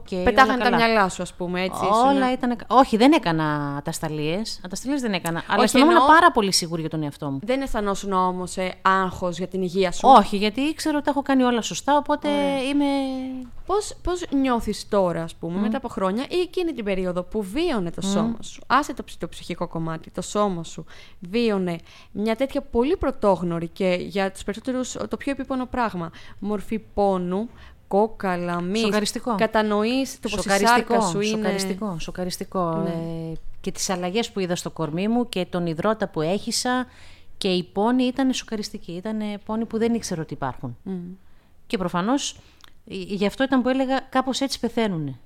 Οκ. 0.00 0.12
όλα 0.12 0.22
Πετάγανε 0.22 0.62
τα 0.62 0.70
καλά. 0.70 0.76
μυαλά 0.76 1.08
σου, 1.08 1.22
ας 1.22 1.34
πούμε, 1.34 1.62
έτσι. 1.62 1.84
Όλα 1.84 2.12
ήσουν- 2.32 2.32
ήταν. 2.32 2.56
Όχι, 2.66 2.96
δεν 2.96 3.12
έκανα 3.12 3.76
ατασθαλίες. 3.78 4.60
Ατασθαλίες 4.64 5.00
δεν 5.00 5.12
έκανα. 5.12 5.38
Αλλά 5.46 5.54
Όχι, 5.56 5.64
αισθανόμουν 5.64 5.94
εννοώ- 5.94 6.08
πάρα 6.10 6.30
πολύ 6.32 6.52
σίγουρη 6.52 6.80
για 6.80 6.90
τον 6.90 7.02
εαυτό 7.02 7.30
μου. 7.30 7.38
Δεν 7.42 7.60
αισθανόσουν 7.60 8.12
όμως 8.12 8.56
ε, 8.56 8.74
άγχος 8.82 9.38
για 9.38 9.46
την 9.46 9.62
υγεία 9.62 9.92
σου; 9.92 10.08
Όχι, 10.18 10.36
γιατί 10.36 10.60
ήξερα 10.60 10.96
ότι 10.96 11.04
τα 11.04 11.10
έχω 11.10 11.22
κάνει 11.22 11.42
όλα 11.42 11.62
σωστά, 11.62 11.96
οπότε 11.96 12.28
είμαι. 12.68 12.84
Πώς, 13.66 13.94
πώς 14.02 14.24
νιώθεις 14.30 14.88
τώρα, 14.88 15.22
ας 15.22 15.34
πούμε, 15.34 15.60
μετά 15.60 15.76
από 15.76 15.88
χρόνια 15.88 16.24
ή 16.28 16.38
εκείνη 16.40 16.72
την 16.72 16.84
περίοδο 16.84 17.22
που 17.22 17.42
βίωνε 17.42 17.90
το 17.90 18.00
σώμα 18.00 18.36
σου, 18.40 18.62
άσε 18.66 18.94
το, 18.94 19.02
ψ- 19.04 19.18
το 19.20 19.28
ψυχικό 19.28 19.68
κομμάτι, 19.68 20.10
το 20.10 20.22
σώμα 20.22 20.64
σου, 20.64 20.84
βίωνε 21.20 21.76
μια 22.12 22.36
τέτοια 22.36 22.60
πολύ 22.60 22.96
πρωτόγνωρη 22.96 23.68
και 23.68 23.96
για 24.00 24.30
τους 24.32 24.44
περισσότερους 24.44 24.92
το 24.92 25.16
πιο 25.16 25.32
επίπονο 25.32 25.66
πράγμα, 25.66 26.10
μορφή 26.38 26.78
πόνου, 26.78 27.48
κόκαλα, 27.88 28.60
μυς, 28.60 28.80
Σοκαριστικό. 28.80 29.34
κατανοείς 29.34 30.20
το 30.20 30.28
πως 30.28 30.32
η 30.38 30.42
Σοκαριστικό, 30.42 30.92
σάρκα 30.94 31.00
σου 31.00 31.20
είναι... 31.20 31.36
σοκαριστικό, 31.36 31.98
σοκαριστικό. 31.98 32.74
Ναι. 32.76 32.90
Ε, 33.32 33.36
και 33.60 33.72
τις 33.72 33.90
αλλαγές 33.90 34.30
που 34.30 34.40
είδα 34.40 34.56
στο 34.56 34.70
κορμί 34.70 35.08
μου 35.08 35.28
και 35.28 35.46
τον 35.46 35.66
υδρότα 35.66 36.08
που 36.08 36.20
έχισα 36.20 36.86
και 37.38 37.48
οι 37.48 37.64
πόνοι 37.64 38.04
ήταν 38.04 38.32
σοκαριστικοί. 38.32 38.92
Ήταν 38.92 39.18
πόνοι 39.44 39.64
που 39.64 39.78
δεν 39.78 39.94
ήξερα 39.94 40.22
ότι 40.22 40.32
υπάρχουν. 40.34 40.76
Και 41.66 41.78
προφανώς 41.78 42.32
ε, 42.86 42.94
γι' 42.94 43.26
αυτό 43.26 43.44
ήταν 43.44 43.62
που 43.62 43.68
έλεγα 43.68 44.00
κάπως 44.00 44.40
έτσι 44.40 44.60
πεθαίνουν. 44.60 45.18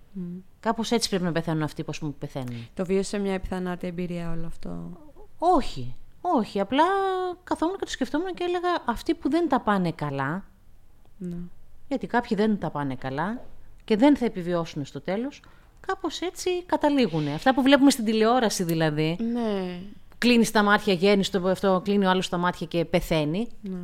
Κάπως 0.61 0.91
έτσι 0.91 1.09
πρέπει 1.09 1.25
να 1.25 1.33
πεθαίνουν 1.33 1.63
αυτοί 1.63 1.83
που 1.83 1.91
ας 1.91 1.99
πούμε 1.99 2.13
πεθαίνουν. 2.19 2.69
Το 2.75 2.85
βίωσε 2.85 3.19
μια 3.19 3.35
επιθανάτη 3.35 3.87
εμπειρία 3.87 4.31
όλο 4.31 4.47
αυτό; 4.47 4.91
Όχι, 5.39 5.95
όχι. 6.21 6.61
Απλά 6.61 6.85
καθόμουν 7.45 7.77
και 7.79 7.85
το 7.85 7.91
σκεφτόμουν 7.91 8.35
και 8.35 8.45
έλεγα 8.45 8.69
αυτοί 8.87 9.15
που 9.15 9.31
δεν 9.31 9.49
τα 9.49 9.61
πάνε 9.61 9.93
καλά, 9.93 10.45
Ναι. 11.19 11.37
Γιατί 11.91 12.07
κάποιοι 12.07 12.37
δεν 12.37 12.59
τα 12.59 12.71
πάνε 12.71 12.95
καλά 12.95 13.41
και 13.85 13.97
δεν 13.97 14.17
θα 14.17 14.25
επιβιώσουν 14.25 14.85
στο 14.85 15.01
τέλος, 15.01 15.43
κάπως 15.87 16.21
έτσι 16.21 16.65
καταλήγουν. 16.65 17.29
Αυτά 17.29 17.55
που 17.55 17.63
βλέπουμε 17.63 17.91
στην 17.91 18.05
τηλεόραση 18.05 18.63
δηλαδή, 18.65 19.17
Ναι, 19.33 19.79
κλείνει 20.19 20.47
τα 20.51 20.63
μάτια, 20.63 20.93
γέννη 20.93 21.25
το 21.25 21.49
αυτό, 21.49 21.81
κλείνει 21.85 22.05
ο 22.07 22.11
άλλος 22.11 22.29
τα 22.29 22.37
μάτια 22.37 22.67
και 22.67 22.85
πεθαίνει 22.85 23.49
ναι. 23.61 23.79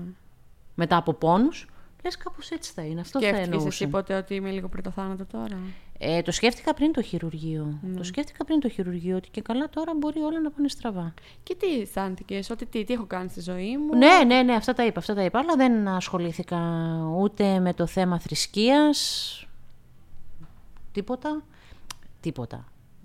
μετά 0.75 0.97
από 0.97 1.13
πόνους, 1.13 1.67
λες 2.05 2.17
κάπως 2.17 2.51
έτσι 2.51 2.73
θα 2.73 2.83
είναι. 2.83 3.01
Αυτό 3.01 3.21
θα 3.21 3.27
Σκέφτηκες 3.27 3.53
εννοούσα. 3.53 3.69
εσύ 3.69 3.87
ποτέ 3.87 4.17
ότι 4.17 4.35
είμαι 4.35 4.51
λίγο 4.51 4.69
πριν 4.69 4.83
το 4.83 4.91
θάνατο 4.91 5.25
τώρα; 5.25 5.59
Ε, 5.99 6.23
το 6.23 6.33
σκέφτηκα 6.33 6.75
πριν 6.75 6.93
το 6.93 7.03
χειρουργείο. 7.03 7.79
Ναι. 7.83 7.97
Το 7.97 8.05
σκέφτηκα 8.05 8.45
πριν 8.45 8.61
το 8.61 8.69
χειρουργείο 8.69 9.17
ότι 9.17 9.29
και 9.31 9.41
καλά 9.41 9.69
τώρα 9.69 9.93
μπορεί 9.97 10.21
όλα 10.21 10.41
να 10.41 10.51
πάνε 10.51 10.69
στραβά. 10.69 11.15
Και 11.43 11.55
τι 11.55 11.81
αισθάνθηκε, 11.81 12.41
ότι 12.51 12.67
τι, 12.67 12.85
τι 12.85 12.93
έχω 12.93 13.05
κάνει 13.05 13.29
στη 13.29 13.41
ζωή 13.41 13.77
μου; 13.77 13.97
Ναι, 13.97 14.25
ναι, 14.27 14.43
ναι, 14.43 14.55
αυτά 14.55 14.73
τα 14.73 14.87
είπα, 14.87 14.99
αυτά 14.99 15.15
τα 15.15 15.25
είπα, 15.25 15.39
αλλά 15.39 15.57
δεν 15.57 15.89
ασχολήθηκα 15.89 16.59
ούτε 17.19 17.59
με 17.59 17.75
το 17.75 17.87
θέμα 17.87 18.19
θρησκείας, 18.19 19.47
τίποτα, 20.93 21.43
τίποτα. 22.21 22.65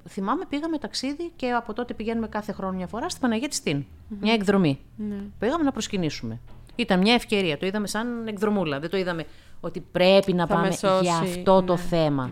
Θυμάμαι 0.09 0.45
πήγαμε 0.49 0.77
ταξίδι 0.77 1.31
και 1.35 1.51
από 1.51 1.73
τότε 1.73 1.93
πηγαίνουμε 1.93 2.27
κάθε 2.27 2.51
χρόνο 2.51 2.73
μια 2.73 2.87
φορά 2.87 3.09
στη 3.09 3.19
Παναγία 3.19 3.47
της 3.47 3.63
Τιν, 3.63 3.85
μια 4.19 4.33
εκδρομή. 4.33 4.79
Ναι. 4.95 5.15
Πήγαμε 5.39 5.63
να 5.63 5.71
προσκυνήσουμε. 5.71 6.39
Ήταν 6.75 6.99
μια 6.99 7.13
ευκαιρία, 7.13 7.57
το 7.57 7.65
είδαμε 7.65 7.87
σαν 7.87 8.27
εκδρομούλα, 8.27 8.79
δεν 8.79 8.89
το 8.89 8.97
είδαμε 8.97 9.25
ότι 9.59 9.79
πρέπει 9.91 10.33
να 10.33 10.47
Θα 10.47 10.53
πάμε 10.53 10.67
με 10.67 10.73
σώσει, 10.73 11.03
για 11.03 11.17
αυτό 11.17 11.63
το 11.63 11.73
ναι, 11.73 11.79
θέμα. 11.79 12.31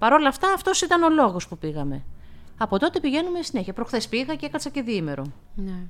Παρ' 0.00 0.12
όλα 0.12 0.28
αυτά 0.28 0.52
αυτός 0.52 0.82
ήταν 0.82 1.02
ο 1.02 1.08
λόγος 1.08 1.48
που 1.48 1.58
πήγαμε. 1.58 2.02
Από 2.58 2.78
τότε 2.78 3.00
πηγαίνουμε 3.00 3.42
συνέχεια. 3.42 3.72
Προχθές 3.72 4.08
πήγα 4.08 4.34
και 4.34 4.46
έκατσα 4.46 4.70
και 4.70 4.82
διήμερο. 4.82 5.24
ναι. 5.54 5.82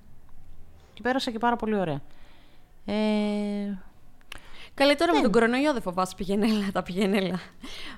Και 0.94 1.00
πέρασα 1.02 1.30
και 1.30 1.38
πάρα 1.38 1.56
πολύ 1.56 1.74
ωραία. 1.78 2.00
Ε, 2.84 3.78
Καλή 4.74 4.96
τώρα 4.96 5.10
Ναι. 5.10 5.16
με 5.16 5.22
τον 5.22 5.32
κορονοϊό 5.32 5.72
δεν 5.72 5.82
φοβάσαι 5.82 6.14
πηγαίνελα, 6.16 6.68
τα 6.72 6.82
πηγαίνελα. 6.82 7.40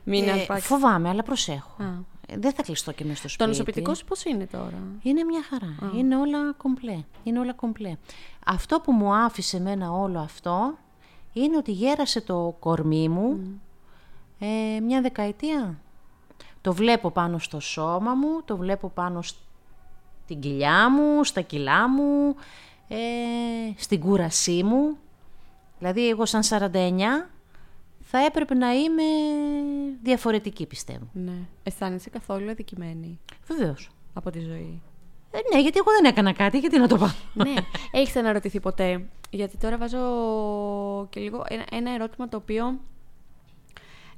Μην 0.04 0.28
ε, 0.28 0.30
αρπάξεις. 0.32 0.66
φοβάμαι, 0.66 1.08
αλλά 1.08 1.22
προσέχω. 1.22 1.82
Α. 1.82 1.86
Ε, 2.26 2.36
δεν 2.38 2.52
θα 2.52 2.62
κλειστώ 2.62 2.92
και 2.92 3.04
μέσα 3.04 3.16
στο 3.16 3.26
Το 3.26 3.32
σπίτι. 3.32 3.48
νοσοποιητικό 3.48 3.94
σου 3.94 4.04
πώς 4.04 4.24
είναι 4.24 4.46
τώρα; 4.46 4.82
Είναι 5.02 5.24
μια 5.24 5.42
χαρά. 5.48 5.92
Είναι 5.98 6.16
όλα 6.16 6.52
κομπλέ. 6.56 6.98
Είναι 7.22 7.38
όλα 7.38 7.52
κομπλέ. 7.52 7.96
Αυτό 8.46 8.80
που 8.80 8.92
μου 8.92 9.14
άφησε 9.14 9.56
εμένα 9.56 9.90
όλο 9.92 10.18
αυτό 10.18 10.78
είναι 11.32 11.56
ότι 11.56 11.72
γέρασε 11.72 12.20
το 12.20 12.56
κορμί 12.60 13.08
μου 13.08 13.60
ε, 14.38 14.80
μια 14.80 15.00
δεκαετία. 15.00 15.78
Το 16.62 16.72
βλέπω 16.72 17.10
πάνω 17.10 17.38
στο 17.38 17.60
σώμα 17.60 18.14
μου, 18.14 18.42
το 18.44 18.56
βλέπω 18.56 18.88
πάνω 18.88 19.22
στην 19.22 20.40
κοιλιά 20.40 20.90
μου, 20.90 21.24
στα 21.24 21.40
κιλά 21.40 21.88
μου, 21.88 22.34
ε, 22.88 22.96
στην 23.76 24.00
κούρασή 24.00 24.62
μου. 24.62 24.96
Δηλαδή 25.78 26.08
εγώ 26.08 26.26
σαν 26.26 26.42
49 26.42 27.28
θα 28.00 28.18
έπρεπε 28.24 28.54
να 28.54 28.72
είμαι 28.72 29.02
διαφορετική 30.02 30.66
πιστεύω. 30.66 31.08
Ναι. 31.12 31.32
Αισθάνεσαι 31.62 32.10
καθόλου 32.10 32.50
αδικημένη; 32.50 33.18
Βεβαίως. 33.46 33.90
από 34.12 34.30
τη 34.30 34.40
ζωή; 34.40 34.82
Ε, 35.30 35.38
ναι, 35.54 35.60
γιατί 35.60 35.78
εγώ 35.78 35.90
δεν 36.00 36.10
έκανα 36.10 36.32
κάτι, 36.32 36.58
γιατί 36.58 36.78
να 36.78 36.88
το 36.88 36.96
πάω. 36.96 37.10
ναι. 37.34 37.54
Έχεις 38.00 38.16
αναρωτηθεί 38.16 38.60
ποτέ; 38.60 39.06
Γιατί 39.30 39.56
τώρα 39.56 39.76
βάζω 39.78 39.98
και 41.10 41.20
λίγο 41.20 41.44
ένα, 41.48 41.64
ένα 41.70 41.90
ερώτημα 41.94 42.28
το 42.28 42.36
οποίο 42.36 42.78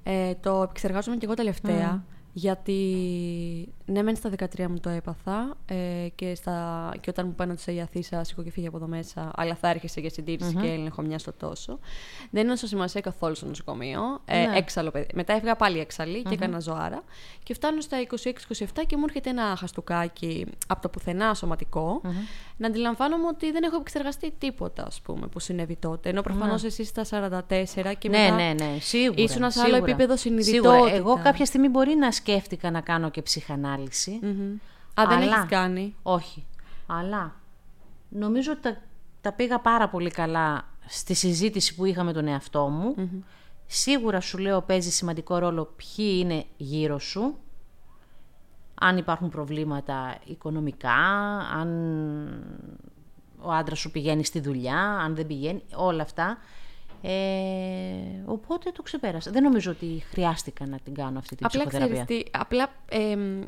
ε, 0.03 0.35
το 0.35 0.63
επεξεργάζομαι 0.63 1.17
και 1.17 1.25
εγώ 1.25 1.35
τελευταία. 1.35 2.05
Γιατί 2.37 2.79
ναι, 3.85 4.03
μεν 4.03 4.17
στα 4.17 4.31
13 4.57 4.67
μου 4.67 4.81
το 4.81 4.89
έπαθα 4.89 5.57
ε, 5.67 6.09
και, 6.15 6.35
στα, 6.35 6.91
και 7.01 7.11
όταν 7.11 7.27
μου 7.27 7.35
πάνε 7.35 7.55
η 7.67 7.81
Αθήσα, 7.81 8.25
σηκώ 8.25 8.43
και 8.43 8.51
φύγει 8.51 8.67
από 8.67 8.77
εδώ 8.77 8.87
μέσα, 8.87 9.31
αλλά 9.35 9.55
θα 9.55 9.69
έρχεσαι 9.69 10.01
για 10.01 10.11
συντηρηση 10.11 10.55
και 10.55 10.67
έλεγχο 10.67 11.03
μια 11.03 11.19
στο 11.19 11.33
τόσο. 11.33 11.79
Δεν 12.31 12.47
έδωσα 12.47 12.67
σημασία 12.67 13.01
καθόλου 13.01 13.35
στο 13.35 13.47
νοσοκομείο. 13.47 14.01
Ε, 14.25 14.47
Ναι. 14.47 14.57
Έξαλλο 14.57 14.91
παιδί. 14.91 15.07
Μετά 15.15 15.33
έφυγα 15.33 15.57
πάλι 15.57 15.79
έξαλλη 15.79 16.23
και 16.23 16.35
έκανα 16.35 16.61
ζωάρα. 16.61 17.03
Και 17.43 17.55
φτάνω 17.55 17.81
στα 17.81 17.97
26-27 18.01 18.65
και 18.87 18.97
μου 18.97 19.05
έρχεται 19.05 19.31
ένα 19.31 19.57
χαστούκάκι 19.57 20.47
από 20.67 20.83
το 20.83 20.89
πουθενά 20.89 21.35
σωματικό, 21.35 22.01
να 22.57 22.67
αντιλαμβάνομαι 22.67 23.27
ότι 23.27 23.51
δεν 23.53 23.63
έχω 23.63 23.77
επεξεργαστεί 23.77 24.33
τίποτα, 24.39 24.85
ας 24.87 25.01
πούμε, 25.01 25.27
που 25.27 25.41
συνέβη 25.41 25.77
τότε. 25.77 26.09
Ενώ 26.09 26.23
προφανώς 26.23 26.65
εσύ 26.65 26.85
στα 26.85 27.05
44 27.05 27.95
και 27.99 28.09
Ναι, 28.09 28.19
μετά. 28.19 28.35
ναι, 28.35 28.53
ναι, 28.53 28.79
σίγουρα. 28.81 29.23
Ήσουν 29.23 29.51
σε 29.51 29.61
άλλο 29.61 29.75
σίγουρα. 29.75 29.77
επίπεδο 29.77 30.17
Σίγουρα. 30.17 30.43
συνειδητότητα. 30.43 30.97
Εγώ 30.97 31.21
κάποια 31.23 31.45
στιγμή 31.45 31.69
μπορεί 31.69 31.95
να 31.95 32.13
σκέφτηκα 32.13 32.71
να 32.71 32.81
κάνω 32.81 33.11
και 33.11 33.23
ψυχανάλυση. 33.23 34.19
Μμμ. 34.23 34.53
Α, 35.01 35.07
δεν 35.09 35.17
Αλλά- 35.19 35.37
έχεις 35.37 35.49
κάνει; 35.49 35.95
Όχι. 36.03 36.47
Αλλά 36.87 37.35
νομίζω 38.09 38.53
ότι 38.53 38.61
τα, 38.61 38.77
τα 39.21 39.33
πήγα 39.33 39.59
πάρα 39.61 39.89
πολύ 39.89 40.11
καλά 40.11 40.65
στη 40.87 41.15
συζήτηση 41.15 41.75
που 41.75 41.85
είχα 41.85 42.03
με 42.03 42.13
τον 42.13 42.27
εαυτό 42.29 42.69
μου. 42.69 42.95
Σίγουρα 43.67 44.21
σου 44.21 44.39
λέω 44.39 44.63
παίζει 44.63 44.91
σημαντικό 44.91 45.39
ρόλο 45.39 45.75
ποιοι 45.77 46.17
είναι 46.23 46.45
γύρω 46.57 46.99
σου. 46.99 47.39
Αν 48.75 48.97
υπάρχουν 48.97 49.29
προβλήματα 49.29 50.19
οικονομικά, 50.25 50.95
αν 51.59 51.69
ο 53.41 53.51
άντρας 53.53 53.79
σου 53.79 53.91
πηγαίνει 53.91 54.25
στη 54.25 54.41
δουλειά, 54.41 54.81
αν 54.81 55.15
δεν 55.15 55.27
πηγαίνει, 55.27 55.63
όλα 55.75 56.03
αυτά. 56.03 56.39
Ε, 57.03 57.13
οπότε 58.25 58.71
το 58.71 58.83
ξεπέρασα. 58.83 59.31
Δεν 59.31 59.43
νομίζω 59.43 59.71
ότι 59.71 60.03
χρειάστηκα 60.11 60.67
να 60.67 60.79
την 60.79 60.95
κάνω 60.95 61.19
αυτή 61.19 61.37
την 61.37 61.47
Απλά 61.47 61.67
ψυχοθεραπεία. 61.67 62.05
ξέρεις 62.05 62.25
τι, 62.25 62.31
απλά 62.39 62.69
εμ, 62.89 63.43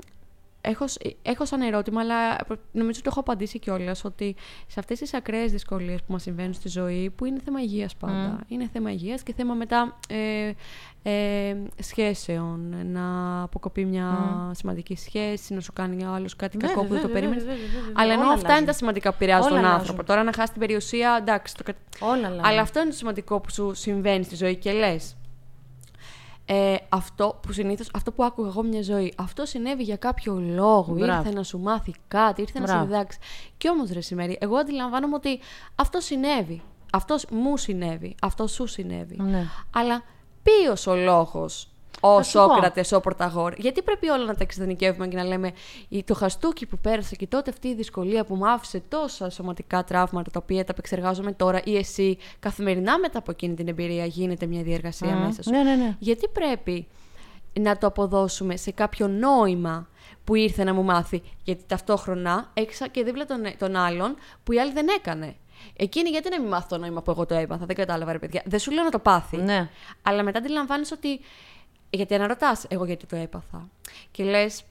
έχω, 0.71 0.87
σ- 0.89 1.03
έχω 1.23 1.45
σαν 1.45 1.61
ερώτημα, 1.61 2.01
αλλά 2.01 2.37
προ- 2.37 2.59
νομίζω 2.73 2.91
ότι 2.93 3.03
το 3.03 3.09
έχω 3.11 3.21
απαντήσει 3.21 3.59
κιόλας 3.59 4.05
ότι 4.05 4.37
σε 4.67 4.81
αυτές 4.81 4.99
τις 4.99 5.15
ακραίες 5.15 5.51
δυσκολίες 5.51 6.01
που 6.03 6.13
μας 6.13 6.23
συμβαίνουν 6.23 6.53
στη 6.55 6.69
ζωή, 6.69 7.11
που 7.17 7.25
είναι 7.25 7.41
θέμα 7.45 7.61
υγείας 7.61 7.97
πάντα, 7.97 8.41
είναι 8.49 8.69
θέμα 8.73 8.91
υγείας 8.91 9.23
και 9.23 9.33
θέμα 9.37 9.55
μετά 9.55 9.99
ε, 10.09 10.53
ε, 11.03 11.57
σχέσεων, 11.83 12.75
να 12.87 13.03
αποκοπεί 13.43 13.85
μια 13.85 14.09
σημαντική 14.55 14.97
σχέση, 14.97 15.55
να 15.55 15.61
σου 15.61 15.73
κάνει 15.73 16.05
ο 16.05 16.11
άλλος 16.13 16.37
κάτι 16.37 16.57
κακό 16.57 16.73
που 16.75 16.81
δεν 16.81 16.89
το 16.89 16.95
βέβαια, 16.95 17.13
περίμενες. 17.13 17.45
βέβαια, 17.45 17.59
βέβαια, 17.61 17.81
βέβαια. 17.81 17.95
Αλλά 17.97 18.13
ενώ 18.13 18.23
Όλα 18.23 18.29
αυτά 18.33 18.39
είναι 18.41 18.49
αλλάζουν. 18.53 18.67
τα 18.67 18.73
σημαντικά 18.73 19.11
που 19.11 19.17
επηρεάζουν 19.21 19.45
Όλα 19.47 19.55
τον 19.57 19.65
αλλάζουν. 19.65 19.81
άνθρωπο. 19.81 20.05
Τώρα 20.05 20.23
να 20.23 20.33
χάσει 20.33 20.51
την 20.53 20.61
περιουσία, 20.61 21.17
εντάξει. 21.21 21.55
Το... 21.55 21.63
κα- 21.63 21.75
Όλα 22.07 22.27
αλλάζουν. 22.27 22.45
Αλλά 22.45 22.61
αυτό 22.61 22.81
είναι 22.81 22.91
το 22.91 22.97
σημαντικό 22.97 23.41
που 23.41 23.51
σου 23.51 23.75
συμβαίνει 23.75 24.25
στη 24.25 24.37
ζωή 24.37 24.57
και 24.57 24.73
λες. 24.73 25.17
Ε, 26.49 26.75
αυτό 26.89 27.39
που 27.47 27.53
συνήθω, 27.53 27.85
αυτό 27.95 28.13
που 28.13 28.25
άκουγα 28.25 28.49
εγώ 28.49 28.63
μια 28.63 28.83
ζωή, 28.83 29.13
αυτό 29.17 29.45
συνέβη 29.45 29.83
για 29.83 29.97
κάποιο 29.97 30.39
λόγο. 30.41 30.95
Μπράβο. 30.95 31.19
Ήρθε 31.19 31.35
να 31.35 31.43
σου 31.43 31.59
μάθει 31.59 31.95
κάτι, 32.09 32.41
ήρθε 32.41 32.59
να 32.61 32.67
σε 32.67 32.73
Μπράβο. 32.73 32.87
διδάξει. 32.89 33.19
Και 33.57 33.69
όμως, 33.69 33.91
ρε 33.91 34.01
Σημέρη, 34.01 34.39
εγώ 34.41 34.57
αντιλαμβάνομαι 34.57 35.15
ότι 35.15 35.39
αυτό 35.75 36.01
συνέβη. 36.01 36.63
Αυτός 36.93 37.27
μου 37.31 37.57
συνέβη. 37.57 38.15
Αυτό 38.23 38.47
σου 38.47 38.67
συνέβη. 38.67 39.17
Ναι. 39.17 39.47
Αλλά 39.71 40.03
ποιος 40.43 40.87
ο 40.87 40.95
λόγος 40.95 41.69
ο 42.15 42.17
Θα 42.17 42.23
σου 42.23 42.33
πω. 42.39 42.43
Σόκρατες, 42.55 42.93
ο 42.93 43.01
Πορταγόρ. 43.01 43.53
Γιατί 43.57 43.83
πρέπει 43.83 44.09
όλα 44.09 44.25
να 44.25 44.33
τα 44.35 44.43
εξειδανικεύουμε 44.43 45.09
και 45.09 45.17
να 45.17 45.25
λέμε 45.25 45.53
«Η- 45.89 46.03
το 46.05 46.15
χαστούκι 46.15 46.67
που 46.67 46.79
πέρασε 46.79 47.17
και 47.17 47.27
τότε 47.27 47.51
αυτή 47.51 47.69
η 47.69 47.75
δυσκολία 47.75 48.25
που 48.25 48.35
μου 48.35 48.49
άφησε 48.49 48.83
τόσα 48.89 49.31
σωματικά 49.31 49.85
τραύματα 49.85 50.31
τα 50.31 50.41
οποία 50.43 50.65
τα 50.65 50.73
επεξεργάζομαι 50.73 51.33
τώρα 51.33 51.61
ή 51.65 51.77
εσύ 51.77 52.19
καθημερινά 52.39 52.99
μετά 52.99 53.19
από 53.19 53.31
εκείνη 53.31 53.55
την 53.55 53.69
εμπειρία 53.69 54.05
γίνεται 54.05 54.47
μια 54.47 54.63
διεργασία 54.63 55.15
Μμμ. 55.15 55.25
μέσα 55.27 55.43
σου. 55.43 55.51
Ναι, 55.51 55.63
ναι, 55.63 55.75
ναι. 55.75 55.97
Γιατί 55.99 56.29
πρέπει 56.29 56.87
να 57.61 57.79
το 57.79 57.87
αποδώσουμε 57.87 58.57
σε 58.57 58.71
κάποιο 58.71 59.09
νόημα 59.09 59.89
που 60.25 60.35
ήρθε 60.35 60.65
να 60.65 60.75
μου 60.75 60.83
μάθει. 60.83 61.23
Γιατί 61.45 61.65
ταυτόχρονα 61.67 62.51
έξα 62.55 62.89
και 62.89 63.03
δίπλα 63.05 63.25
τον, 63.25 63.39
τον 63.59 63.77
άλλον 63.77 64.17
που 64.45 64.53
η 64.53 64.61
άλλη 64.61 64.73
δεν 64.73 64.87
έκανε. 64.99 65.35
Εκείνη 65.77 66.09
γιατί 66.09 66.31
να 66.31 66.41
μην 66.41 66.49
μάθει 66.49 66.69
το 66.69 66.79
νόημα 66.79 67.03
που 67.03 67.11
εγώ 67.11 67.27
το 67.27 67.35
έπαθα. 67.35 67.67
Δεν 67.67 67.77
κατάλαβα, 67.77 68.13
ρε 68.13 68.19
παιδιά. 68.19 68.43
Δεν 68.45 68.59
σου 68.59 68.71
λέω 68.71 68.85
να 68.85 68.91
το 68.91 68.99
πάθει. 68.99 69.37
Ναι. 69.37 69.69
Αλλά 70.03 70.23
μετά 70.23 70.39
αντιλαμβάνεις 70.39 70.93
ότι. 70.93 71.21
Γιατί 71.91 72.15
αναρωτάς, 72.15 72.65
εγώ 72.69 72.85
γιατί 72.85 73.07
το 73.07 73.17
έπαθα. 73.17 73.69
Και 74.11 74.25
λες. 74.25 74.63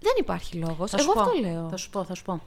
Δεν 0.00 0.12
υπάρχει 0.18 0.56
λόγος. 0.56 0.90
Θα 0.90 0.98
σου 0.98 1.04
Εγώ 1.04 1.12
πω, 1.12 1.20
αυτό 1.20 1.40
λέω. 1.40 1.68
Θα 1.68 1.76
σου 1.76 1.90
πω, 1.90 2.04
θα 2.04 2.14
σου 2.14 2.22
πω. 2.22 2.40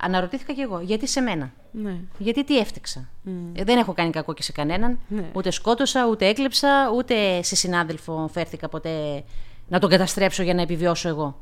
Αναρωτήθηκα 0.00 0.52
κι 0.52 0.60
εγώ, 0.60 0.80
γιατί 0.80 1.06
σε 1.06 1.20
μένα; 1.20 1.52
Ναι. 1.72 1.96
Γιατί 2.18 2.44
τι 2.44 2.58
έφτεξα. 2.58 3.08
Ε, 3.52 3.64
δεν 3.64 3.78
έχω 3.78 3.92
κάνει 3.92 4.10
κακό 4.10 4.34
και 4.34 4.42
σε 4.42 4.52
κανέναν. 4.52 4.98
Ναι. 5.08 5.30
Ούτε 5.32 5.50
σκότωσα, 5.50 6.06
ούτε 6.06 6.26
έκλεψα, 6.26 6.92
ούτε 6.96 7.42
σε 7.42 7.56
συνάδελφο 7.56 8.28
φέρθηκα 8.32 8.68
ποτέ 8.68 9.24
να 9.68 9.78
τον 9.78 9.90
καταστρέψω 9.90 10.42
για 10.42 10.54
να 10.54 10.62
επιβιώσω 10.62 11.08
εγώ. 11.08 11.38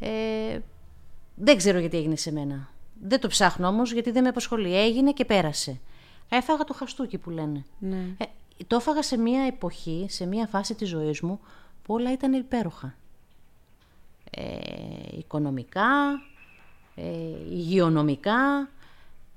Ε, 0.00 0.58
δεν 1.34 1.56
ξέρω 1.56 1.78
γιατί 1.78 1.96
έγινε 1.96 2.16
σε 2.16 2.32
μένα. 2.32 2.68
Δεν 3.02 3.20
το 3.20 3.28
ψάχνω 3.28 3.68
όμως 3.68 3.92
γιατί 3.92 4.10
δεν 4.10 4.22
με 4.22 4.28
απασχολεί. 4.28 4.76
Έγινε 4.76 5.12
και 5.12 5.24
πέρασε. 5.24 5.80
Έφαγα 6.28 6.64
το 6.64 6.74
χαστούκι 6.74 7.18
που 7.18 7.30
λένε. 7.30 7.64
Ναι. 7.78 8.06
Ε, 8.18 8.24
το 8.66 8.76
έφαγα 8.76 9.02
σε 9.02 9.16
μια 9.18 9.42
εποχή, 9.42 10.06
σε 10.08 10.26
μια 10.26 10.46
φάση 10.46 10.74
της 10.74 10.88
ζωής 10.88 11.20
μου 11.20 11.40
που 11.82 11.94
όλα 11.94 12.12
ήταν 12.12 12.32
υπέροχα. 12.32 12.94
Ε, 14.30 15.16
οικονομικά, 15.18 15.86
ε, 16.94 17.02
υγειονομικά, 17.50 18.68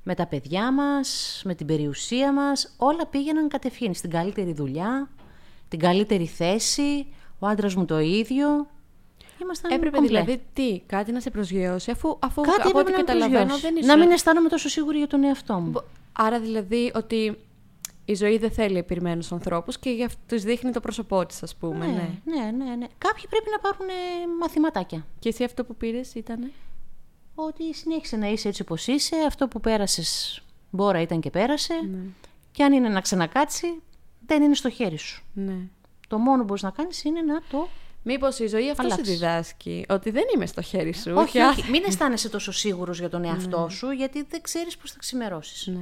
με 0.04 0.16
τα 0.16 0.26
παιδιά 0.28 0.72
μας, 0.72 1.42
με 1.46 1.56
την 1.56 1.66
περιουσία 1.68 2.34
μας, 2.34 2.74
όλα 2.78 3.06
πήγαιναν 3.08 3.48
κατευθείαν 3.48 3.94
στην 3.94 4.10
καλύτερη 4.10 4.54
δουλειά, 4.54 5.10
την 5.68 5.80
καλύτερη 5.80 6.26
θέση, 6.26 7.08
ο 7.40 7.48
άντρας 7.48 7.76
μου 7.76 7.86
το 7.86 8.00
ίδιο. 8.00 8.68
Ήμασταν 9.42 9.72
Έπρεπε 9.72 9.96
κομπλέ. 9.98 10.08
δηλαδή 10.22 10.44
τι, 10.54 10.80
κάτι 10.86 11.12
να 11.12 11.20
σε 11.20 11.30
προσγειώσει, 11.30 11.92
αφού, 11.92 12.18
αφού 12.20 12.42
Κάτι 12.42 12.68
από 12.68 12.80
έπρεπε 12.80 12.80
ό,τι 12.80 12.92
να 12.92 12.98
με 12.98 13.04
καταλαβαίνω 13.04 13.46
προσγειώσει. 13.46 13.62
δεν 13.74 13.76
ήσουν. 13.84 13.88
Να 13.98 13.98
μην 14.04 14.12
αισθάνομαι 14.12 14.50
τόσο 14.50 14.70
σίγουρη 14.70 14.98
για 14.98 15.08
τον 15.08 15.24
εαυτό 15.24 15.54
μου. 15.54 15.70
Μπο- 15.70 15.84
Άρα 16.14 16.40
δηλαδή 16.40 16.92
ότι 16.96 17.38
η 18.10 18.14
ζωή 18.16 18.38
δεν 18.38 18.52
θέλει 18.52 18.78
επιρμένους 18.78 19.32
ανθρώπους 19.32 19.78
και 19.80 19.90
για 19.90 20.06
αυτού 20.06 20.40
δείχνει 20.40 20.72
το 20.72 20.80
πρόσωπό 20.80 21.26
της, 21.26 21.44
ας 21.44 21.56
πούμε. 21.56 21.86
Ναι. 21.86 22.10
ναι, 22.26 22.42
ναι, 22.42 22.66
ναι, 22.66 22.76
ναι. 22.76 22.88
Κάποιοι 22.98 23.26
πρέπει 23.30 23.50
να 23.52 23.60
πάρουν 23.60 23.88
ε, 23.90 23.94
μαθηματάκια. 24.40 25.06
Και 25.20 25.30
εσύ 25.30 25.44
αυτό 25.44 25.64
που 25.64 25.76
πήρες 25.76 26.14
ήταν. 26.14 26.52
Ότι 27.36 27.74
συνέχισε 27.74 28.16
να 28.16 28.28
είσαι 28.28 28.48
έτσι 28.48 28.62
όπως 28.62 28.88
είσαι, 28.88 29.16
αυτό 29.28 29.48
που 29.48 29.60
πέρασες 29.60 30.42
μπόρα 30.70 31.02
ήταν 31.02 31.20
και 31.20 31.30
πέρασε 31.30 31.74
Ναι. 31.92 31.98
και 32.52 32.64
αν 32.64 32.74
είναι 32.74 32.90
να 32.90 33.02
ξανακάτσει 33.02 33.82
δεν 34.26 34.42
είναι 34.44 34.56
στο 34.56 34.70
χέρι 34.70 34.98
σου. 34.98 35.24
Ναι. 35.34 35.56
Το 36.08 36.18
μόνο 36.18 36.38
που 36.40 36.44
μπορείς 36.44 36.64
να 36.64 36.70
κάνεις 36.70 37.04
είναι 37.04 37.22
να 37.22 37.42
το... 37.52 37.68
Μήπως 38.04 38.40
η 38.40 38.48
ζωή 38.48 38.70
αυτό 38.70 38.82
σου 38.84 38.94
Αλλάξεις. 38.94 39.14
διδάσκει, 39.20 39.86
ότι 39.90 40.10
δεν 40.10 40.24
είμαι 40.36 40.46
στο 40.46 40.62
χέρι 40.62 40.94
σου. 40.94 41.12
όχι, 41.16 41.32
και 41.32 41.44
όχι, 41.44 41.70
μην 41.70 41.84
αισθάνεσαι 41.88 42.30
τόσο 42.30 42.52
σίγουρος 42.52 43.00
για 43.00 43.10
τον 43.10 43.24
εαυτό 43.24 43.68
σου 43.70 43.90
γιατί 43.92 44.26
δεν 44.30 44.42
ξέρεις 44.42 44.78
πώς 44.78 44.92
θα 44.92 44.98
ξημερώσεις. 45.00 45.68
Ναι. 45.68 45.80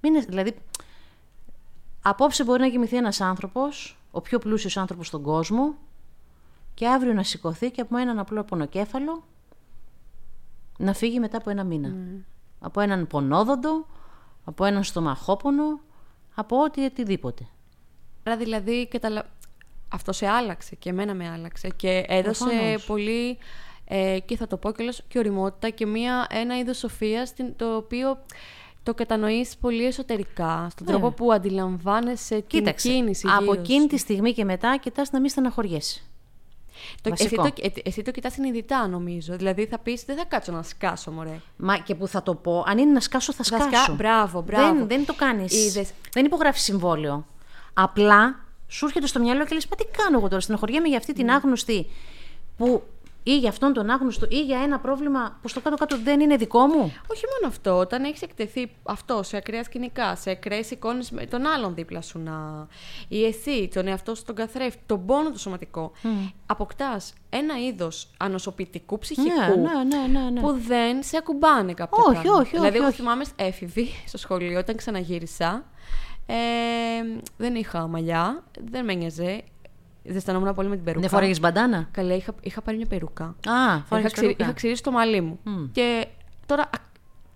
Μην, 0.00 0.14
αισ- 0.14 0.28
δηλαδή, 0.28 0.54
απόψε 2.08 2.44
μπορεί 2.44 2.60
να 2.60 2.68
κοιμηθεί 2.68 2.96
ένας 2.96 3.20
άνθρωπος, 3.20 3.98
ο 4.10 4.20
πιο 4.20 4.38
πλούσιος 4.38 4.76
άνθρωπος 4.76 5.06
στον 5.06 5.22
κόσμο 5.22 5.74
και 6.74 6.88
αύριο 6.88 7.12
να 7.12 7.22
σηκωθεί 7.22 7.70
και 7.70 7.80
από 7.80 7.96
έναν 7.96 8.18
απλό 8.18 8.44
πονοκέφαλο 8.44 9.24
να 10.78 10.92
φύγει 10.94 11.20
μετά 11.20 11.36
από 11.36 11.50
ένα 11.50 11.64
μήνα. 11.64 11.94
Από 12.60 12.80
έναν 12.80 13.06
πονόδοντο, 13.06 13.86
από 14.44 14.64
έναν 14.64 14.84
στομαχόπονο, 14.84 15.80
από 16.34 16.62
ό,τι 16.62 16.84
οτιδήποτε. 16.84 17.46
Άρα 18.22 18.36
δηλαδή 18.36 18.88
καταλα... 18.88 19.26
αυτό 19.88 20.12
σε 20.12 20.26
άλλαξε 20.26 20.74
και 20.74 20.88
εμένα 20.90 21.14
με 21.14 21.28
άλλαξε 21.30 21.68
και 21.68 22.04
έδωσε 22.08 22.44
Προφανώς. 22.44 22.84
πολύ 22.84 23.38
ε, 23.84 24.18
και 24.24 24.36
θα 24.36 24.46
το 24.46 24.56
πω 24.56 24.72
κιόλας 24.72 25.02
και 25.08 25.18
οριμότητα 25.18 25.70
και 25.70 25.86
μια, 25.86 26.26
ένα 26.30 26.58
είδος 26.58 26.78
σοφίας 26.78 27.32
την- 27.32 27.56
το 27.56 27.76
οποίο 27.76 28.18
το 28.82 28.94
κατανοείς 28.94 29.56
πολύ 29.60 29.84
εσωτερικά 29.86 30.66
στον 30.70 30.86
Ναι. 30.86 30.92
τρόπο 30.92 31.10
που 31.10 31.32
αντιλαμβάνεσαι 31.32 32.40
Κοίταξε, 32.40 32.88
την 32.88 32.96
κίνηση 32.96 33.26
από 33.36 33.42
γύρω 33.44 33.60
εκείνη 33.60 33.80
σου. 33.80 33.86
τη 33.86 33.96
στιγμή 33.98 34.32
και 34.32 34.44
μετά 34.44 34.76
κοιτάς 34.76 35.10
να 35.10 35.20
μην 35.20 35.30
στεναχωριέσαι. 35.30 36.00
Το, 37.02 37.10
εσύ, 37.12 37.22
βασικό. 37.36 37.42
το, 37.42 37.68
ε, 37.74 37.80
εσύ 37.88 38.02
το 38.02 38.10
κοιτάς 38.10 38.32
συνειδητά 38.32 38.88
νομίζω. 38.88 39.36
Δηλαδή 39.36 39.66
θα 39.66 39.78
πεις 39.78 40.04
δεν 40.04 40.16
θα 40.16 40.24
κάτσω 40.24 40.52
να 40.52 40.62
σκάσω 40.62 41.10
μωρέ. 41.10 41.40
Μα 41.56 41.78
και 41.78 41.94
που 41.94 42.06
θα 42.06 42.22
το 42.22 42.34
πω, 42.34 42.64
αν 42.66 42.78
είναι 42.78 42.92
να 42.92 43.00
σκάσω, 43.00 43.32
θα 43.32 43.44
Θα 43.44 43.56
σκάσω. 43.56 43.82
σκα- 43.84 43.94
Μπράβο, 43.94 44.40
μπράβο. 44.40 44.74
Δεν, 44.78 44.88
δεν 44.88 45.06
το 45.06 45.14
κάνεις. 45.14 45.66
Είδες. 45.66 45.90
Δεν 46.12 46.24
υπογράφεις 46.24 46.62
συμβόλαιο. 46.62 47.26
Απλά 47.74 48.44
σου 48.68 48.84
έρχεται 48.86 49.06
στο 49.06 49.20
μυαλό 49.20 49.44
και 49.44 49.54
λες, 49.54 49.66
μα 49.66 49.76
τι 49.76 49.84
κάνω 49.84 50.18
εγώ 50.18 50.28
τώρα, 50.28 50.40
στενοχωριέμαι 50.40 50.88
για 50.88 50.98
αυτή 50.98 51.12
Ναι. 51.12 51.18
την 51.18 51.30
άγνωστη 51.30 51.86
που 52.56 52.82
ή 53.28 53.38
για 53.38 53.48
αυτόν 53.48 53.72
τον 53.72 53.90
άγνωστο 53.90 54.26
ή 54.30 54.40
για 54.40 54.58
ένα 54.58 54.78
πρόβλημα 54.78 55.38
που 55.42 55.48
στο 55.48 55.60
κάτω-κάτω 55.60 55.98
δεν 56.02 56.20
είναι 56.20 56.36
δικό 56.36 56.66
μου; 56.66 56.92
Όχι 57.06 57.24
μόνο 57.34 57.46
αυτό, 57.46 57.76
όταν 57.76 58.04
έχεις 58.04 58.22
εκτεθεί 58.22 58.70
αυτό 58.82 59.22
σε 59.22 59.36
ακραία 59.36 59.64
σκηνικά, 59.64 60.16
σε 60.16 60.30
ακραίες 60.30 60.70
εικόνες 60.70 61.10
με 61.10 61.26
τον 61.26 61.46
άλλον 61.46 61.74
δίπλα 61.74 62.00
σου 62.02 62.18
να. 62.18 62.66
ή 63.08 63.24
εσύ, 63.24 63.70
τον 63.74 63.86
εαυτό 63.86 64.14
σου 64.14 64.24
τον 64.24 64.34
καθρέφτη, 64.34 64.82
τον 64.86 65.06
πόνο 65.06 65.30
του 65.30 65.38
σωματικό, 65.38 65.92
αποκτάς 66.46 67.12
ένα 67.30 67.58
είδος 67.58 68.10
ανοσοποιητικού 68.16 68.98
ψυχικού 68.98 69.60
ναι, 69.60 69.96
ναι, 69.96 70.20
ναι, 70.20 70.30
ναι. 70.30 70.40
που 70.40 70.58
δεν 70.66 71.02
σε 71.02 71.16
ακουμπάνε 71.16 71.72
κάποια 71.72 71.98
Όχι, 72.00 72.10
πράγματα. 72.10 72.32
όχι, 72.32 72.40
όχι, 72.40 72.56
Δηλαδή, 72.56 72.76
εγώ 72.76 72.86
όχι. 72.86 72.96
θυμάμαι 72.96 73.24
έφηβη 73.36 73.88
στο 74.06 74.18
σχολείο, 74.18 74.58
όταν 74.58 74.76
ξαναγύρισα. 74.76 75.64
Ε, 76.26 76.34
δεν 77.36 77.54
είχα 77.54 77.86
μαλλιά, 77.86 78.44
δεν 78.70 78.84
με 78.84 78.94
νοιαζε. 78.94 79.42
Ζεστανόμουν 80.04 80.54
πολύ 80.54 80.68
με 80.68 80.74
την 80.74 80.84
περούκα. 80.84 81.00
Δεν 81.00 81.10
φοράγε 81.18 81.38
μπαντάνα; 81.40 81.88
Καλά, 81.90 82.14
είχα, 82.14 82.34
είχα 82.40 82.62
πάρει 82.62 82.76
μια 82.76 82.86
περούκα. 82.86 83.24
Α, 83.24 83.34
Είχα, 83.44 83.84
φοράγε 83.88 84.08
ξυρι- 84.08 84.40
είχα 84.40 84.52
ξυρίσει 84.52 84.82
το 84.82 84.90
μαλλί 84.90 85.20
μου. 85.20 85.38
Μμ. 85.42 85.64
Και 85.72 86.06
τώρα. 86.46 86.62
α, 86.62 86.86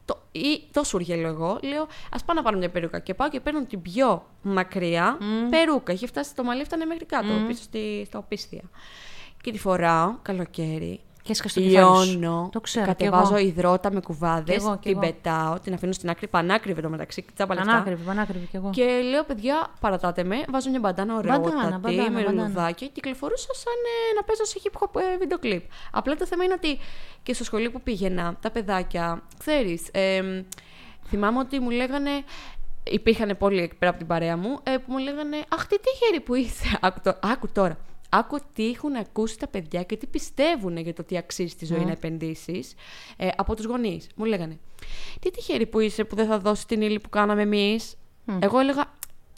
Το, 0.04 0.22
ή, 0.32 0.62
το 0.72 0.84
σούργελο 0.84 1.26
εγώ. 1.28 1.58
Λέω, 1.62 1.86
ας 2.12 2.24
πάω 2.24 2.36
να 2.36 2.42
πάρω 2.42 2.58
μια 2.58 2.70
περούκα. 2.70 2.98
Και 2.98 3.14
πάω 3.14 3.28
και 3.28 3.40
παίρνω 3.40 3.64
την 3.64 3.82
πιο 3.82 4.26
μακριά 4.42 5.18
περούκα. 5.50 5.92
Είχε 5.92 6.06
φτάσει 6.06 6.34
το 6.34 6.44
μαλλί, 6.44 6.60
έφτανε 6.60 6.84
μέχρι 6.84 7.04
κάτω, 7.04 7.28
πίσω 7.46 7.62
στη, 7.62 8.04
στα 8.06 8.18
οπίσθια. 8.18 8.62
Και 9.42 9.52
τη 9.52 9.58
φοράω, 9.58 10.14
καλοκαίρι. 10.22 11.00
Και 11.22 11.32
έσκασε 11.32 11.60
το 11.60 11.66
κεφάλι 11.68 12.06
σου. 12.06 12.18
Λιώνω, 12.18 12.48
Το 12.52 12.60
ξέρω. 12.60 12.86
κατεβάζω 12.86 13.34
κι 13.34 13.38
εγώ. 13.40 13.46
υδρότα 13.48 13.92
με 13.92 14.00
κουβάδες, 14.00 14.56
Κι 14.56 14.62
εγώ, 14.64 14.72
κι 14.76 14.88
την 14.88 14.90
εγώ. 14.90 15.00
πετάω, 15.00 15.58
την 15.60 15.74
αφήνω 15.74 15.92
στην 15.92 16.08
άκρη, 16.10 16.28
πανάκριβη 16.28 16.82
το 16.82 16.88
μεταξύ, 16.88 17.24
τσάμπα 17.34 17.54
λεφτά. 17.54 17.70
Πανάκριβη, 17.70 18.02
πανάκριβη 18.04 18.46
κι 18.46 18.56
εγώ. 18.56 18.70
Και 18.70 18.84
λέω, 19.10 19.24
παιδιά, 19.24 19.66
παρατάτε 19.80 20.24
με. 20.24 20.36
Βάζω 20.50 20.70
μια 20.70 20.78
μπαντάνα 20.80 21.14
Μπαντάνα, 21.14 21.34
ωραιότατη, 21.36 21.56
μπαντάνα, 21.80 22.10
με 22.10 22.20
μπαντάνα. 22.22 22.42
λουλουδάκι. 22.42 22.88
Κυκλοφορούσα 22.88 23.48
σαν 23.54 23.72
ε, 23.72 24.14
να 24.16 24.22
παίζω 24.22 24.44
σε 24.44 24.60
hip 24.64 24.78
hop 24.80 25.00
ε, 25.00 25.16
βίντεο 25.18 25.38
κλιπ. 25.38 25.62
Απλά 25.92 26.16
το 26.16 26.26
θέμα 26.26 26.44
είναι 26.44 26.52
ότι 26.52 26.78
και 27.22 27.34
στο 27.34 27.44
σχολείο 27.44 27.70
που 27.70 27.80
πήγαινα, 27.80 28.36
τα 28.40 28.50
παιδάκια, 28.50 29.22
ξέρεις, 29.38 29.82
θυμάμαι 31.08 31.38
ότι 31.38 31.58
μου 31.60 31.70
λέγανε. 31.70 32.10
Υπήρχαν 32.84 33.36
πολλοί 33.38 33.60
εκεί 33.62 33.74
πέρα 33.74 33.90
από 33.90 33.98
την 33.98 34.08
παρέα 34.08 34.36
μου 34.36 34.58
ε, 34.62 34.70
που 34.76 34.84
μου 34.92 34.98
λέγανε 34.98 35.36
Αχ, 35.48 35.66
τι 35.66 35.76
τυχερή 35.80 36.20
που 36.20 36.34
είσαι. 36.34 36.78
Άκου, 36.80 37.00
το- 37.02 37.18
άκου 37.22 37.48
τώρα. 37.52 37.76
Άκου 38.14 38.38
τι 38.52 38.70
έχουν 38.70 38.94
ακούσει 38.96 39.38
τα 39.38 39.48
παιδιά 39.48 39.82
και 39.82 39.96
τι 39.96 40.06
πιστεύουν 40.06 40.76
για 40.76 40.94
το 40.94 41.04
τι 41.04 41.16
αξίζει 41.16 41.48
στη 41.48 41.64
ζωή 41.64 41.84
να 41.84 41.90
επενδύσεις 41.90 42.74
ε, 43.16 43.28
από 43.36 43.54
τους 43.56 43.64
γονείς. 43.64 44.06
Μου 44.16 44.24
λέγανε 44.24 44.58
Τι 45.20 45.30
τυχερή 45.30 45.66
που 45.66 45.80
είσαι 45.80 46.04
που 46.04 46.14
δεν 46.16 46.26
θα 46.26 46.38
δώσεις 46.38 46.64
την 46.64 46.80
ύλη 46.82 47.00
που 47.00 47.08
κάναμε 47.08 47.42
εμείς. 47.42 47.96
Εγώ 48.38 48.58
έλεγα. 48.58 48.84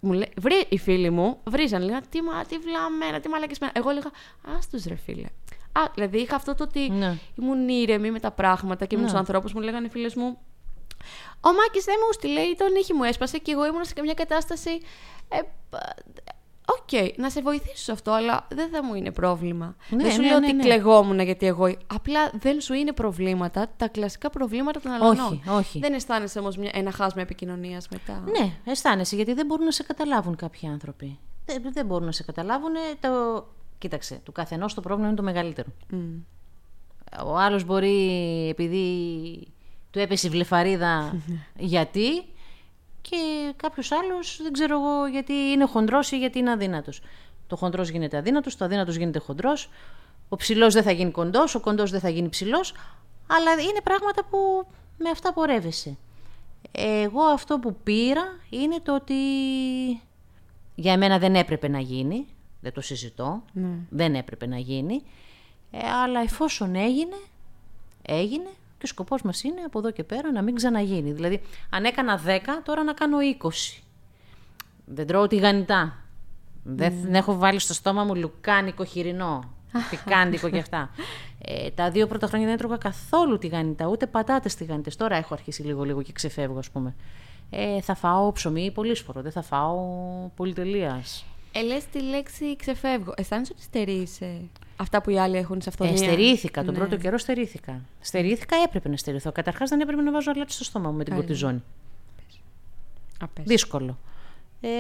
Μου 0.03 0.13
λέ, 0.13 0.27
βρει, 0.41 0.65
οι 0.69 0.79
φίλοι 0.79 1.11
μου 1.11 1.41
βρίζαν, 1.45 1.83
λέγανε 1.83 2.05
τι, 2.09 2.23
μα, 2.23 2.45
τι 2.45 2.59
βλαμμένα, 2.59 3.21
τι 3.21 3.29
μαλακισμένα. 3.29 3.73
Εγώ 3.77 3.91
έλεγα, 3.91 4.11
άστου 4.57 4.79
ρε 4.89 4.95
φίλε. 4.95 5.27
Α, 5.73 5.81
δηλαδή 5.95 6.19
είχα 6.19 6.37
αυτό 6.37 6.55
το 6.55 6.65
ότι 6.65 6.89
Ναι. 6.91 7.19
ήμουν 7.41 7.69
ήρεμη 7.69 8.11
με 8.11 8.21
τα 8.21 8.31
πράγματα 8.31 8.85
και 8.87 8.97
με 8.97 9.03
Ναι. 9.03 9.09
τους 9.09 9.17
ανθρώπους 9.19 9.53
μου 9.53 9.61
λέγανε 9.61 9.87
οι 9.87 9.91
φίλες 9.91 10.15
μου. 10.15 10.39
Ο 11.41 11.53
Μάκης 11.53 11.85
δεν 11.85 11.95
μου 12.07 12.13
'στειλε, 12.13 12.41
ή 12.41 12.55
το 12.57 12.75
νύχι 12.75 12.93
μου 12.95 13.03
έσπασε 13.05 13.39
και 13.39 13.53
εγώ 13.53 13.67
ήμουν 13.67 13.85
σε 13.85 13.95
μια 14.03 14.15
κατάσταση. 14.15 14.71
Ε, 15.29 15.39
πα- 16.65 16.75
Οκ, 16.81 17.19
να 17.19 17.31
σε 17.31 17.41
βοηθήσω 17.41 17.77
σε 17.85 17.93
αυτό, 17.93 18.11
αλλά 18.13 18.47
δεν 18.49 18.69
θα 18.69 18.85
μου 18.85 18.95
είναι 18.95 19.11
πρόβλημα. 19.11 19.77
Ναι, 19.89 20.03
δεν 20.03 20.13
σου 20.13 20.21
ναι, 20.21 20.27
λέω 20.29 20.39
ναι, 20.39 20.47
ότι 20.47 20.55
ναι. 20.55 20.63
κλεγόμουν 20.63 21.21
γιατί 21.21 21.47
εγώ. 21.47 21.75
Απλά 21.87 22.31
δεν 22.41 22.61
σου 22.61 22.75
είναι 22.75 22.93
προβλήματα 22.93 23.71
τα 23.77 23.89
κλασικά 23.89 24.31
προβλήματα 24.31 24.81
των 24.81 24.93
αλλωνών. 24.93 25.27
Όχι, 25.27 25.43
όχι. 25.49 25.79
Δεν 25.79 25.93
αισθάνεσαι 25.93 26.39
όμως 26.39 26.57
ένα 26.73 26.91
χάσμα 26.91 27.23
επικοινωνίας 27.23 27.89
μετά. 27.89 28.25
Ναι, 28.39 28.53
αισθάνεσαι 28.65 29.17
γιατί 29.17 29.33
δεν 29.33 29.47
μπορούν 29.47 29.65
να 29.65 29.71
σε 29.71 29.83
καταλάβουν 29.83 30.37
κάποιοι 30.37 30.69
άνθρωποι. 30.69 31.19
Δεν, 31.45 31.63
δεν 31.73 31.87
μπορούν 31.87 32.07
να 32.07 32.13
σε 32.13 32.23
καταλάβουν. 32.23 32.73
Το... 33.01 33.09
Κοίταξε, 33.79 34.21
του 34.23 34.33
καθενός 34.33 34.75
το 34.75 34.81
πρόβλημα 34.81 35.09
είναι 35.09 35.17
το 35.17 35.23
μεγαλύτερο. 35.23 35.69
Μμ. 35.91 35.99
Ο 37.27 37.37
άλλος 37.39 37.65
μπορεί 37.65 38.49
επειδή 38.49 38.87
του 39.91 39.99
έπεσε 39.99 40.27
η 40.27 40.31
βλεφαρίδα 40.31 41.15
γιατί; 41.59 42.25
Και 43.11 43.53
κάποιος 43.57 43.93
άλλος 43.93 44.39
δεν 44.43 44.53
ξέρω 44.53 44.81
εγώ 44.81 45.07
γιατί 45.07 45.33
είναι 45.33 45.65
χοντρός 45.65 46.11
ή 46.11 46.19
γιατί 46.19 46.39
είναι 46.39 46.51
αδύνατος. 46.51 47.01
Το 47.47 47.57
χοντρός 47.57 47.89
γίνεται 47.89 48.17
αδύνατος, 48.17 48.57
το 48.57 48.65
αδύνατος 48.65 48.97
γίνεται 48.97 49.19
χοντρός, 49.19 49.71
ο 50.29 50.37
ψηλός 50.37 50.75
δεν 50.75 50.83
θα 50.83 50.91
γίνει 50.91 51.11
κοντός, 51.11 51.55
ο 51.55 51.61
κοντός 51.61 51.91
δεν 51.91 52.01
θα 52.01 52.09
γίνει 52.09 52.29
ψηλός, 52.29 52.75
αλλά 53.27 53.53
είναι 53.53 53.81
πράγματα 53.85 54.25
που 54.25 54.67
με 54.99 55.11
αυτά 55.11 55.33
πορεύεσαι. 55.33 55.97
Εγώ 56.73 57.23
αυτό 57.23 57.59
που 57.59 57.77
πήρα 57.83 58.23
είναι 58.51 58.81
το 58.81 58.95
ότι 58.95 59.15
για 60.75 60.93
εμένα 60.93 61.19
δεν 61.19 61.35
έπρεπε 61.35 61.69
να 61.69 61.79
γίνει, 61.79 62.27
δεν 62.61 62.73
το 62.73 62.81
συζητώ, 62.81 63.43
δεν 63.91 64.15
έπρεπε 64.15 64.47
να 64.47 64.59
γίνει, 64.59 65.03
ε, 65.71 65.89
αλλά 65.89 66.21
εφόσον 66.21 66.75
έγινε, 66.75 67.17
έγινε 68.03 68.51
και 68.85 68.91
ο 68.91 68.95
σκοπός 68.95 69.23
μας 69.23 69.43
είναι 69.43 69.61
από 69.67 69.79
εδώ 69.79 69.91
και 69.91 70.05
πέρα 70.05 70.33
να 70.33 70.43
μην 70.43 70.55
ξαναγίνει. 70.55 71.13
Δηλαδή, 71.13 71.41
αν 71.71 71.85
έκανα 71.85 72.21
10, 72.27 72.39
τώρα 72.65 72.83
να 72.83 72.93
κάνω 72.93 73.17
20. 73.43 73.49
Δεν 74.85 75.07
τρώω 75.07 75.27
τηγανιτά. 75.27 75.97
Δεν, 76.63 76.95
δεν 77.03 77.15
έχω 77.15 77.37
βάλει 77.37 77.59
στο 77.59 77.75
στόμα 77.75 78.05
μου 78.05 78.15
λουκάνικο 78.15 78.85
χοιρινό, 78.85 79.55
πικάντικο 79.91 80.51
και 80.51 80.59
αυτά. 80.59 80.91
Ε, 81.39 81.71
τα 81.71 81.91
δύο 81.91 82.07
πρώτα 82.07 82.27
χρόνια 82.27 82.47
δεν 82.47 82.55
έτρωγα 82.55 82.77
καθόλου 82.77 83.39
τηγανιτά, 83.39 83.87
ούτε 83.87 84.07
πατάτες 84.07 84.55
τηγανιτές. 84.55 84.97
Τώρα 84.97 85.17
έχω 85.17 85.35
αρχίσει 85.35 85.63
λίγο-λίγο 85.63 86.03
και 86.03 86.13
ξεφεύγω, 86.13 86.59
ας 86.59 86.71
πούμε. 86.71 86.95
Ε, 87.51 87.81
θα 87.81 87.95
φάω 87.95 88.33
ψωμί 88.33 88.71
πολύ 88.71 88.95
σπορό, 88.95 89.23
δεν 89.23 89.33
θα 89.33 89.43
φάω 89.43 89.79
πολυτελείας. 90.37 91.25
Ε, 91.57 91.63
λες 91.63 91.85
τη 91.87 92.03
λέξη 92.03 92.57
ξεφεύγω. 92.57 93.15
Αισθάνεσαι 93.17 93.53
ότι 93.55 93.63
στερείσαι 93.63 94.41
αυτά 94.77 95.03
που 95.03 95.11
οι 95.11 95.19
άλλοι 95.19 95.37
έχουν 95.37 95.61
σε 95.61 95.69
αυτό. 95.69 95.85
Ε, 95.85 95.97
στερήθηκα. 95.97 96.65
Τον 96.65 96.75
πρώτο 96.75 96.97
καιρό 96.97 97.19
στερήθηκα. 97.19 97.81
Στερήθηκα, 98.01 98.57
έπρεπε 98.57 98.89
να 98.89 98.97
στερηθώ. 98.97 99.33
Καταρχάς 99.33 99.69
δεν 99.71 99.81
έπρεπε 99.81 100.03
να 100.03 100.13
βάζω 100.13 100.31
αλάτι 100.31 100.53
στο 100.53 100.65
στόμα 100.65 100.91
μου 100.91 100.97
με 100.97 101.05
την 101.05 101.13
Άρα. 101.13 101.23
κορτιζόνη. 101.23 101.63
Απέσαι. 103.21 103.47
Δύσκολο. 103.49 103.99
Ε, 104.61 104.71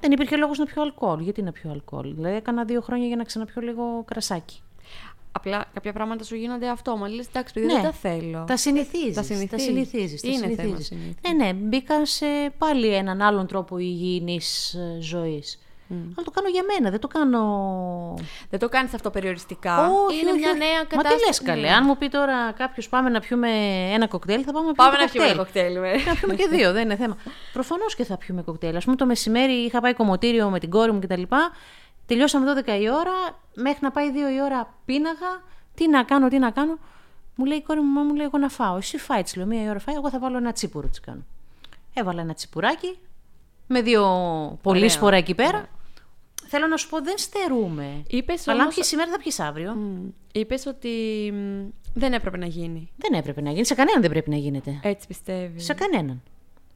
δεν 0.00 0.12
υπήρχε 0.12 0.36
λόγος 0.36 0.58
να 0.58 0.64
πιω 0.64 0.82
αλκοόλ. 0.82 1.20
Γιατί 1.20 1.42
να 1.42 1.52
πιω 1.52 1.70
αλκοόλ; 1.70 2.14
Δηλαδή 2.14 2.36
έκανα 2.36 2.64
δύο 2.64 2.80
χρόνια 2.80 3.06
για 3.06 3.16
να 3.16 3.24
ξαναπιω 3.24 3.62
λίγο 3.62 4.02
κρασάκι. 4.04 4.62
Απλά 5.36 5.64
κάποια 5.74 5.92
πράγματα 5.92 6.24
σου 6.24 6.34
γίνονται 6.34 6.68
αυτόματα. 6.68 7.14
Λες, 7.14 7.26
εντάξει, 7.26 7.54
παιδί, 7.54 7.66
Ναι. 7.66 7.72
δεν 7.72 7.82
τα 7.82 7.92
θέλω. 7.92 8.44
Τα 8.46 8.56
συνηθίζεις. 8.56 9.14
Τα 9.14 9.22
συνηθίζεις. 9.22 9.50
Τα 9.50 9.58
συνηθίζεις, 9.58 10.20
τα 10.20 10.28
Είναι 10.28 10.38
θέμα 10.38 10.52
συνηθίζεις. 10.56 10.86
συνήθειας. 10.86 11.14
Ναι, 11.36 11.44
ναι, 11.44 11.52
μπήκα 11.52 12.06
σε 12.06 12.26
πάλι 12.58 12.94
έναν 12.94 13.22
άλλον 13.22 13.46
τρόπο 13.46 13.78
υγιεινής 13.78 14.74
ε, 14.74 14.98
ζωής. 15.00 15.58
Αλλά 15.90 16.24
το 16.24 16.30
κάνω 16.30 16.48
για 16.48 16.62
μένα, 16.72 16.90
δεν 16.90 17.00
το 17.00 17.08
κάνω 17.08 17.42
Δεν 18.50 18.60
το 18.60 18.68
κάνεις 18.68 18.94
αυτό 18.94 19.10
περιοριστικά. 19.10 19.88
Όχι, 19.90 20.20
είναι 20.20 20.30
όχι, 20.30 20.38
μια 20.38 20.50
όχι. 20.50 20.58
νέα 20.58 20.78
Μα 20.78 20.84
κατάσταση. 20.84 21.16
τι 21.18 21.26
λες 21.26 21.42
καλέ, 21.42 21.60
Ναι. 21.60 21.74
αν 21.74 21.82
μου 21.86 21.96
πει 21.96 22.08
τώρα 22.08 22.52
κάποιος 22.52 22.88
πάμε 22.88 23.08
να 23.10 23.20
πιούμε 23.20 23.48
ένα 23.92 24.06
κοκτέιλ, 24.08 24.42
θα 24.46 24.52
πάμε 24.52 24.66
να 24.66 24.72
πιούμε 24.72 24.90
Πάμε 24.90 25.04
να 25.04 25.06
το 25.06 25.12
πιούμε 25.12 25.34
κοκτέιλ. 25.36 25.68
ένα 25.68 25.82
κοκτέιλ. 25.82 26.02
με. 26.04 26.10
Να 26.10 26.14
πιούμε 26.18 26.34
και 26.34 26.46
δύο, 26.50 26.72
δεν 26.72 26.82
είναι 26.82 26.96
θέμα. 26.96 27.16
Προφανώς 27.52 27.94
και 27.94 28.04
θα 28.04 28.16
πιούμε 28.16 28.42
κοκτέιλ. 28.42 28.76
Α 28.76 28.80
πούμε 28.84 28.96
το 28.96 29.06
μεσημέρι 29.06 29.52
είχα 29.52 29.80
πάει 29.80 29.94
κομμωτήριο 29.94 30.48
με 30.50 30.58
την 30.58 30.70
κόρη 30.70 30.92
μου 30.92 30.98
κτλ. 31.00 31.22
Τελειώσαμε 32.06 32.52
12 32.66 32.68
η 32.80 32.90
ώρα, 32.90 33.12
μέχρι 33.54 33.78
να 33.80 33.90
πάει 33.90 34.10
2 34.10 34.14
η 34.36 34.42
ώρα 34.42 34.74
πίναγα. 34.84 35.42
Τι 35.74 35.88
να 35.88 36.04
κάνω, 36.04 36.28
τι 36.28 36.38
να 36.38 36.50
κάνω. 36.50 36.78
Μου 37.36 37.44
λέει 37.44 37.58
η 37.58 37.62
κόρη 37.62 37.80
μου, 37.80 37.92
μα 37.92 38.02
μου 38.02 38.14
λέει 38.14 38.26
εγώ 38.26 38.38
να 38.38 38.48
φάω. 38.48 38.76
Εσύ 38.76 38.98
φάει, 38.98 39.22
της 39.22 39.36
λέω, 39.36 39.46
μία 39.46 39.62
η 39.62 39.68
ώρα 39.68 39.78
φάει, 39.78 39.94
εγώ 39.94 40.10
θα 40.10 40.18
βάλω 40.18 40.36
ένα 40.36 40.52
τσίπουρο, 40.52 40.88
της 40.88 41.00
κάνω. 41.00 41.24
Έβαλα 41.94 42.20
ένα 42.20 42.34
τσιπουράκι 42.34 42.98
με 43.66 43.82
δύο 43.82 44.02
πολύ 44.62 44.88
σπορά 44.88 45.16
εκεί 45.16 45.34
πέρα. 45.34 45.66
Θέλω 46.46 46.66
να 46.66 46.76
σου 46.76 46.88
πω, 46.88 47.00
δεν 47.02 47.18
στερούμε. 47.18 48.02
Είπες 48.06 48.48
Αλλά 48.48 48.56
αν 48.56 48.62
όμως- 48.62 48.74
πιεις 48.74 48.86
σήμερα, 48.86 49.10
θα 49.10 49.18
πιεις 49.18 49.40
αύριο. 49.40 49.76
Είπες 50.32 50.66
ότι 50.66 50.88
μ, 51.34 51.68
δεν 51.94 52.12
έπρεπε 52.12 52.36
να 52.36 52.46
γίνει. 52.46 52.90
Δεν 52.96 53.18
έπρεπε 53.18 53.40
να 53.40 53.50
γίνει. 53.50 53.64
Σε 53.66 53.74
κανέναν 53.74 54.00
δεν 54.00 54.10
πρέπει 54.10 54.30
να 54.30 54.36
γίνεται. 54.36 54.80
Έτσι 54.82 55.06
πιστεύεις. 55.06 55.64
Σε 55.64 55.74
κανέναν. 55.74 56.22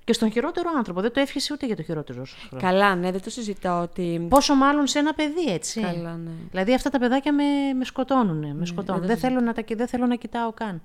Και 0.08 0.14
στον 0.14 0.30
χειρότερο 0.32 0.70
άνθρωπο. 0.76 1.00
Δεν 1.00 1.12
το 1.12 1.20
εύχεσαι 1.20 1.52
ούτε 1.52 1.66
για 1.66 1.76
το 1.76 1.82
χειρότερο 1.82 2.24
σου. 2.24 2.36
χρόνο. 2.48 2.64
Καλά, 2.64 2.94
ναι, 2.94 3.10
δεν 3.10 3.22
το 3.22 3.30
συζητάω 3.30 3.82
ότι. 3.82 4.26
Πόσο 4.28 4.54
μάλλον 4.54 4.86
σε 4.86 4.98
ένα 4.98 5.12
παιδί, 5.14 5.52
έτσι. 5.52 5.80
Καλά, 5.80 6.16
ναι. 6.16 6.30
Δηλαδή 6.50 6.74
αυτά 6.74 6.90
τα 6.90 6.98
παιδάκια 6.98 7.32
με, 7.32 7.42
με 7.78 7.84
σκοτώνουν. 7.84 8.56
Με 8.56 8.66
σκοτώνουν. 8.66 9.06
Δεν, 9.06 9.16
θέλω 9.16 9.40
να 9.40 9.52
τα, 9.52 9.62
ki- 9.62 9.74
δεν 9.76 9.86
θέλω 9.88 10.06
να 10.06 10.14
κοιτάω 10.14 10.52
καν. 10.52 10.82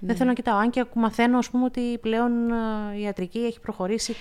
Δεν 0.00 0.16
θέλω 0.16 0.28
να 0.28 0.34
κοιτάω. 0.34 0.56
Αν 0.58 0.70
και 0.70 0.80
ακου- 0.80 0.96
μαθαίνω, 0.96 1.38
ας 1.38 1.50
πούμε, 1.50 1.64
ότι 1.64 1.98
πλέον 2.00 2.50
ε, 2.50 2.96
η 2.96 3.00
ιατρική 3.02 3.38
έχει 3.38 3.60
προχωρήσει 3.60 4.14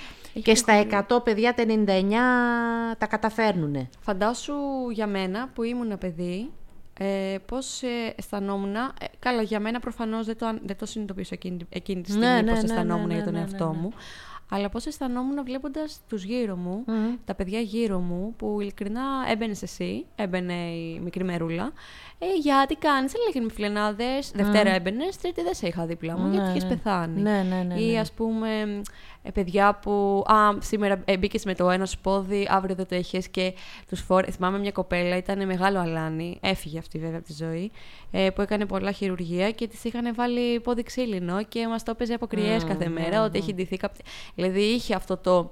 και 0.43 0.55
στα 0.55 0.85
100 1.09 1.23
παιδιά 1.23 1.53
τα 1.53 1.63
99 1.67 2.95
τα 2.97 3.05
καταφέρνουν. 3.07 3.89
Φαντάσου 3.99 4.53
για 4.91 5.07
μένα 5.07 5.49
που 5.53 5.63
ήμουν 5.63 5.97
παιδί, 5.97 6.51
ε, 6.99 7.35
πώς 7.45 7.81
ε, 7.81 8.13
αισθανόμουν. 8.17 8.75
Ε, 8.75 8.89
καλά, 9.19 9.41
για 9.41 9.59
μένα 9.59 9.79
προφανώς 9.79 10.25
δεν 10.25 10.37
το, 10.37 10.45
αν- 10.45 10.61
δεν 10.65 10.77
το 10.77 10.85
συνειδητοποιήσω 10.85 11.33
εκείνη, 11.33 11.57
εκείνη 11.69 12.01
τη 12.01 12.11
Ναι, 12.11 12.17
στιγμή 12.25 12.41
ναι, 12.43 12.51
πώς 12.51 12.63
ναι, 12.63 12.71
αισθανόμουν 12.73 13.07
ναι, 13.07 13.13
για 13.13 13.23
τον 13.23 13.33
ναι, 13.33 13.39
ναι, 13.39 13.45
εαυτό 13.45 13.69
ναι. 13.71 13.77
μου. 13.77 13.91
Αλλά 14.49 14.69
πώς 14.69 14.85
αισθανόμουν 14.85 15.43
βλέποντας 15.43 16.01
τους 16.09 16.23
γύρω 16.23 16.55
μου, 16.55 16.85
τα 17.25 17.35
παιδιά 17.35 17.59
γύρω 17.59 17.99
μου, 17.99 18.33
που 18.37 18.61
ειλικρινά 18.61 19.01
έμπαινες 19.29 19.61
εσύ, 19.61 20.05
έμπαινε 20.15 20.53
η 20.53 20.99
μικρή 20.99 21.23
μερούλα. 21.23 21.71
Ε, 22.19 22.25
για 22.41 22.65
τι 22.67 22.75
κάνεις, 22.75 23.13
έλεγε 23.13 23.45
με 23.45 23.53
φιλενάδες. 23.53 24.31
Δευτέρα 24.35 24.69
έμπαινες, 24.69 25.17
Τρίτη 25.17 25.41
δεν 25.41 25.53
σε 25.53 25.67
είχα 25.67 25.85
δίπλα 25.85 26.17
μου, 26.17 26.31
γιατί 26.31 26.45
Ναι, 26.45 26.49
είχες 26.51 26.63
ναι. 26.63 26.69
πεθάνει. 26.69 27.21
Ναι, 27.21 27.45
ναι, 27.49 27.63
ναι, 27.63 27.81
Ή 27.81 27.91
ναι. 27.91 27.99
ας 27.99 28.11
πούμε 28.11 28.81
ε, 29.23 29.31
παιδιά 29.31 29.79
που 29.81 30.23
α, 30.27 30.61
σήμερα 30.61 31.01
ε, 31.05 31.17
μπήκες 31.17 31.45
με 31.45 31.55
το 31.55 31.69
ένα 31.69 31.85
σου 31.85 31.97
πόδι, 32.01 32.47
αύριο 32.49 32.75
δεν 32.75 32.87
το 32.87 32.95
είχες 32.95 33.27
και 33.29 33.53
τους 33.89 34.01
φόρε. 34.01 34.31
Θυμάμαι 34.31 34.59
μια 34.59 34.71
κοπέλα, 34.71 35.17
ήταν 35.17 35.45
μεγάλο 35.45 35.79
αλάνι, 35.79 36.37
έφυγε 36.41 36.79
αυτή 36.79 36.99
βέβαια 36.99 37.17
από 37.17 37.27
τη 37.27 37.33
ζωή, 37.33 37.71
ε, 38.11 38.29
που 38.29 38.41
έκανε 38.41 38.65
πολλά 38.65 38.91
χειρουργία 38.91 39.51
και 39.51 39.67
της 39.67 39.83
είχαν 39.83 40.15
βάλει 40.15 40.59
πόδι 40.59 40.83
ξύλινο 40.83 41.43
και 41.43 41.67
μας 41.67 41.83
το 41.83 41.91
έπαιζε 41.91 42.13
από 42.13 42.27
κρυές 42.27 42.63
κάθε 42.63 42.89
μέρα, 42.89 43.23
ότι 43.23 43.37
έχει 43.37 43.53
ντυθεί 43.53 43.77
κάποιο. 43.77 44.01
Δηλαδή 44.35 44.61
είχε 44.61 44.95
αυτό 44.95 45.17
το. 45.17 45.51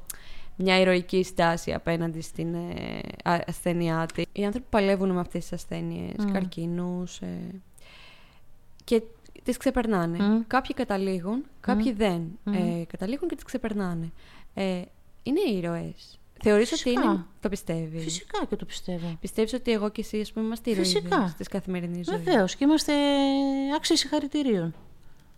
Μια 0.55 0.79
ηρωική 0.79 1.23
στάση 1.23 1.73
απέναντι 1.73 2.21
στην 2.21 2.53
ε, 2.53 2.99
α- 3.23 3.43
ασθένειά 3.47 4.05
τη. 4.13 4.23
Οι 4.31 4.45
άνθρωποι 4.45 4.67
παλεύουν 4.69 5.09
με 5.11 5.19
αυτές 5.19 5.41
τις 5.41 5.53
ασθένειες, 5.53 6.15
καρκίνους, 6.33 7.19
ε, 7.19 7.37
και 8.83 9.01
τις 9.43 9.57
ξεπερνάνε. 9.57 10.17
Κάποιοι 10.47 10.75
καταλήγουν, 10.75 11.43
κάποιοι 11.59 11.91
δεν. 11.93 12.21
Ε, 12.53 12.83
καταλήγουν 12.87 13.27
και 13.29 13.35
τις 13.35 13.43
ξεπερνάνε. 13.43 14.11
Ε, 14.53 14.81
είναι 15.23 15.39
ήρωες. 15.53 16.17
Θεωρείς 16.43 16.71
ότι 16.71 16.81
Φυσικά. 16.81 17.01
είναι... 17.01 17.25
Το 17.41 17.49
πιστεύεις; 17.49 18.03
Φυσικά 18.03 18.45
και 18.49 18.55
το 18.55 18.65
πιστεύω. 18.65 19.17
Πιστεύεις 19.21 19.53
ότι 19.53 19.71
εγώ 19.71 19.89
και 19.89 20.01
εσύ, 20.01 20.19
ας 20.19 20.31
πούμε, 20.31 20.45
είμαστε 20.45 20.73
Φυσικά. 20.73 21.07
ηρωίδες 21.15 21.33
της 21.33 21.47
καθημερινής 21.47 22.05
ζωής; 22.05 22.21
Βεβαίως 22.23 22.55
και 22.55 22.63
είμαστε 22.63 22.93
άξιοι 23.75 23.95
συγχαρητηρίων. 23.97 24.73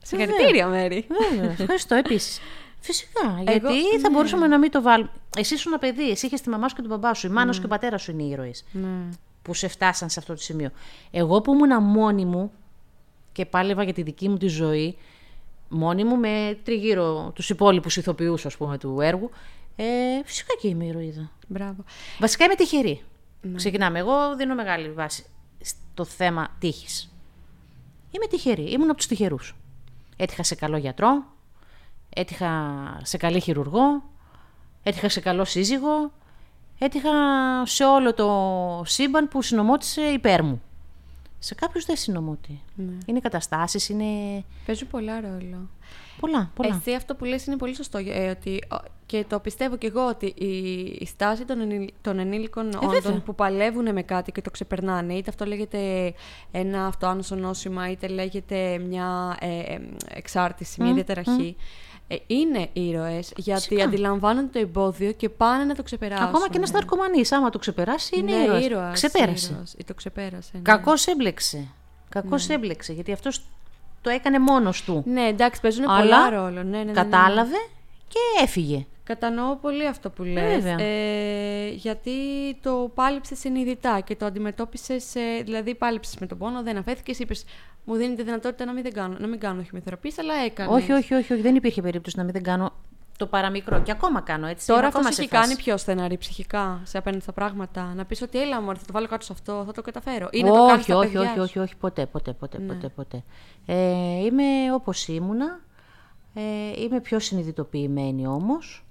Συγχαρητήρια, 0.03 0.67
Μέρη. 0.67 1.05
Βέβαια. 1.31 1.51
Ευχαριστώ 1.51 1.95
επίσης. 1.95 2.39
Φυσικά. 2.85 3.41
Γιατί 3.43 3.73
ναι. 3.73 3.99
θα 4.01 4.09
μπορούσαμε 4.11 4.47
να 4.47 4.57
μην 4.57 4.71
το 4.71 4.81
βάλουμε. 4.81 5.11
Εσύ 5.37 5.53
ήσουν 5.53 5.71
ένα 5.71 5.81
παιδί, 5.81 6.09
εσύ 6.09 6.25
είχες 6.25 6.41
τη 6.41 6.49
μαμά 6.49 6.67
σου 6.67 6.75
και 6.75 6.81
τον 6.81 6.89
μπαμπά 6.89 7.13
σου. 7.13 7.27
Η 7.27 7.29
μάνα 7.29 7.53
σου 7.53 7.59
και 7.59 7.65
ο 7.65 7.69
πατέρας 7.69 8.01
σου 8.01 8.11
είναι 8.11 8.23
οι 8.23 8.29
ήρωες 8.29 8.65
ναι. 8.71 9.09
που 9.41 9.53
σε 9.53 9.67
φτάσαν 9.67 10.09
σε 10.09 10.19
αυτό 10.19 10.33
το 10.33 10.41
σημείο. 10.41 10.69
Εγώ 11.11 11.41
που 11.41 11.53
ήμουν 11.53 11.83
μόνη 11.83 12.25
μου 12.25 12.51
και 13.31 13.45
πάλευα 13.45 13.83
για 13.83 13.93
τη 13.93 14.01
δική 14.01 14.29
μου 14.29 14.37
τη 14.37 14.47
ζωή, 14.47 14.97
μόνη 15.69 16.03
μου 16.03 16.15
με 16.15 16.57
τριγύρω 16.63 17.31
τους 17.35 17.49
υπόλοιπους 17.49 17.97
ηθοποιούς, 17.97 18.45
ας 18.45 18.57
πούμε, 18.57 18.77
του 18.77 19.01
έργου, 19.01 19.29
ε, 19.75 19.83
φυσικά 20.25 20.53
και 20.61 20.67
είμαι 20.67 20.85
ηρωίδα. 20.85 21.31
Μπράβο. 21.47 21.83
Βασικά 22.19 22.45
είμαι 22.45 22.55
τυχερή. 22.55 23.03
Ναι. 23.41 23.55
Ξεκινάμε. 23.55 23.99
Εγώ 23.99 24.35
δίνω 24.35 24.55
μεγάλη 24.55 24.91
βάση 24.91 25.25
στο 25.61 26.05
θέμα 26.05 26.55
τύχης. 26.59 27.11
Είμαι 28.11 28.25
τυχερή. 28.27 28.71
Ήμουν 28.71 28.89
από 28.89 28.97
τους 28.97 29.07
τυχερούς. 29.07 29.55
Έτυχα 30.17 30.43
σε 30.43 30.55
καλό 30.55 30.77
γιατρό, 30.77 31.34
έτυχα 32.15 32.51
σε 33.03 33.17
καλή 33.17 33.39
χειρουργό, 33.39 34.03
έτυχα 34.83 35.09
σε 35.09 35.19
καλό 35.19 35.45
σύζυγο, 35.45 36.11
έτυχα 36.79 37.11
σε 37.65 37.83
όλο 37.83 38.13
το 38.13 38.83
σύμπαν 38.85 39.27
που 39.27 39.41
συνομώτησε 39.41 40.01
υπέρ 40.01 40.43
μου. 40.43 40.61
Σε 41.39 41.55
κάποιους 41.55 41.85
δεν 41.85 41.95
συνομωτεί. 41.95 42.61
Ναι. 42.75 42.97
Είναι 43.05 43.19
καταστάσεις, 43.19 43.89
είναι. 43.89 44.43
Παίζουν 44.65 44.87
πολλά 44.87 45.21
ρόλο. 45.21 45.69
Πολλά, 46.19 46.51
πολλά. 46.55 46.75
Εσύ 46.75 46.95
αυτό 46.95 47.15
που 47.15 47.25
λες 47.25 47.45
είναι 47.45 47.57
πολύ 47.57 47.75
σωστό 47.75 47.97
ε, 47.97 48.29
ότι, 48.29 48.63
ο, 48.71 48.75
και 49.05 49.25
το 49.27 49.39
πιστεύω 49.39 49.77
και 49.77 49.87
εγώ 49.87 50.07
ότι 50.07 50.25
η, 50.25 50.47
η 50.99 51.05
στάση 51.05 51.45
των, 51.45 51.59
ενήλ, 51.59 51.87
των 52.01 52.19
ενήλικων 52.19 52.67
Ε, 52.67 52.77
βέβαια. 52.81 52.97
όντων 52.97 53.23
που 53.23 53.35
παλεύουν 53.35 53.93
με 53.93 54.01
κάτι 54.01 54.31
και 54.31 54.41
το 54.41 54.51
ξεπερνάνε 54.51 55.13
είτε 55.13 55.29
αυτό 55.29 55.45
λέγεται 55.45 56.13
ένα 56.51 56.85
αυτοάνωσο 56.85 57.35
νόσημα 57.35 57.91
είτε 57.91 58.07
λέγεται 58.07 58.77
μια 58.77 59.37
ε, 59.39 59.59
ε, 59.59 59.79
εξάρτηση, 60.07 60.81
μια 60.83 60.93
διαταραχή 60.93 61.55
ε, 62.07 62.15
είναι 62.27 62.69
ήρωες 62.73 63.33
γιατί 63.35 63.61
Φυσικά. 63.61 63.83
αντιλαμβάνονται 63.83 64.47
το 64.51 64.59
εμπόδιο 64.59 65.11
και 65.11 65.29
πάνε 65.29 65.63
να 65.63 65.75
το 65.75 65.83
ξεπεράσουν. 65.83 66.25
Ακόμα 66.25 66.49
και 66.49 66.57
ένας 66.57 66.71
ναρκωμανής, 66.71 67.31
άμα 67.31 67.49
το 67.49 67.59
ξεπεράσει, 67.59 68.17
είναι 68.17 68.35
ναι, 68.35 68.43
ήρωας. 68.43 68.63
ήρωας, 68.65 68.93
Ξεπέρασε. 68.93 69.51
ήρωας, 69.51 69.73
ή 69.77 69.83
το 69.83 69.93
ξεπέρασε. 69.93 70.49
Ναι. 70.53 70.59
Κακώ 70.61 70.93
έμπλεξε. 71.05 71.67
Κακώ 72.09 72.35
έμπλεξε, 72.47 72.93
γιατί 72.93 73.11
αυτός 73.11 73.45
το 74.01 74.09
έκανε 74.09 74.39
μόνος 74.39 74.83
του. 74.83 75.03
Ναι, 75.05 75.21
εντάξει, 75.21 75.61
παίζουν 75.61 75.89
Αλλά 75.89 76.01
πολλά 76.01 76.29
ρόλο. 76.29 76.63
Ναι, 76.63 76.69
ναι, 76.69 76.77
ναι, 76.77 76.83
ναι. 76.83 76.91
Κατάλαβε 76.91 77.57
και 78.07 78.43
έφυγε. 78.43 78.85
Κατανοώ 79.05 79.55
πολύ 79.55 79.87
αυτό 79.87 80.09
που 80.09 80.23
λες, 80.23 80.63
Βέβαια. 80.63 80.85
ε, 80.85 81.69
γιατί 81.69 82.11
το 82.61 82.91
πάλεψες 82.95 83.39
συνειδητά 83.39 83.99
και 83.99 84.15
το 84.15 84.25
αντιμετώπισες, 84.25 85.15
ε, 85.15 85.41
δηλαδή 85.43 85.75
πάλεψες 85.75 86.17
με 86.17 86.25
τον 86.25 86.37
πόνο, 86.37 86.63
δεν 86.63 86.77
αφέθηκες, 86.77 87.19
είπες 87.19 87.45
μου 87.85 87.95
δίνει 87.95 88.15
τη 88.15 88.23
δυνατότητα 88.23 88.65
να 88.65 88.73
μην, 88.73 88.83
δεν 88.83 88.93
κάνω, 88.93 89.15
να 89.19 89.27
μην 89.27 89.39
κάνω 89.39 89.61
χημειοθεραπείες, 89.61 90.17
αλλά 90.19 90.33
έκανες. 90.33 90.73
Όχι, 90.73 90.91
όχι, 90.91 91.13
όχι, 91.13 91.33
όχι, 91.33 91.41
δεν 91.41 91.55
υπήρχε 91.55 91.81
περίπτωση 91.81 92.17
να 92.17 92.23
μην 92.23 92.33
δεν 92.33 92.43
κάνω 92.43 92.73
το 93.17 93.25
παραμικρό. 93.25 93.81
Και 93.81 93.91
ακόμα 93.91 94.21
κάνω 94.21 94.47
έτσι. 94.47 94.67
Τώρα 94.67 94.79
είμαι 94.79 94.87
αυτό 94.87 94.99
ακόμα 94.99 95.15
σε 95.15 95.21
έχει 95.21 95.29
φάση. 95.29 95.47
κάνει 95.47 95.61
πιο 95.63 95.77
στεναρή 95.77 96.17
ψυχικά 96.17 96.81
σε 96.83 96.97
απέναντι 96.97 97.23
στα 97.23 97.31
πράγματα. 97.33 97.93
Να 97.95 98.05
πεις 98.05 98.21
ότι 98.21 98.41
έλα 98.41 98.61
μου, 98.61 98.75
θα 98.77 98.85
το 98.85 98.93
βάλω 98.93 99.07
κάτω 99.07 99.25
σε 99.25 99.33
αυτό, 99.33 99.63
θα 99.65 99.71
το 99.71 99.81
καταφέρω. 99.81 100.27
Ή 100.31 100.43
να 100.43 100.49
το 100.49 100.65
κάνεις 100.65 100.73
όχι, 100.73 100.83
στα 100.83 100.97
όχι, 100.97 101.11
παιδιά 101.11 101.21
όχι, 101.21 101.29
σου. 101.29 101.37
Ναι. 101.37 101.43
όχι, 101.43 101.59
όχι, 101.59 101.75
ποτέ, 101.75 102.05
ποτέ, 102.05 102.33
ποτέ, 102.33 102.57
ποτέ, 102.57 102.89
ποτέ. 102.89 103.23
Ε, 103.65 103.75
είμαι 104.25 104.73
όπως 104.73 105.07
ήμουνα. 105.07 105.59
Ε, 106.33 106.81
είμαι 106.81 106.99
πιο 106.99 107.19
συνειδητοποιημένη 107.19 108.27
όμως. 108.27 108.84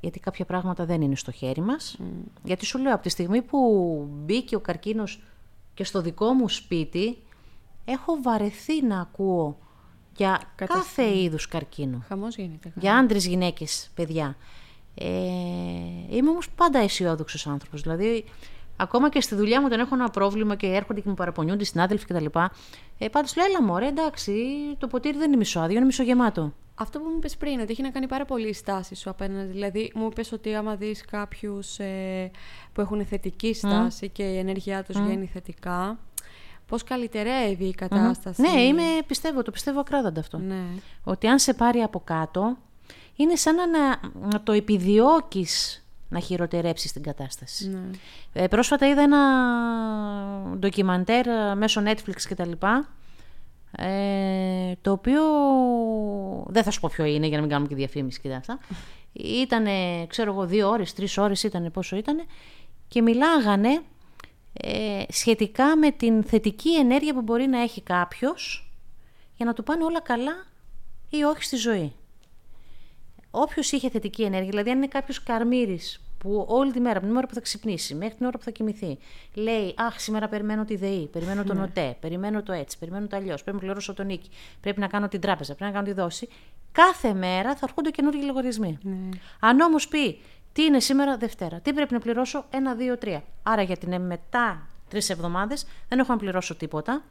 Γιατί 0.00 0.20
κάποια 0.20 0.44
πράγματα 0.44 0.84
δεν 0.84 1.02
είναι 1.02 1.16
στο 1.16 1.30
χέρι 1.30 1.60
μας. 1.60 1.96
Mm. 2.00 2.04
Γιατί 2.42 2.64
σου 2.64 2.78
λέω, 2.78 2.94
από 2.94 3.02
τη 3.02 3.08
στιγμή 3.08 3.42
που 3.42 3.58
μπήκε 4.10 4.56
ο 4.56 4.60
καρκίνος 4.60 5.22
και 5.74 5.84
στο 5.84 6.00
δικό 6.02 6.32
μου 6.32 6.48
σπίτι, 6.48 7.18
έχω 7.84 8.18
βαρεθεί 8.22 8.84
να 8.84 9.00
ακούω 9.00 9.58
για 10.16 10.40
κάθε 10.54 11.18
είδους 11.18 11.48
καρκίνο. 11.48 12.02
Χαμός 12.08 12.36
γίνεται. 12.36 12.72
Για 12.76 12.96
άντρες, 12.96 13.26
γυναίκες, 13.26 13.90
παιδιά. 13.94 14.36
Ε, 14.94 15.06
είμαι 16.10 16.30
όμως 16.30 16.50
πάντα 16.50 16.78
αισιόδοξος 16.78 17.46
άνθρωπος. 17.46 17.82
Δηλαδή, 17.82 18.24
ακόμα 18.78 19.08
και 19.08 19.20
στη 19.20 19.34
δουλειά 19.34 19.60
μου 19.60 19.66
όταν 19.66 19.80
έχω 19.80 19.94
ένα 19.94 20.10
πρόβλημα 20.10 20.54
και 20.56 20.66
έρχονται 20.66 21.00
και 21.00 21.08
μου 21.08 21.14
παραπονιούνται 21.14 21.62
οι 21.62 21.66
συνάδελφοι 21.66 22.06
κτλ. 22.06 22.24
Ε, 22.98 23.08
πάντως 23.08 23.36
λέω, 23.36 23.46
έλα 23.46 23.62
μωρέ, 23.62 23.86
εντάξει, 23.86 24.32
το 24.78 24.86
ποτήρι 24.86 25.18
δεν 25.18 25.26
είναι 25.26 25.36
μισοάδιο, 25.36 25.76
είναι 25.76 25.86
μισογεμάτο. 25.86 26.52
Αυτό 26.74 26.98
που 26.98 27.08
μου 27.08 27.16
είπες 27.16 27.36
πριν, 27.36 27.60
ότι 27.60 27.72
έχει 27.72 27.82
να 27.82 27.90
κάνει 27.90 28.06
πάρα 28.06 28.24
πολύ 28.24 28.48
η 28.48 28.52
στάση 28.52 28.94
σου 28.94 29.10
απέναντι. 29.10 29.52
Δηλαδή, 29.52 29.92
μου 29.94 30.06
είπες 30.10 30.32
ότι 30.32 30.54
άμα 30.54 30.76
δεις 30.76 31.04
κάποιους 31.04 31.78
ε, 31.78 32.30
που 32.72 32.80
έχουν 32.80 33.06
θετική 33.06 33.54
στάση 33.54 34.08
και 34.08 34.22
η 34.22 34.38
ενέργειά 34.38 34.82
τους 34.82 35.00
βγαίνει 35.00 35.26
θετικά, 35.26 35.98
πώς 36.66 36.84
καλυτερεύει 36.84 37.64
η 37.64 37.74
κατάσταση; 37.74 38.40
Ναι, 38.40 38.60
είμαι, 38.60 38.82
πιστεύω, 39.06 39.42
το 39.42 39.50
πιστεύω 39.50 39.80
ακράδαντα 39.80 40.20
αυτό. 40.20 40.38
Ναι. 40.38 40.62
Ότι 41.04 41.26
αν 41.26 41.38
σε 41.38 41.54
πάρει 41.54 41.80
από 41.80 42.00
κάτω, 42.04 42.56
είναι 43.16 43.34
σαν 43.34 43.54
να, 43.54 44.10
να 44.28 44.42
το 44.42 44.52
επιδιώκεις 44.52 45.84
να 46.08 46.20
χειροτερέψεις 46.20 46.92
την 46.92 47.02
κατάσταση. 47.02 47.68
ναι. 47.68 47.80
Ε, 48.32 48.48
πρόσφατα 48.48 48.88
είδα 48.88 49.02
ένα 49.02 49.18
ντοκιμαντέρ 50.58 51.26
ε, 51.26 51.54
μέσω 51.54 51.82
Netflix 51.84 52.20
και 52.28 52.34
τα 52.34 52.46
λοιπά, 52.46 52.88
ε, 53.76 54.72
το 54.82 54.92
οποίο 54.92 55.22
δεν 56.46 56.62
θα 56.62 56.70
σου 56.70 56.80
πω 56.80 56.90
ποιο 56.92 57.04
είναι 57.04 57.26
για 57.26 57.36
να 57.36 57.42
μην 57.42 57.50
κάνουμε 57.50 57.68
και 57.68 57.74
διαφήμιση 57.74 58.20
και 58.20 58.34
αυτά. 58.34 58.58
Ήτανε, 59.12 60.06
ξέρω 60.06 60.32
εγώ, 60.32 60.46
δύο 60.46 60.68
ώρες, 60.68 60.92
τρεις 60.92 61.18
ώρες 61.18 61.42
ήταν 61.42 61.70
πόσο 61.70 61.96
ήτανε 61.96 62.24
και 62.88 63.02
μιλάγανε 63.02 63.82
ε, 64.52 65.02
σχετικά 65.08 65.76
με 65.76 65.90
την 65.90 66.22
θετική 66.24 66.74
ενέργεια 66.74 67.14
που 67.14 67.22
μπορεί 67.22 67.46
να 67.46 67.62
έχει 67.62 67.82
κάποιος 67.82 68.72
για 69.36 69.46
να 69.46 69.52
του 69.52 69.62
πάνε 69.62 69.84
όλα 69.84 70.00
καλά 70.00 70.32
ή 71.10 71.22
όχι 71.22 71.42
στη 71.42 71.56
ζωή. 71.56 71.92
Όποιος 73.40 73.72
είχε 73.72 73.90
θετική 73.90 74.22
ενέργεια, 74.22 74.50
δηλαδή 74.50 74.70
αν 74.70 74.76
είναι 74.76 74.86
κάποιος 74.86 75.22
καρμύρης 75.22 76.00
που 76.18 76.46
όλη 76.48 76.72
τη 76.72 76.80
μέρα, 76.80 76.98
από 76.98 77.06
την 77.06 77.16
ώρα 77.16 77.26
που 77.26 77.34
θα 77.34 77.40
ξυπνήσει 77.40 77.94
μέχρι 77.94 78.14
την 78.14 78.26
ώρα 78.26 78.38
που 78.38 78.44
θα 78.44 78.50
κοιμηθεί, 78.50 78.98
λέει 79.34 79.74
Αχ, 79.76 80.00
σήμερα 80.00 80.28
περιμένω 80.28 80.64
τη 80.64 80.76
ΔΕΗ, 80.76 81.06
περιμένω 81.06 81.44
τον 81.44 81.62
ΟΤΕ, 81.62 81.96
περιμένω 82.00 82.42
το 82.42 82.52
έτσι, 82.52 82.78
περιμένω 82.78 83.06
το 83.06 83.16
αλλιώς, 83.16 83.42
πρέπει 83.42 83.56
να 83.56 83.62
πληρώσω 83.62 83.94
τον 83.94 84.06
νίκη, 84.06 84.30
πρέπει 84.60 84.80
να 84.80 84.86
κάνω 84.86 85.08
την 85.08 85.20
τράπεζα, 85.20 85.54
πρέπει 85.54 85.72
να 85.72 85.78
κάνω 85.78 85.92
τη 85.92 86.00
δόση. 86.00 86.28
Κάθε 86.72 87.12
μέρα 87.12 87.54
θα 87.54 87.60
έρχονται 87.62 87.90
καινούργιοι 87.90 88.22
λογαριασμοί. 88.26 88.78
Αν 89.40 89.60
όμως 89.60 89.88
πει 89.88 90.20
τι 90.52 90.62
είναι 90.62 90.80
σήμερα 90.80 91.16
Δευτέρα, 91.16 91.60
τι 91.60 91.72
πρέπει 91.72 91.92
να 91.92 92.00
πληρώσω, 92.00 92.44
ένα, 92.50 92.74
δύο, 92.74 92.98
τρία. 92.98 93.22
Άρα 93.42 93.62
για 93.62 93.76
την 93.76 94.00
μετά 94.00 94.66
τρεις 94.88 95.10
εβδομάδες 95.10 95.66
δεν 95.88 95.98
έχω 95.98 96.12
να 96.12 96.18
πληρώσω 96.18 96.54
τίποτα. 96.54 97.02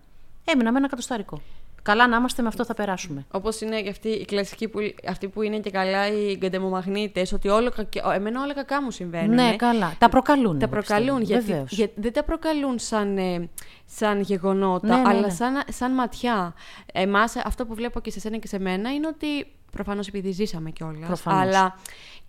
Έμεινα 0.46 0.72
με 0.72 0.78
ένα 0.78 0.88
κατοστάρικο. 0.88 1.42
Καλά 1.88 2.08
να 2.08 2.18
είμαστε, 2.18 2.42
με 2.42 2.48
αυτό 2.48 2.66
θα 2.66 2.74
περάσουμε. 2.74 3.26
Όπως 3.32 3.62
είναι 3.62 3.82
και 3.82 3.90
αυτή 3.90 4.08
η 4.10 4.26
κλασική 4.26 4.68
που, 4.68 4.80
αυτή 5.08 5.28
που 5.28 5.42
είναι 5.42 5.58
και 5.60 5.70
καλά 5.70 6.08
οι 6.08 6.36
γκαντεμομαγνήτε, 6.38 7.26
ότι 7.34 7.48
όλο, 7.48 7.72
κακε- 7.72 8.04
εμένα 8.16 8.42
όλα 8.42 8.54
κακά 8.54 8.82
μου 8.84 8.92
συμβαίνουν. 8.92 9.36
Ναι, 9.36 9.56
καλά. 9.56 9.96
Τα 9.98 10.10
προκαλούν. 10.10 10.60
Τα 10.60 10.66
εγώ 10.66 10.74
προκαλούν, 10.74 11.18
πιστεύω. 11.20 11.40
γιατί, 11.40 11.46
Βεβαίως. 11.52 11.72
γιατί 11.72 11.94
δεν 12.02 12.14
τα 12.14 12.24
προκαλούν 12.24 12.80
σαν, 12.80 13.18
ε, 13.18 13.50
σαν 13.86 14.22
γεγονότα, 14.22 14.88
Ναι, 14.88 14.96
ναι, 15.02 15.10
αλλά 15.10 15.20
ναι. 15.22 15.30
σαν, 15.30 15.62
σαν 15.70 15.92
ματιά. 15.94 16.54
Εμάς, 16.94 17.36
αυτό 17.36 17.66
που 17.66 17.74
βλέπω 17.74 18.00
και 18.00 18.12
σε 18.12 18.20
σένα 18.20 18.38
και 18.38 18.48
σε 18.48 18.60
μένα 18.60 18.94
είναι 18.94 19.08
ότι 19.08 19.48
προφανώς 19.72 20.08
επειδή 20.08 20.32
ζήσαμε 20.32 20.70
κιόλας. 20.70 21.08
Προφανώς. 21.08 21.42
Αλλά 21.42 21.76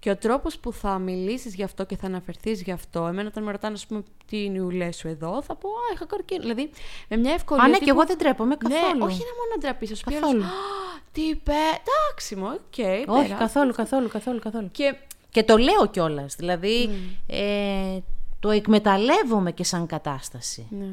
και 0.00 0.10
ο 0.10 0.16
τρόπος 0.16 0.58
που 0.58 0.72
θα 0.72 0.98
μιλήσεις 0.98 1.54
γι' 1.54 1.62
αυτό 1.62 1.84
και 1.84 1.96
θα 1.96 2.06
αναφερθείς 2.06 2.62
γι' 2.62 2.72
αυτό, 2.72 3.06
εμένα 3.06 3.28
όταν 3.28 3.42
με 3.42 3.50
ρωτάνε, 3.50 3.74
ας 3.74 3.86
πούμε, 3.86 4.02
τι 4.26 4.44
είναι 4.44 4.56
η 4.56 4.60
ουλές 4.60 4.96
σου 4.96 5.08
εδώ, 5.08 5.42
θα 5.42 5.54
πω, 5.54 5.68
Α, 5.68 5.92
είχα 5.94 6.04
καρκίνο. 6.06 6.40
Δηλαδή, 6.40 6.70
με 7.08 7.16
μια 7.16 7.32
ευκολία. 7.32 7.64
Α, 7.64 7.66
ναι, 7.66 7.72
τύπου- 7.72 7.84
και 7.86 7.90
εγώ 7.90 8.04
δεν 8.06 8.18
ντρέπομαι 8.18 8.56
καθόλου. 8.56 8.80
Ναι, 8.80 9.04
όχι 9.04 9.18
να 9.18 9.34
μόνο 9.38 9.50
να 9.54 9.58
ντραπείς, 9.60 9.90
ας 9.92 10.00
πει 10.02 10.12
Καθόλου. 10.14 10.32
όλος, 10.40 10.46
«Α, 10.46 11.00
τι 11.12 11.20
είπε, 11.22 11.52
εντάξει 11.52 12.36
μου, 12.36 12.46
οκ, 12.46 12.78
Όχι, 12.78 13.22
πέρας». 13.26 13.38
καθόλου, 13.38 13.72
καθόλου, 13.72 14.08
καθόλου, 14.08 14.38
καθόλου. 14.40 14.70
Και 14.70 14.94
Και 15.30 15.42
το 15.44 15.56
λέω 15.56 15.86
κιόλας. 15.90 16.34
Δηλαδή, 16.38 16.90
ε, 17.26 17.98
το 18.40 18.50
εκμεταλλεύομαι 18.50 19.52
και 19.52 19.64
σαν 19.64 19.86
κατάσταση. 19.86 20.66
ναι, 20.70 20.86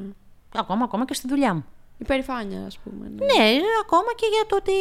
Ακόμα, 0.56 0.84
ακόμα 0.84 1.06
και 1.06 1.14
στη 1.14 1.28
δουλειά 1.28 1.54
μου. 1.54 1.66
Υπερηφάνεια, 1.98 2.66
ας 2.66 2.78
πούμε. 2.78 3.08
ναι. 3.10 3.26
Ναι, 3.26 3.60
ακόμα 3.84 4.14
και 4.16 4.26
για 4.32 4.46
το 4.48 4.56
ότι. 4.56 4.72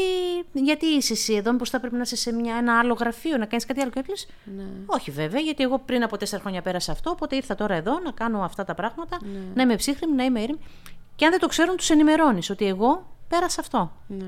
Γιατί 0.64 0.86
είσαι 0.86 1.12
εσύ 1.12 1.34
εδώ, 1.34 1.52
μήπως 1.52 1.70
θα 1.70 1.80
πρέπει 1.80 1.94
να 1.94 2.00
είσαι 2.00 2.16
σε 2.16 2.32
μια, 2.32 2.56
ένα 2.56 2.78
άλλο 2.78 2.94
γραφείο, 2.94 3.36
να 3.36 3.46
κάνεις 3.46 3.64
κάτι 3.66 3.80
άλλο. 3.80 3.90
Και 3.90 4.04
λες, 4.08 4.26
Ναι. 4.56 4.64
Όχι, 4.86 5.10
βέβαια, 5.10 5.40
γιατί 5.40 5.62
εγώ 5.62 5.78
πριν 5.78 6.02
από 6.02 6.16
τέσσερα 6.16 6.40
χρόνια 6.42 6.62
πέρασα 6.62 6.92
αυτό, 6.92 7.10
οπότε 7.10 7.36
ήρθα 7.36 7.54
τώρα 7.54 7.74
εδώ 7.74 7.98
να 7.98 8.10
κάνω 8.10 8.42
αυτά 8.42 8.64
τα 8.64 8.74
πράγματα, 8.74 9.18
να 9.54 9.62
είμαι 9.62 9.76
ψύχρεμη, 9.76 10.14
να 10.14 10.24
είμαι 10.24 10.40
ήρεμη. 10.40 10.58
Και 11.16 11.24
αν 11.24 11.30
δεν 11.30 11.40
το 11.40 11.46
ξέρουν, 11.46 11.76
τους 11.76 11.90
ενημερώνεις 11.90 12.50
ότι 12.50 12.66
εγώ 12.66 13.06
πέρασα 13.28 13.60
αυτό. 13.60 13.92
ναι. 14.06 14.26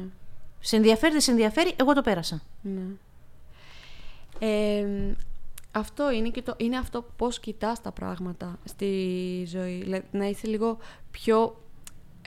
Σε 0.61 0.77
ενδιαφέρει, 0.77 1.13
δεν 1.13 1.21
σε 1.21 1.31
ενδιαφέρει, 1.31 1.75
εγώ 1.77 1.93
το 1.93 2.03
πέρασα. 2.03 2.43
Ναι. 2.63 2.83
Ε, 4.39 4.87
αυτό 5.73 6.11
είναι, 6.13 6.29
και 6.29 6.43
το, 6.43 6.55
είναι 6.57 6.77
αυτό 6.77 7.05
πώς 7.17 7.41
κοιτάς 7.41 7.81
τα 7.81 7.91
πράγματα 7.93 8.59
στη 8.65 8.87
ζωή. 9.49 9.81
Δηλαδή, 9.83 10.05
να 10.11 10.25
είσαι 10.27 10.47
λίγο 10.47 10.79
πιο 11.11 11.61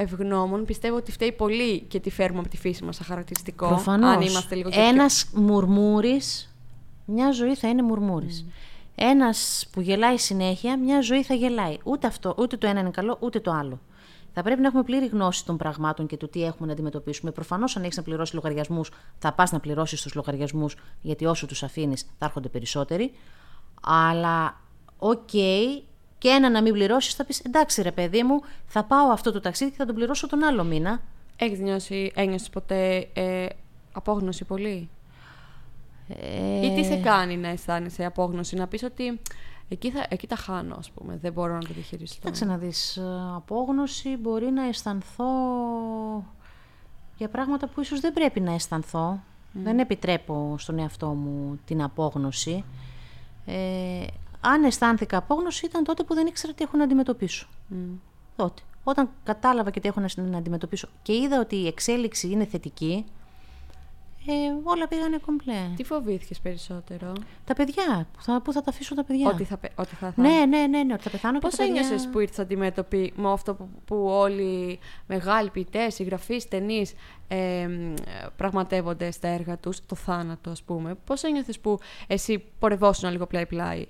ευγνώμων. 0.01 0.65
Πιστεύω 0.65 0.95
ότι 0.95 1.11
φταίει 1.11 1.31
πολύ 1.31 1.79
και 1.79 1.99
τη 1.99 2.09
φέρουμε 2.09 2.39
από 2.39 2.49
τη 2.49 2.57
φύση 2.57 2.83
μας 2.83 2.95
σαν 2.95 3.05
χαρακτηριστικό. 3.05 3.67
Προφανώς. 3.67 4.15
Αν 4.15 4.21
είμαστε 4.21 4.55
λίγο 4.55 4.69
και 4.69 4.75
πιο- 4.75 4.87
Ένας 4.87 5.29
μουρμούρης, 5.33 6.55
μια 7.05 7.31
ζωή 7.31 7.55
θα 7.55 7.67
είναι 7.69 7.81
μουρμούρης. 7.83 8.45
ένας 8.95 9.67
που 9.71 9.81
γελάει 9.81 10.17
συνέχεια, 10.17 10.77
μια 10.79 11.01
ζωή 11.01 11.23
θα 11.23 11.33
γελάει. 11.33 11.77
Ούτε, 11.83 12.07
αυτό, 12.07 12.35
ούτε 12.37 12.57
το 12.57 12.67
ένα 12.67 12.79
είναι 12.79 12.89
καλό, 12.91 13.17
ούτε 13.19 13.39
το 13.39 13.51
άλλο. 13.51 13.79
Θα 14.33 14.41
πρέπει 14.43 14.61
να 14.61 14.67
έχουμε 14.67 14.83
πλήρη 14.83 15.05
γνώση 15.07 15.45
των 15.45 15.57
πραγμάτων 15.57 16.07
και 16.07 16.17
του 16.17 16.29
τι 16.29 16.43
έχουμε 16.43 16.67
να 16.67 16.73
αντιμετωπίσουμε. 16.73 17.31
Προφανώς, 17.31 17.75
αν 17.77 17.83
έχεις 17.83 17.97
να 17.97 18.03
πληρώσεις 18.03 18.33
λογαριασμούς, 18.33 18.91
θα 19.19 19.33
πας 19.33 19.51
να 19.51 19.59
πληρώσεις 19.59 20.01
τους 20.01 20.13
λογαριασμούς, 20.15 20.75
γιατί 21.01 21.25
όσο 21.25 21.45
τους 21.45 21.63
αφήνεις, 21.63 22.01
θα 22.17 22.25
έρχονται 22.25 22.47
περισσότεροι. 22.49 23.11
Αλλά, 23.81 24.61
οκ, 24.97 25.29
και 26.20 26.28
ένα 26.28 26.49
να 26.49 26.61
μην 26.61 26.74
πληρώσεις, 26.74 27.13
θα 27.13 27.26
πεις 27.26 27.39
εντάξει, 27.39 27.82
ρε 27.82 27.91
παιδί 27.91 28.24
μου, 28.24 28.41
θα 28.65 28.84
πάω 28.84 29.11
αυτό 29.11 29.32
το 29.32 29.39
ταξίδι 29.39 29.72
και 29.72 29.78
θα 29.78 29.86
τον 29.86 29.95
πληρώσω 29.95 30.28
τον 30.28 30.43
άλλο 30.43 30.63
μήνα. 30.63 31.01
Έχεις 31.36 31.59
νιώσει, 31.59 32.11
ένιωσες 32.15 32.49
ποτέ 32.49 33.09
ε, 33.13 33.45
απόγνωση 33.91 34.45
πολύ; 34.45 34.89
Ε, 36.07 36.65
Ή 36.65 36.76
τι 36.76 36.84
σε 36.84 36.95
κάνει 36.95 37.38
να 37.38 37.47
αισθάνεσαι 37.47 38.05
απόγνωση, 38.05 38.55
να 38.55 38.67
πεις 38.67 38.84
ότι 38.84 39.20
εκεί, 39.70 39.91
θα, 39.91 40.05
εκεί 40.09 40.28
τα 40.28 40.36
χάνω, 40.36 40.76
ας 40.80 40.91
πούμε, 40.91 41.17
δεν 41.22 41.34
μπορώ 41.34 41.53
να 41.53 41.59
το 41.59 41.74
διαχειριστώ; 41.74 42.20
Κοίταξε 42.20 42.45
να 42.45 42.57
δεις, 42.57 42.97
ε, 42.97 43.03
απόγνωση 43.36 44.17
μπορεί 44.17 44.51
να 44.51 44.67
αισθανθώ 44.67 45.26
για 47.17 47.30
πράγματα 47.30 47.67
που 47.67 47.82
ίσως 47.82 47.99
δεν 47.99 48.13
πρέπει 48.13 48.39
να 48.39 48.53
αισθανθώ. 48.53 49.20
Δεν 49.53 49.80
επιτρέπω 49.80 50.55
στον 50.57 50.80
εαυτό 50.80 51.07
μου 51.07 51.59
την 51.65 51.82
απόγνωση. 51.82 52.63
Ε, 53.45 54.05
αν 54.41 54.63
αισθάνθηκα 54.63 55.17
απόγνωση 55.17 55.65
ήταν 55.65 55.83
τότε 55.83 56.03
που 56.03 56.13
δεν 56.13 56.27
ήξερα 56.27 56.53
τι 56.53 56.63
έχω 56.63 56.77
να 56.77 56.83
αντιμετωπίσω. 56.83 57.47
Τότε. 58.35 58.61
Όταν 58.83 59.09
κατάλαβα 59.23 59.69
και 59.69 59.79
τι 59.79 59.87
έχω 59.87 59.99
να- 59.99 60.23
να 60.23 60.37
αντιμετωπίσω 60.37 60.87
και 61.01 61.13
είδα 61.15 61.39
ότι 61.39 61.55
η 61.55 61.67
εξέλιξη 61.67 62.29
είναι 62.29 62.45
θετική, 62.45 63.05
ε, 64.27 64.31
όλα 64.63 64.87
πήγανε 64.87 65.17
κομπλέ. 65.25 65.69
Τι 65.75 65.83
φοβήθηκες 65.83 66.39
περισσότερο, 66.39 67.13
Τα 67.45 67.53
παιδιά, 67.53 68.07
που 68.13 68.21
θα, 68.23 68.41
πού 68.41 68.53
θα 68.53 68.61
τα 68.61 68.69
αφήσω 68.69 68.95
τα 68.95 69.03
παιδιά. 69.03 69.27
ότι 69.29 69.43
θα, 69.43 69.57
πε- 69.57 69.79
ότι 69.79 69.95
θα, 69.95 70.11
θα... 70.11 70.21
Ναι, 70.21 70.45
ναι, 70.45 70.67
ναι, 70.67 70.83
ναι, 70.83 70.93
ότι 70.93 71.03
θα 71.03 71.09
πεθάνω 71.09 71.39
Πώς 71.39 71.51
και 71.51 71.57
τα 71.57 71.63
παιδιά... 71.63 71.81
ένιωσες 71.81 72.09
που 72.11 72.19
ήρθες 72.19 72.39
αντιμέτωπη 72.39 73.13
με 73.15 73.31
αυτό 73.31 73.53
που, 73.55 73.69
που 73.85 74.05
όλοι 74.05 74.43
οι 74.43 74.79
μεγάλοι 75.07 75.49
ποιητές, 75.49 75.93
συγγραφείς, 75.93 76.47
ταινείς 76.47 76.93
ε, 77.27 77.67
μ, 77.67 77.93
πραγματεύονται 78.35 79.11
στα 79.11 79.27
έργα 79.27 79.57
τους, 79.57 79.85
το 79.85 79.95
θάνατο 79.95 80.49
ας 80.49 80.63
πούμε. 80.63 80.95
Πώς 81.05 81.23
ένιωθες 81.23 81.59
που 81.59 81.79
εσύ 82.07 82.43
πορευόσουν 82.59 83.11
λίγο 83.11 83.25
πλάι-πλάι; 83.27 83.87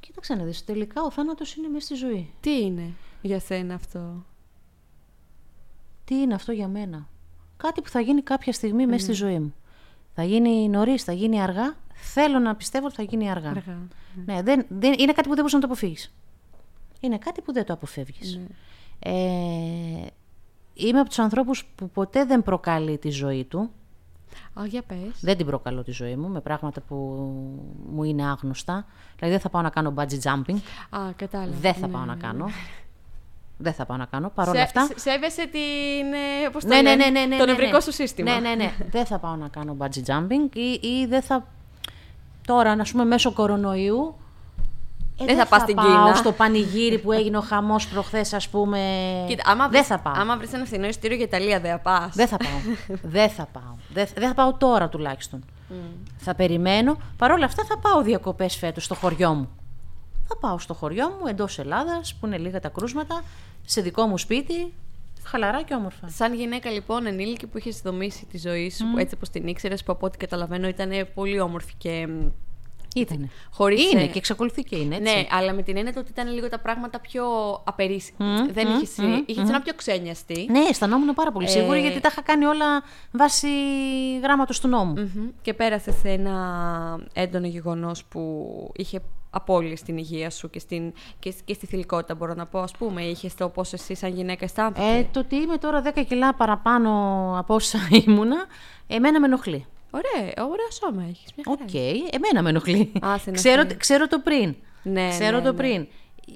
Κοίταξε 0.00 0.34
να 0.34 0.44
δεις, 0.44 0.64
τελικά 0.64 1.02
ο 1.02 1.10
θάνατος 1.10 1.54
είναι 1.54 1.68
μέσα 1.68 1.84
στη 1.84 1.94
ζωή. 1.94 2.30
Τι 2.40 2.60
είναι 2.60 2.94
για 3.22 3.40
σένα 3.40 3.74
αυτό; 3.74 4.24
Τι 6.04 6.14
είναι 6.14 6.34
αυτό 6.34 6.52
για 6.52 6.68
μένα; 6.68 7.08
Κάτι 7.56 7.80
που 7.80 7.88
θα 7.88 8.00
γίνει 8.00 8.22
κάποια 8.22 8.52
στιγμή 8.52 8.86
μέσα 8.86 9.02
στη 9.02 9.12
ζωή 9.12 9.38
μου. 9.38 9.54
Θα 10.14 10.24
γίνει 10.24 10.68
νωρίς, 10.68 11.04
θα 11.04 11.12
γίνει 11.12 11.42
αργά. 11.42 11.76
Θέλω 11.94 12.38
να 12.38 12.54
πιστεύω 12.54 12.86
ότι 12.86 12.94
θα 12.94 13.02
γίνει 13.02 13.30
αργά. 13.30 13.50
Αργά. 13.50 13.78
Ναι, 14.26 14.42
δεν, 14.42 14.66
δεν, 14.68 14.92
είναι 14.98 15.12
κάτι 15.12 15.28
που 15.28 15.34
δεν 15.34 15.36
μπορείς 15.36 15.52
να 15.52 15.60
το 15.60 15.66
αποφύγεις. 15.66 16.12
Είναι 17.00 17.18
κάτι 17.18 17.40
που 17.40 17.52
δεν 17.52 17.64
το 17.64 17.72
αποφεύγεις. 17.72 18.36
Ναι. 18.36 18.46
Ε, 18.98 20.06
είμαι 20.74 20.98
από 20.98 21.08
τους 21.08 21.18
ανθρώπους 21.18 21.64
που 21.64 21.90
ποτέ 21.90 22.24
δεν 22.24 22.42
προκαλεί 22.42 22.98
τη 22.98 23.10
ζωή 23.10 23.44
του. 23.44 23.70
Α, 24.60 24.66
για 24.66 24.82
πες. 24.82 24.98
Δεν 25.20 25.36
την 25.36 25.46
προκαλώ 25.46 25.82
τη 25.82 25.90
ζωή 25.90 26.16
μου 26.16 26.28
με 26.28 26.40
πράγματα 26.40 26.80
που 26.80 26.94
μου 27.92 28.04
είναι 28.04 28.26
άγνωστα. 28.26 28.84
Δηλαδή 29.16 29.34
δεν 29.34 29.40
θα 29.42 29.48
πάω 29.48 29.62
να 29.62 29.70
κάνω 29.70 29.94
bungee 29.96 30.20
jumping. 30.22 30.56
Α, 30.90 30.98
κατάλαβα. 31.16 31.56
Δεν 31.60 31.74
θα 31.74 31.86
Ναι, 31.86 31.92
πάω 31.92 32.04
να 32.04 32.14
ναι, 32.14 32.20
κάνω. 32.22 32.44
ναι. 32.44 32.52
Δεν 33.60 33.72
θα 33.72 33.84
πάω 33.86 33.96
να 33.96 34.04
κάνω. 34.04 34.30
Παρ' 34.34 34.48
όλα 34.48 34.56
Σε- 34.56 34.62
αυτά. 34.62 34.84
σε- 34.86 34.98
Σέβεσαι 34.98 35.46
την. 35.46 36.12
ε, 36.44 36.48
Πώς 36.52 36.62
το 36.62 36.68
ναι, 36.68 36.76
ναι, 36.76 36.82
λένε, 36.82 37.04
ναι, 37.04 37.20
ναι, 37.20 37.26
ναι, 37.26 37.36
το 37.36 37.44
ναι, 37.44 37.52
νευρικό 37.52 37.74
ναι. 37.76 37.80
σου 37.80 37.92
σύστημα. 37.92 38.32
Ναι, 38.40 38.48
ναι, 38.48 38.54
ναι. 38.54 38.72
δεν 38.90 39.06
θα 39.06 39.18
πάω 39.18 39.36
να 39.36 39.48
κάνω 39.48 39.76
bungee 39.78 40.04
jumping 40.06 40.54
ή, 40.56 40.80
ή 40.88 41.06
δεν 41.08 41.22
θα. 41.22 41.46
Τώρα, 42.46 42.74
να 42.76 42.84
πούμε, 42.90 43.04
μέσω 43.04 43.32
κορονοϊού. 43.32 44.14
Ε, 45.20 45.24
Δεν 45.24 45.36
θα 45.36 45.46
πας 45.46 45.62
στην 45.62 45.74
πάω 45.74 45.86
Κίνα. 45.86 46.14
στο 46.14 46.32
πανηγύρι 46.32 46.98
που 46.98 47.12
έγινε 47.12 47.36
ο 47.36 47.40
χαμός 47.40 47.86
προχθές, 47.86 48.32
ας 48.32 48.48
πούμε. 48.48 48.78
Κοίτα, 49.28 49.42
άμα 49.46 49.62
δεν 49.62 49.70
βρεις, 49.70 49.86
θα 49.86 49.98
πάω. 49.98 50.14
Άμα 50.16 50.36
βρεις 50.36 50.52
ένα 50.52 50.64
φθηνό 50.64 50.86
εισιτήριο 50.86 51.16
για 51.16 51.26
Ιταλία, 51.26 51.60
δεν 51.60 51.70
θα 51.70 51.78
πας. 51.78 52.14
Δεν 52.14 52.28
θα 52.28 52.36
πάω. 52.36 52.74
δεν 53.16 53.30
θα 53.30 53.46
πάω. 53.52 53.74
Δεν, 53.92 54.06
δεν 54.14 54.28
θα 54.28 54.34
πάω 54.34 54.54
τώρα 54.54 54.88
τουλάχιστον. 54.88 55.44
Θα 56.16 56.34
περιμένω. 56.34 56.96
Παρ' 57.16 57.30
όλα 57.30 57.44
αυτά 57.44 57.64
θα 57.64 57.78
πάω 57.78 58.02
διακοπές 58.02 58.56
φέτος 58.56 58.84
στο 58.84 58.94
χωριό 58.94 59.34
μου. 59.34 59.48
Θα 60.28 60.36
πάω 60.36 60.58
στο 60.58 60.74
χωριό 60.74 61.08
μου 61.08 61.26
εντός 61.26 61.58
Ελλάδας 61.58 62.14
που 62.14 62.26
είναι 62.26 62.38
λίγα 62.38 62.60
τα 62.60 62.68
κρούσματα, 62.68 63.22
σε 63.64 63.80
δικό 63.80 64.06
μου 64.06 64.18
σπίτι, 64.18 64.72
χαλαρά 65.24 65.62
και 65.62 65.74
όμορφα. 65.74 66.08
Σαν 66.08 66.34
γυναίκα 66.34 66.70
λοιπόν 66.70 67.06
ενήλικη 67.06 67.46
που 67.46 67.58
είχες 67.58 67.80
δομήσει 67.80 68.26
τη 68.26 68.38
ζωή 68.38 68.70
σου, 68.70 68.90
που 68.90 68.98
έτσι 68.98 69.14
όπως 69.14 69.30
την 69.30 69.46
ήξερες, 69.46 69.82
που 69.84 69.92
από 69.92 70.06
ό,τι 70.06 70.16
καταλαβαίνω 70.16 70.68
ήταν 70.68 70.90
πολύ 71.14 71.40
όμορφη 71.40 71.72
και. 71.78 72.08
Μ, 72.98 73.00
Ήτανε. 73.00 73.28
Χωρίς, 73.50 73.92
Είναι 73.92 74.02
ε, 74.02 74.06
και 74.06 74.18
εξακολουθεί 74.18 74.62
και 74.62 74.76
είναι 74.76 74.96
έτσι. 74.96 75.14
Ναι, 75.14 75.26
αλλά 75.30 75.52
με 75.52 75.62
την 75.62 75.76
έννοια 75.76 75.92
του 75.92 75.98
ότι 76.02 76.10
ήταν 76.10 76.32
λίγο 76.32 76.48
τα 76.48 76.58
πράγματα 76.58 77.00
πιο 77.00 77.24
απερίσ... 77.64 78.10
Μμμ, 78.16 78.52
Δεν 78.52 78.66
μμμ, 78.66 78.74
είχες, 78.76 78.94
μμμ, 78.96 79.22
είχες 79.26 79.48
ένα 79.48 79.60
πιο 79.60 79.74
ξένιαστη. 79.74 80.46
Ναι, 80.50 80.60
αισθανόμουν 80.70 81.14
πάρα 81.14 81.32
πολύ 81.32 81.48
σίγουρη 81.48 81.78
Ε, 81.78 81.80
γιατί 81.82 82.00
τα 82.00 82.08
είχα 82.10 82.22
κάνει 82.22 82.44
όλα 82.44 82.82
βάσει 83.12 83.48
γράμματος 84.22 84.60
του 84.60 84.68
νόμου. 84.68 84.92
Μμμ. 84.92 85.28
Και 85.42 85.54
πέρασε 85.54 85.92
σε 85.92 86.08
ένα 86.08 86.34
έντονο 87.12 87.46
γεγονός 87.46 88.04
που 88.04 88.72
είχε 88.76 89.00
απώλειες 89.30 89.78
στην 89.78 89.96
υγεία 89.96 90.30
σου 90.30 90.50
και, 90.50 90.58
στην, 90.58 90.92
και, 91.18 91.34
και 91.44 91.54
στη 91.54 91.66
θηλυκότητα, 91.66 92.14
μπορώ 92.14 92.34
να 92.34 92.46
πω, 92.46 92.58
ας 92.58 92.72
πούμε. 92.72 93.02
Είχες 93.02 93.34
το 93.34 93.48
πώς 93.48 93.72
εσύ 93.72 93.94
σαν 93.94 94.14
γυναίκα 94.14 94.44
αισθάνθηκες. 94.44 94.86
Ε, 94.86 95.06
το 95.12 95.20
ότι 95.20 95.36
είμαι 95.36 95.56
τώρα 95.56 95.82
10 95.94 96.04
κιλά 96.08 96.34
παραπάνω 96.34 96.90
από 97.38 97.54
όσα 97.54 97.78
ήμουνα, 98.06 98.46
εμένα 98.86 99.20
με 99.20 99.26
ενοχλεί. 99.26 99.66
Ωραία, 99.90 100.32
ωραία 100.36 100.70
σώμα 100.70 101.02
έχεις. 101.08 101.32
Μια 101.36 101.44
χαρά 101.48 101.64
Οκ, 101.64 101.74
εμένα 102.14 102.42
με 102.42 102.48
ενοχλεί. 102.48 102.92
Α, 103.06 103.18
σε 103.18 103.30
ξέρω, 103.30 103.60
ενοχλεί. 103.60 103.76
ξέρω 103.76 104.06
το 104.06 104.18
πριν. 104.18 104.54
Ναι, 104.82 105.08
ξέρω 105.08 105.36
ναι, 105.36 105.42
το 105.42 105.50
ναι. 105.50 105.56
πριν. 105.56 105.86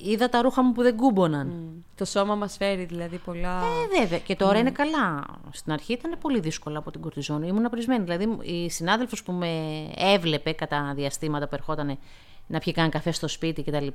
Είδα 0.05 0.29
τα 0.29 0.43
ρούχα 0.43 0.63
μου 0.63 0.73
που 0.73 0.83
δεν 0.83 0.97
κούμπωναν. 0.97 1.47
Μ. 1.47 1.81
Το 1.97 2.05
σώμα 2.05 2.35
μας 2.35 2.57
φέρει 2.57 2.85
δηλαδή 2.85 3.17
πολλά... 3.17 3.63
Ε, 3.63 4.01
βέβαια. 4.01 4.19
Και 4.19 4.37
τώρα 4.37 4.59
είναι 4.59 4.71
καλά. 4.71 5.25
Στην 5.51 5.73
αρχή 5.73 5.93
ήταν 5.93 6.17
πολύ 6.21 6.41
δύσκολα 6.41 6.79
από 6.79 6.91
την 6.91 7.01
κορτιζόνη. 7.01 7.49
Ήμουν 7.49 7.65
πρησμένη. 7.65 8.05
Δηλαδή, 8.05 8.37
η 8.43 8.71
συνάδελφος 8.71 9.23
που 9.23 9.33
με 9.33 9.85
έβλεπε 9.97 10.53
κατά 10.53 10.93
διαστήματα 10.97 11.49
που 11.49 11.55
ερχόταν 11.55 11.99
να 12.47 12.59
πιει 12.59 12.73
καν 12.73 12.91
καφέ 12.91 13.11
στο 13.11 13.29
σπίτι 13.29 13.63
κτλ. 13.63 13.87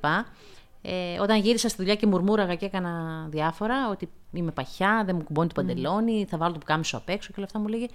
Ε, 0.81 1.19
όταν 1.19 1.39
γύρισα 1.39 1.67
στη 1.67 1.77
δουλειά 1.77 1.95
και 1.95 2.07
μουρμούραγα 2.07 2.55
και 2.55 2.65
έκανα 2.65 3.25
διάφορα, 3.29 3.89
ότι 3.89 4.09
είμαι 4.31 4.51
παχιά, 4.51 5.03
δεν 5.05 5.15
μου 5.15 5.23
κουμπώνει 5.23 5.47
το 5.47 5.53
παντελόνι, 5.53 6.25
θα 6.29 6.37
βάλω 6.37 6.53
το 6.53 6.59
πουκάμισο 6.59 6.97
απ' 6.97 7.09
έξω 7.09 7.27
και 7.27 7.33
όλα 7.37 7.45
αυτά 7.45 7.59
μου 7.59 7.67
λέγε. 7.67 7.85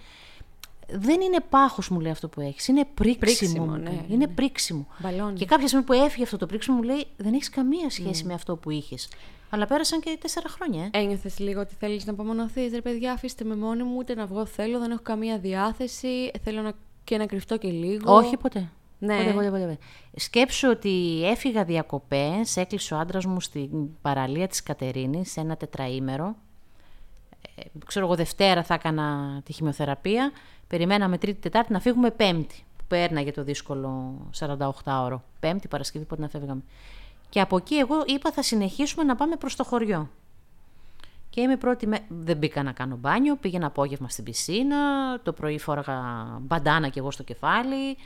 Δεν 0.94 1.20
είναι 1.20 1.38
πάχος 1.48 1.88
μου 1.88 2.00
λέει 2.00 2.12
αυτό 2.12 2.28
που 2.28 2.40
έχεις, 2.40 2.68
είναι 2.68 2.84
πρίξιμο. 2.94 3.18
Πρίξιμο, 3.18 3.64
μου 3.64 3.70
ναι, 3.70 3.78
λέει. 3.78 4.04
ναι, 4.08 4.14
είναι 4.14 4.26
πρίξιμο. 4.26 4.86
Μπαλώνει. 4.98 5.38
Και 5.38 5.44
κάποια 5.44 5.66
στιγμή 5.66 5.84
που 5.84 5.92
έφυγε 5.92 6.22
αυτό 6.22 6.36
το 6.36 6.46
πρίξιμο 6.46 6.76
μου 6.76 6.82
λέει 6.82 7.06
δεν 7.16 7.34
έχεις 7.34 7.50
καμία 7.50 7.90
σχέση 7.90 8.24
με 8.24 8.34
αυτό 8.34 8.56
που 8.56 8.70
είχες. 8.70 9.08
Αλλά 9.50 9.66
πέρασαν 9.66 10.00
και 10.00 10.18
τέσσερα 10.20 10.48
χρόνια. 10.48 10.90
Ε. 10.92 10.98
Ένιωθες 10.98 11.38
λίγο 11.38 11.60
ότι 11.60 11.74
θέλεις 11.74 12.06
να 12.06 12.12
απομονωθείς. 12.12 12.72
Ρε 12.72 12.80
παιδιά, 12.80 13.12
αφήστε 13.12 13.44
με 13.44 13.56
μόνη 13.56 13.82
μου, 13.82 13.94
ούτε 13.98 14.14
να 14.14 14.26
βγω 14.26 14.46
θέλω, 14.46 14.78
δεν 14.78 14.90
έχω 14.90 15.02
καμία 15.02 15.38
διάθεση. 15.38 16.30
Θέλω 16.44 16.60
να... 16.62 16.72
και 17.04 17.16
να 17.16 17.26
κρυφτώ 17.26 17.56
και 17.56 17.68
λίγο. 17.68 18.14
Όχι 18.14 18.36
ποτέ. 18.36 18.70
Ναι. 18.98 19.16
Ποτέ, 19.16 19.32
ποτέ, 19.32 19.50
ποτέ, 19.50 19.60
ποτέ. 19.60 19.78
Σκέψου 20.14 20.68
ότι 20.68 21.22
έφυγα 21.24 21.64
διακοπές, 21.64 22.56
έκλεισε 22.56 22.94
ο 22.94 22.98
άντρας 22.98 23.24
μου 23.24 23.40
στην 23.40 23.70
παραλία 24.02 24.46
της 24.46 24.62
Κατερίνης 24.62 25.30
σε 25.30 25.40
ένα 25.40 25.56
τετραήμερο. 25.56 26.36
Ε, 27.54 27.62
ξέρω 27.86 28.06
εγώ 28.06 28.14
Δευτέρα 28.14 28.62
θα 28.62 28.74
έκανα 28.74 29.40
τη 29.44 29.52
χημειοθεραπεία. 29.52 30.32
Περιμέναμε 30.66 31.18
Τρίτη 31.18 31.40
Τετάρτη 31.40 31.72
να 31.72 31.80
φύγουμε 31.80 32.10
Πέμπτη. 32.10 32.64
Που 32.76 32.84
πέρναγε 32.88 33.32
το 33.32 33.42
δύσκολο 33.42 34.16
48ωρο. 34.38 35.20
Πέμπτη 35.40 35.68
Παρασκευή 35.68 36.04
πότε 36.04 36.22
να 36.22 36.28
φεύγαμε. 36.28 36.62
Και 37.28 37.40
από 37.40 37.56
εκεί 37.56 37.74
εγώ 37.74 38.02
είπα 38.06 38.32
θα 38.32 38.42
συνεχίσουμε 38.42 39.04
να 39.04 39.16
πάμε 39.16 39.36
προς 39.36 39.56
το 39.56 39.64
χωριό. 39.64 40.08
Και 41.30 41.40
είμαι 41.40 41.56
πρώτη 41.56 41.86
με... 41.86 41.98
Δεν 42.08 42.36
μπήκα 42.36 42.62
να 42.62 42.72
κάνω 42.72 42.96
μπάνιο, 42.96 43.36
πήγαινα 43.36 43.66
απόγευμα 43.66 44.08
στην 44.08 44.24
πισίνα, 44.24 44.78
το 45.22 45.32
πρωί 45.32 45.58
φόραγα 45.58 46.02
μπαντάνα 46.40 46.88
και 46.88 46.98
εγώ 46.98 47.10
στο 47.10 47.22
κεφάλι, 47.22 47.96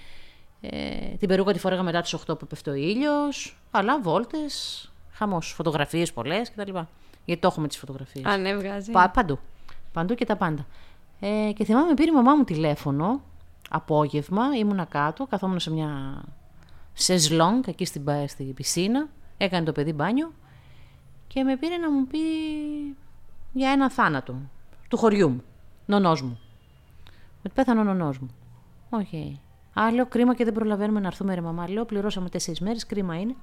ε, 0.60 1.16
την 1.18 1.28
περούκα 1.28 1.52
τη 1.52 1.58
φόραγα 1.58 1.82
μετά 1.82 2.00
τις 2.00 2.16
8 2.26 2.38
που 2.38 2.46
πέφτει 2.46 2.70
ο 2.70 2.74
ήλιος, 2.74 3.58
αλλά 3.70 4.00
βόλτες, 4.00 4.88
χαμός, 5.12 5.52
φωτογραφίες 5.52 6.12
πολλές 6.12 6.50
κτλ. 6.50 6.78
Γιατί 7.26 7.40
το 7.40 7.46
έχουμε 7.46 7.68
τις 7.68 7.78
φωτογραφίες. 7.78 8.24
Α, 8.24 8.36
ναι, 8.36 8.56
βγάζει. 8.56 8.90
Πα, 8.90 9.10
παντού. 9.10 9.38
Παντού 9.92 10.14
και 10.14 10.24
τα 10.24 10.36
πάντα. 10.36 10.66
Ε, 11.20 11.52
και 11.54 11.64
θυμάμαι 11.64 11.94
πήρε 11.94 12.10
η 12.10 12.14
μαμά 12.14 12.34
μου 12.34 12.44
τηλέφωνο, 12.44 13.20
απόγευμα, 13.70 14.42
ήμουνα 14.58 14.84
κάτω, 14.84 15.26
καθόμουν 15.26 15.58
σε 15.60 15.70
μια 15.70 16.22
σεζλόγκ 16.92 17.62
εκεί 17.66 17.84
στην, 17.84 18.04
πα- 18.04 18.26
στην 18.28 18.54
πισίνα, 18.54 19.08
έκανε 19.36 19.64
το 19.66 19.72
παιδί 19.72 19.92
μπάνιο 19.92 20.32
και 21.26 21.42
με 21.44 21.56
πήρε 21.56 21.76
να 21.76 21.90
μου 21.90 22.06
πει 22.06 22.18
για 23.52 23.70
ένα 23.70 23.90
θάνατο 23.90 24.34
του 24.88 24.96
χωριού 24.96 25.28
μου, 25.28 25.42
νονός 25.86 26.22
μου. 26.22 26.40
Ότι 27.38 27.54
πέθανε 27.54 27.80
ο 27.80 27.84
νονός 27.84 28.18
μου. 28.18 28.30
Όχι. 28.90 29.40
Α, 29.80 29.92
λέω 29.92 30.06
κρίμα 30.06 30.34
και 30.34 30.44
δεν 30.44 30.52
προλαβαίνουμε 30.52 31.00
να 31.00 31.06
έρθουμε 31.06 31.34
ρε 31.34 31.40
μαμά. 31.40 31.70
Λέω 31.70 31.84
πληρώσαμε 31.84 32.28
τέσσερις 32.28 32.60
μέρες, 32.60 32.86
κρίμα 32.86 33.20
είναι. 33.20 33.34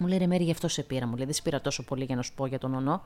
Μου 0.00 0.06
λέει 0.06 0.18
ρε 0.18 0.26
Μέρη, 0.26 0.44
γι' 0.44 0.50
αυτό 0.50 0.68
σε 0.68 0.82
πήρα. 0.82 1.06
Μου 1.06 1.16
λέει 1.16 1.24
δεν 1.24 1.34
σε 1.34 1.42
πήρα 1.42 1.60
τόσο 1.60 1.84
πολύ 1.84 2.04
για 2.04 2.16
να 2.16 2.22
σου 2.22 2.34
πω 2.34 2.46
για 2.46 2.58
τον 2.58 2.70
νονό. 2.70 3.02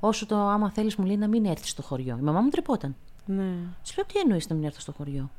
Όσο 0.00 0.26
το 0.26 0.36
άμα 0.36 0.70
θέλεις, 0.70 0.96
μου 0.96 1.04
λέει 1.04 1.16
να 1.16 1.28
μην 1.28 1.44
έρθεις 1.44 1.70
στο 1.70 1.82
χωριό. 1.82 2.16
Η 2.18 2.22
μαμά 2.22 2.40
μου 2.40 2.48
τρεπόταν. 2.48 2.96
Ναι. 3.26 3.52
Της 3.82 3.96
λέω 3.96 4.06
τι 4.06 4.18
εννοείς 4.18 4.48
να 4.48 4.54
μην 4.54 4.64
έρθω 4.64 4.80
στο 4.80 4.92
χωριό; 4.92 5.30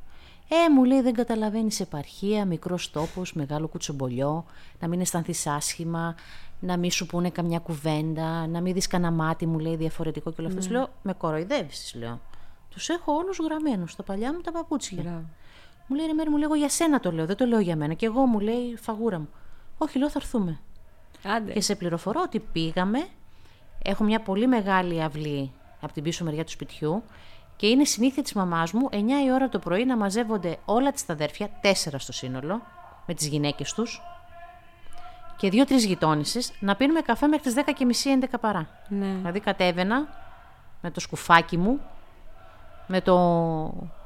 Ε, 0.47 0.70
μου 0.70 0.84
λέει 0.84 1.02
δεν 1.02 1.14
καταλαβαίνεις 1.14 1.80
επαρχία, 1.80 2.45
μικρός 2.45 2.91
τόπος, 2.91 3.34
μεγάλο 3.34 3.68
κουτσομπολιό, 3.68 4.45
να 4.80 4.88
μην 4.88 5.02
αισθανθείς 5.02 5.47
άσχημα, 5.47 6.16
να 6.60 6.78
μην 6.78 6.91
σου 6.91 7.06
πούνε 7.06 7.30
καμιά 7.30 7.60
κουβέντα, 7.60 8.47
να 8.47 8.62
μην 8.62 8.74
δεις 8.74 8.88
κανένα 8.88 9.12
μάτι, 9.12 9.45
μου 9.45 9.60
λέει 9.60 9.76
διαφορετικό 9.76 10.32
και 10.32 10.36
όλα 10.39 10.49
αυτά. 10.49 10.62
Σου 10.62 10.72
λέω, 10.72 10.89
με 11.02 11.14
κοροϊδεύεις, 11.14 11.93
λέω. 11.97 12.20
Τους 12.70 12.89
έχω 12.89 13.14
όλους 13.14 13.39
γραμμένους 13.43 13.91
στα 13.91 14.04
παλιά 14.04 14.34
μου 14.34 14.41
τα 14.41 14.52
παπούτσια. 14.52 15.02
Μπράβο. 15.02 15.26
Μου 15.88 15.95
λέει 15.95 16.06
ρε 16.06 16.14
μέρη, 16.14 16.30
μου 16.30 16.38
λέγω 16.38 16.56
για 16.56 16.70
σένα 16.70 16.99
το 16.99 17.12
λέω, 17.12 17.26
δεν 17.26 17.36
το 17.36 17.45
λέω 17.45 17.60
για 17.60 17.76
μένα. 17.76 17.93
Και 17.93 18.06
εγώ 18.06 18.26
μου 18.26 18.39
λέει 18.39 18.76
φαγούρα 18.76 19.20
μου. 19.20 19.30
Όχι, 19.78 19.97
λέω 19.97 20.10
θα 20.10 20.20
έρθουμε. 20.22 20.60
Άντε. 21.24 21.51
Και 21.51 21.61
σε 21.61 21.76
πληροφορώ 21.76 22.22
ότι 22.24 22.39
πήγαμε. 22.39 23.07
Έχω 23.84 24.03
μια 24.03 24.22
πολύ 24.22 24.47
μεγάλη 24.47 25.03
αυλή 25.03 25.51
από 25.82 25.93
την 25.93 26.03
πίσω 26.03 26.24
μεριά 26.24 26.43
του 26.43 26.51
σπιτιού 26.51 27.03
και 27.55 27.67
είναι 27.67 27.86
συνήθεια 27.86 28.24
της 28.24 28.34
μαμάς 28.34 28.72
μου 28.72 28.89
9 28.91 28.95
η 29.26 29.32
ώρα 29.34 29.49
το 29.49 29.59
πρωί 29.59 29.86
να 29.86 29.97
μαζεύονται 29.97 30.57
όλα 30.65 30.91
τις 30.91 31.05
τα 31.05 31.13
αδέρφια, 31.13 31.49
τέσσερα 31.61 31.99
στο 31.99 32.11
σύνολο, 32.11 32.61
με 33.05 33.13
τις 33.13 33.28
γυναίκες 33.28 33.74
τους 33.74 34.01
και 35.38 35.49
δύο-τρεις 35.49 35.86
γειτόνισες, 35.86 36.53
να 36.59 36.76
πίνουμε 36.76 37.01
καφέ 37.01 37.28
μέχρι 37.28 37.53
τις 37.53 37.63
10.30-11 38.24 38.39
παρά. 38.41 38.67
Ναι. 38.88 39.05
Δηλαδή 39.05 39.39
κατέβαινα 39.39 40.07
με 40.82 40.91
το 40.91 40.99
σκουφάκι 40.99 41.57
μου, 41.57 41.80
με 42.88 43.01
το 43.01 43.17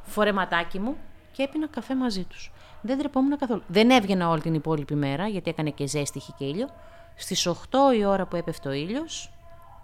φορεματάκι 0.02 0.80
μου 0.80 0.96
και 1.32 1.44
έπινα 1.44 1.68
καφέ 1.68 1.96
μαζί 1.96 2.24
τους. 2.24 2.52
Δεν 2.82 2.98
τρεπόμουν 2.98 3.38
καθόλου. 3.38 3.62
Δεν 3.68 3.90
έβγαινα 3.90 4.30
όλη 4.30 4.42
την 4.42 4.54
υπόλοιπη 4.54 4.96
μέρα 4.96 5.28
γιατί 5.28 5.50
έκανε 5.50 5.70
και 5.70 5.88
ζέστη, 5.88 6.18
είχε 6.18 6.34
και 6.38 6.46
ήλιο. 6.46 6.70
Στις 7.16 7.48
8 7.48 7.54
η 7.98 8.06
ώρα 8.06 8.26
που 8.26 8.36
έπεφτε 8.36 8.70
ο 8.70 8.72
ήλιος, 8.72 9.32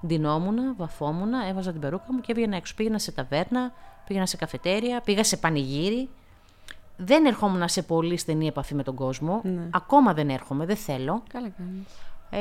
ντυνόμουν, 0.08 0.76
βαφόμουν, 0.78 1.34
έβαζα 1.34 1.72
την 1.72 1.82
περούκα 1.82 2.06
μου 2.08 2.22
και 2.22 2.32
έβγαινα 2.32 2.56
έξω. 2.56 2.74
Πήγαινα 2.76 3.00
σε 3.00 3.12
ταβέρνα, 3.12 3.74
πήγαινα 4.08 4.26
σε 4.26 4.38
καφετέρια, 4.38 5.02
πήγα 5.02 5.24
σε 5.24 5.38
πανηγύρι. 5.38 6.10
Δεν 6.98 7.26
ερχόμουν 7.26 7.70
σε 7.70 7.82
πολύ 7.82 8.18
στενή 8.18 8.48
επαφή 8.48 8.76
με 8.76 8.84
τον 8.84 8.96
κόσμο. 8.96 9.42
Ναι. 9.44 9.68
Ακόμα 9.74 10.14
δεν 10.14 10.30
έρχομαι, 10.30 10.66
δεν 10.66 10.76
θέλω. 10.76 11.24
Καλά 11.34 11.50
κάνεις. 11.50 11.88
Ε, 12.30 12.40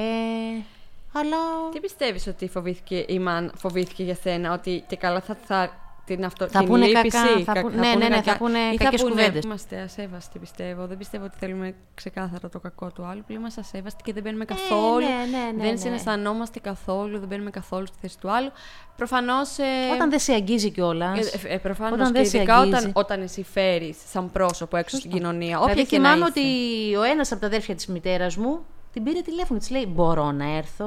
αλλά 1.13 1.37
Τι 1.73 1.81
πιστεύεις 1.81 2.27
ότι 2.27 2.49
φοβήθηκε 2.49 3.05
η 3.09 3.19
Μαν 3.19 3.53
φοβήθηκε 3.57 4.03
για 4.03 4.15
σένα, 4.15 4.53
ότι 4.53 4.85
και 4.87 4.97
καλά 4.97 5.21
θα, 5.21 5.37
θα 5.45 5.71
την 6.05 6.25
αυτό, 6.25 6.49
Θα 6.49 6.59
την 6.59 6.69
πούνε 6.69 6.87
λύπηση, 6.87 7.09
κακά, 7.09 7.45
θα 7.45 7.53
κα- 7.53 7.61
πού- 7.61 7.71
ναι, 7.71 7.95
ναι, 7.95 8.09
ναι, 8.09 8.23
θα 8.23 8.37
πούνε 8.37 8.59
ή 8.73 8.77
κακές 8.77 9.03
κουβέντες. 9.03 9.45
Είμαστε 9.45 9.81
ασέβαστοι, 9.81 10.39
πιστεύω. 10.39 10.87
Δεν 10.87 10.97
πιστεύω 10.99 11.25
ότι 11.25 11.37
θέλουμε 11.39 11.75
ξεκάθαρα 11.95 12.49
το 12.49 12.61
κακό 12.61 12.91
του 12.95 13.05
άλλου. 13.05 13.23
Που 13.27 13.33
είμαστε 13.33 13.61
ασέβαστοι 13.61 14.03
και 14.03 14.13
δεν 14.13 14.23
μπαίνουμε 14.23 14.45
καθόλου. 14.45 14.99
ναι, 15.07 15.07
ναι, 15.07 15.53
ναι, 15.57 15.63
δεν 15.63 15.71
ναι. 15.71 15.77
συναισθανόμαστε 15.77 16.59
καθόλου, 16.61 17.19
δεν 17.19 17.29
μπαίνουμε 17.29 17.51
καθόλου 17.51 17.87
στη 17.87 17.97
θέση 18.01 18.19
του 18.19 18.31
άλλου. 18.31 18.51
Προφανώς. 18.97 19.57
όταν 19.95 20.11
δεν 20.11 20.19
σε 20.19 20.33
αγγίζει 20.33 20.71
κιόλας. 20.71 21.33
Ε, 21.33 21.39
ε, 21.49 21.57
Προφανώς 21.59 21.93
όταν 21.93 22.07
και 22.13 22.19
δεν 22.19 22.27
σε 22.29 22.37
ειδικά 22.37 22.57
αγγίζει. 22.57 22.77
όταν, 22.77 22.91
όταν 22.95 23.23
εσύ 23.23 23.43
φέρεις 23.45 23.97
σαν 24.11 24.31
πρόσωπο 24.31 24.77
έξω 24.77 24.97
στην 24.97 25.11
κοινωνία. 25.11 25.59
Όποια 25.61 25.73
Δηλαδή 25.75 25.91
και 25.91 25.99
να 25.99 26.11
θυμάμαι 26.11 26.31
είσαι. 26.37 26.41
ότι 26.41 26.97
ο 26.97 27.03
ένας 27.03 27.33
από 27.33 27.41
τα 27.41 27.47
αδέρφια 27.47 27.75
της 27.75 27.87
μητέρας 27.87 28.37
μου 28.37 28.59
την 28.93 29.03
πήρε 29.03 29.21
τηλέφωνο 29.21 29.59
και 29.59 29.65
της 29.67 29.71
λέει: 29.71 29.87
Μπορώ 29.89 30.33
να 30.33 30.57
έρθω. 30.57 30.87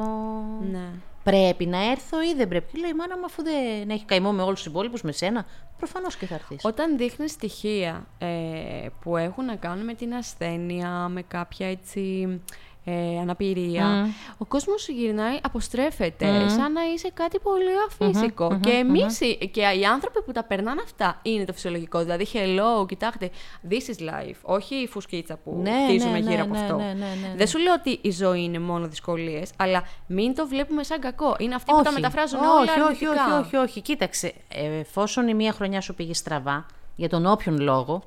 Ναι. 0.72 0.86
Πρέπει 1.24 1.66
να 1.66 1.92
έρθω 1.92 2.22
ή 2.22 2.34
δεν 2.34 2.48
πρέπει. 2.48 2.72
Και 2.74 2.80
λέει: 2.80 2.94
Μάνα 2.94 3.18
μου, 3.18 3.26
αφού 3.26 3.44
δεν 3.44 3.90
έχει 3.90 4.06
καημό 4.06 4.32
με 4.32 4.42
όλους 4.42 4.58
τους 4.58 4.72
υπόλοιπους, 4.72 5.02
με 5.02 5.12
σένα, 5.12 5.46
προφανώς 5.78 6.16
και 6.16 6.26
θα 6.26 6.36
έρθεις. 6.36 6.60
Όταν 6.64 6.98
δείχνεις 6.98 7.32
στοιχεία 7.32 8.08
ε, 8.18 8.28
που 9.02 9.18
έχουν 9.18 9.46
να 9.46 9.56
κάνουν 9.56 9.86
με 9.86 9.94
την 9.94 10.14
ασθένεια, 10.14 11.08
με 11.08 11.22
κάποια 11.22 11.68
έτσι 11.68 12.28
ε, 12.86 13.20
αναπηρία, 13.22 14.08
ο 14.38 14.46
κόσμος 14.46 14.82
σου 14.82 14.92
γυρνάει, 14.92 15.38
αποστρέφεται, 15.44 16.50
σαν 16.50 16.72
να 16.72 16.82
είσαι 16.94 17.10
κάτι 17.14 17.40
πολύ 17.40 17.66
αφύσικο. 17.88 18.60
και 18.62 18.70
εμείς, 18.70 19.20
οι- 19.22 19.50
και 19.54 19.62
οι 19.80 19.86
άνθρωποι 19.86 20.22
που 20.24 20.32
τα 20.32 20.44
περνάνε 20.44 20.82
αυτά, 20.84 21.20
είναι 21.22 21.46
το 21.46 21.54
φυσιολογικό. 21.54 22.00
Δηλαδή, 22.00 22.28
hello, 22.34 22.88
κοιτάξτε, 22.88 23.30
this 23.70 23.74
is 23.96 24.02
life, 24.10 24.36
όχι 24.42 24.76
η 24.76 24.88
φουσκίτσα 24.88 25.38
που 25.44 25.60
Ναι, 25.62 25.72
χτίζουμε 25.88 26.12
ναι, 26.12 26.18
γύρω 26.20 26.32
ναι, 26.36 26.42
από 26.42 26.54
ναι, 26.54 26.60
αυτό. 26.60 26.76
ναι, 26.76 26.84
ναι, 26.84 26.94
ναι, 26.94 27.28
ναι. 27.28 27.34
Δεν 27.36 27.48
σου 27.48 27.58
λέω 27.60 27.74
ότι 27.74 28.00
η 28.02 28.12
ζωή 28.12 28.44
είναι 28.44 28.60
μόνο 28.60 28.88
δυσκολίες, 28.88 29.52
αλλά 29.58 29.84
μην 30.08 30.36
το 30.36 30.48
βλέπουμε 30.48 30.84
σαν 30.84 31.00
κακό. 31.00 31.36
Είναι 31.40 31.56
αυτοί 31.56 31.72
που 31.72 31.82
τα 31.82 31.92
μεταφράζουν 31.92 32.40
όλα 32.40 32.60
όχι, 32.60 32.70
όχι, 32.70 33.06
αρνητικά. 33.06 33.38
όχι, 33.40 33.46
όχι, 33.46 33.56
όχι. 33.56 33.82
Κοίταξε, 33.82 34.34
ε, 34.48 34.80
εφόσον 34.80 35.28
η 35.28 35.34
μία 35.34 35.52
χρονιά 35.54 35.82
σου 35.82 35.94
πήγε 35.96 36.14
στραβά, 36.14 36.66
για 36.96 37.10
τον 37.10 37.26
όποιον 37.26 37.60
λόγο, 37.60 38.04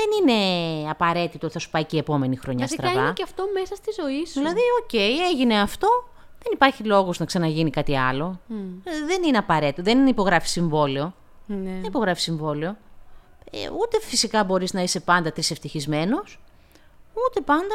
δεν 0.00 0.08
είναι 0.20 0.90
απαραίτητο 0.90 1.46
ότι 1.46 1.52
θα 1.52 1.58
σου 1.58 1.70
πάει 1.70 1.84
και 1.84 1.96
η 1.96 1.98
επόμενη 1.98 2.36
χρονιά 2.36 2.64
Βασικά 2.64 2.82
στραβά. 2.82 3.04
είναι 3.04 3.12
και 3.12 3.22
αυτό 3.22 3.44
μέσα 3.54 3.74
στη 3.74 3.90
ζωή 4.02 4.26
σου. 4.26 4.32
Δηλαδή, 4.38 4.60
οκ, 4.82 4.92
έγινε 5.32 5.60
αυτό, 5.60 5.88
δεν 6.42 6.52
υπάρχει 6.52 6.84
λόγος 6.84 7.18
να 7.18 7.24
ξαναγίνει 7.24 7.70
κάτι 7.70 7.96
άλλο. 7.98 8.40
Ε, 8.84 8.90
δεν 9.06 9.22
είναι 9.22 9.38
απαραίτητο, 9.38 9.82
δεν 9.82 9.98
είναι 9.98 10.08
υπογράφει 10.08 10.48
συμβόλαιο. 10.48 11.14
Ναι. 11.46 11.70
Δεν 11.70 11.84
υπογράφει 11.84 12.20
συμβόλαιο. 12.20 12.76
Ε, 13.50 13.58
ούτε 13.80 14.00
φυσικά 14.00 14.44
μπορείς 14.44 14.72
να 14.72 14.82
είσαι 14.82 15.00
πάντα 15.00 15.32
τρισευτυχισμένος, 15.32 16.40
ούτε 17.26 17.40
πάντα 17.40 17.74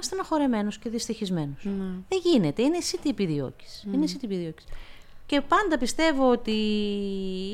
στεναχωρεμένος 0.00 0.78
και 0.78 0.90
δυστυχισμένος. 0.90 1.62
Δεν 2.08 2.20
γίνεται. 2.22 2.62
Είναι 2.62 2.76
εσύ 2.76 2.98
τι 2.98 3.08
επιδιώκεις. 3.08 3.84
Είναι 3.92 4.04
εσύ 4.04 4.18
τι 4.18 4.26
επιδιώκεις. 4.26 4.64
Και 5.30 5.40
πάντα 5.40 5.78
πιστεύω 5.78 6.30
ότι 6.30 6.50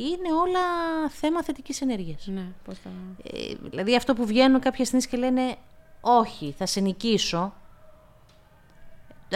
είναι 0.02 0.32
όλα 0.42 0.60
θέμα 1.08 1.42
θετικής 1.42 1.80
ενέργειας. 1.80 2.26
Ναι, 2.26 2.46
πώς 2.64 2.78
θα... 2.78 2.90
Ε, 3.22 3.54
δηλαδή 3.62 3.96
αυτό 3.96 4.14
που 4.14 4.26
βγαίνουν 4.26 4.60
κάποια 4.60 4.84
στιγμή 4.84 5.04
και 5.06 5.16
λένε 5.16 5.56
όχι, 6.00 6.54
θα 6.58 6.66
σε 6.66 6.80
νικήσω. 6.80 7.52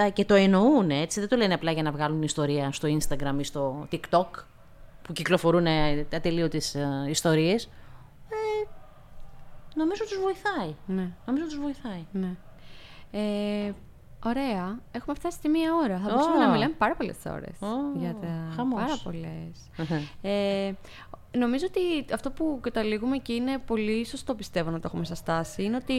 Α, 0.01 0.11
Και 0.13 0.25
το 0.25 0.35
εννοούν 0.35 0.91
έτσι, 0.91 1.21
δεν 1.21 1.29
το 1.29 1.37
λένε 1.37 1.55
απλά 1.55 1.73
για 1.73 1.83
να 1.83 1.91
βγάλουν 1.91 2.23
ιστορία 2.23 2.73
στο 2.73 2.89
Instagram 2.89 3.35
ή 3.39 3.45
στο 3.45 3.89
TikTok 3.93 4.27
που 5.03 5.13
κυκλοφορούν 5.13 5.67
ε, 5.67 6.07
ατελείωτες 6.15 6.75
ε, 6.75 7.07
ιστορίες. 7.09 7.65
Ε, 8.29 8.69
νομίζω 9.75 10.05
τους 10.05 10.19
βοηθάει. 10.21 10.75
Ναι, 10.87 11.11
Νομίζω 11.27 11.45
τους 11.45 11.59
βοηθάει. 11.59 12.07
ναι. 12.13 12.37
Ε, 13.11 13.73
ωραία. 14.25 14.79
Έχουμε 14.93 15.15
φτάσει 15.15 15.37
στη 15.37 15.49
μία 15.49 15.75
ώρα. 15.75 15.99
Θα 15.99 16.07
Ω. 16.07 16.11
μπορούσαμε 16.11 16.39
να 16.45 16.51
μιλάμε 16.51 16.75
πάρα 16.79 16.95
πολλές 16.95 17.17
ώρες. 17.27 17.61
Ω, 17.61 17.99
για 17.99 18.15
τα... 18.21 18.53
χαμός. 18.57 18.81
Πάρα 18.81 18.99
πολλές. 19.03 19.71
ε, 20.23 20.73
νομίζω 21.39 21.67
ότι 21.69 22.13
αυτό 22.15 22.31
που 22.31 22.59
καταλήγουμε 22.63 23.17
και 23.17 23.33
είναι 23.33 23.59
πολύ 23.59 24.07
σωστό 24.07 24.35
πιστεύω 24.35 24.71
να 24.71 24.77
το 24.81 24.83
έχουμε 24.87 25.05
σαν 25.05 25.17
στάση 25.17 25.63
είναι 25.63 25.77
ότι 25.77 25.99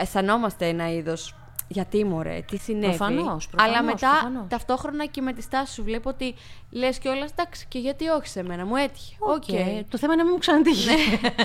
αισθανόμαστε 0.00 0.68
ένα 0.68 0.92
είδος 0.92 1.34
γιατί 1.68 2.04
μωρέ, 2.04 2.40
τι 2.50 2.56
συνέβη. 2.56 2.86
Προφανώς, 2.96 3.48
Αλλά 3.56 3.72
προφανώς, 3.72 3.92
μετά 3.92 4.08
προφανώς. 4.10 4.44
ταυτόχρονα 4.48 5.06
και 5.06 5.20
με 5.20 5.32
τη 5.32 5.42
στάση 5.42 5.72
σου 5.74 5.82
βλέπω 5.82 6.08
ότι 6.08 6.34
λες 6.74 6.98
κιόλας 6.98 7.28
εντάξει 7.36 7.66
και 7.68 7.78
γιατί 7.78 8.08
όχι 8.08 8.28
σε 8.28 8.42
μένα, 8.42 8.66
μου 8.66 8.76
έτυχε. 8.76 9.14
OK. 9.18 9.30
OK. 9.32 9.44
Το 9.90 9.98
θέμα 9.98 10.12
είναι 10.12 10.22
να 10.22 10.24
μην 10.24 10.32
μου 10.32 10.38
ξανατύχει. 10.38 10.88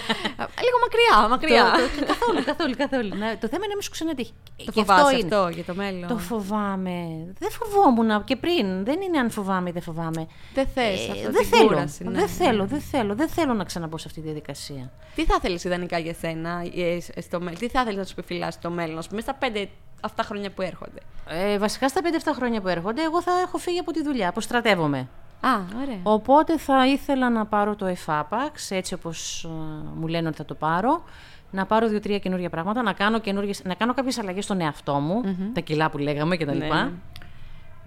Λίγο 0.66 0.78
μακριά, 0.86 1.28
μακριά. 1.30 1.64
Το- 1.72 2.00
το- 2.00 2.06
καθόλου, 2.06 2.44
καθόλου, 2.46 2.74
καθόλου. 2.78 3.08
Ναι, 3.16 3.38
το 3.42 3.48
θέμα 3.48 3.64
είναι 3.66 3.68
να 3.68 3.74
μην 3.74 3.82
σου 3.82 3.90
ξανατύχει. 3.92 4.34
Το 4.66 4.72
Και 4.72 4.72
φοβάσαι 4.72 5.16
είναι. 5.18 5.24
αυτό 5.36 5.50
για 5.54 5.64
το 5.64 5.74
μέλλον; 5.76 6.08
Το 6.08 6.18
φοβάμαι. 6.18 7.26
Δεν 7.40 7.50
φοβόμουν 7.52 8.24
και 8.24 8.36
πριν. 8.36 8.84
Δεν 8.86 9.02
είναι 9.02 9.18
αν 9.20 9.30
φοβάμαι 9.30 9.70
ή 9.70 9.72
δεν 9.72 9.82
φοβάμαι. 9.82 10.28
Δεν 10.54 10.68
θες 10.74 11.08
Ε, 11.08 11.12
αυτό, 11.12 11.32
δεν 11.32 11.42
την 11.42 11.46
θέλω. 11.46 11.68
κούραση, 11.68 12.04
ναι. 12.04 12.12
Δεν 12.12 12.28
θέλω, 12.28 12.66
δεν 12.66 12.80
θέλω. 12.82 13.16
Δεν 13.16 13.28
θέλω 13.30 13.54
να 13.54 13.64
ξαναμπω 13.64 13.98
σε 13.98 14.04
αυτή 14.08 14.20
τη 14.20 14.26
διαδικασία. 14.26 14.92
Τι 15.16 15.26
θα 15.26 15.40
θέλεις 15.42 15.64
ιδανικά 15.64 15.98
για 15.98 16.14
σένα 16.14 16.64
ε, 16.76 17.22
στο 17.22 17.40
μέλλον, 17.40 17.60
τι 17.60 17.68
θα 17.70 17.84
θέλεις 17.84 17.98
να 17.98 18.04
σου 18.04 18.14
επιφυλάσει 18.18 18.60
το 18.60 18.70
μέλλον, 18.70 18.98
ας 18.98 19.08
πούμε, 19.08 19.22
στα 19.22 19.34
πέντε 19.34 19.70
αυτά 20.02 20.24
χρόνια 20.24 20.52
που 20.52 20.62
έρχονται; 20.62 21.00
Ε, 21.30 21.58
βασικά 21.58 21.88
στα 21.88 22.02
5-7 22.04 22.32
χρόνια 22.36 22.62
που 22.62 22.68
έρχονται, 22.68 23.02
εγώ 23.04 23.22
θα 23.22 23.32
έχω 23.46 23.58
φύγει 23.58 23.80
από 23.80 23.92
τη 23.92 24.04
δουλειά. 24.04 24.30
Αποστρατεύομαι. 24.30 25.08
Α, 25.42 25.50
ωραία. 25.82 26.00
Οπότε 26.04 26.58
θα 26.58 26.88
ήθελα 26.88 27.30
να 27.30 27.46
πάρω 27.46 27.76
το 27.76 27.86
εφάπαξ, 27.86 28.72
έτσι 28.72 28.94
όπως 28.94 29.44
ε, 29.44 29.48
μου 30.00 30.08
λένε 30.08 30.28
ότι 30.28 30.38
θα 30.38 30.46
το 30.46 30.54
πάρω. 30.54 31.04
Να 31.52 31.66
πάρω 31.66 31.88
δύο-τρία 31.88 32.20
καινούργια 32.20 32.50
πράγματα, 32.50 32.82
να 32.82 32.94
κάνω, 32.94 33.20
καινούργιες, 33.20 33.64
να 33.64 33.74
κάνω 33.74 33.94
κάποιες 33.94 34.18
αλλαγές 34.18 34.44
στον 34.44 34.62
εαυτό 34.62 34.94
μου, 34.94 35.22
τα 35.54 35.60
κιλά 35.60 35.90
που 35.90 35.98
λέγαμε 35.98 36.38
κτλ. 36.38 36.58
Ναι. 36.58 36.90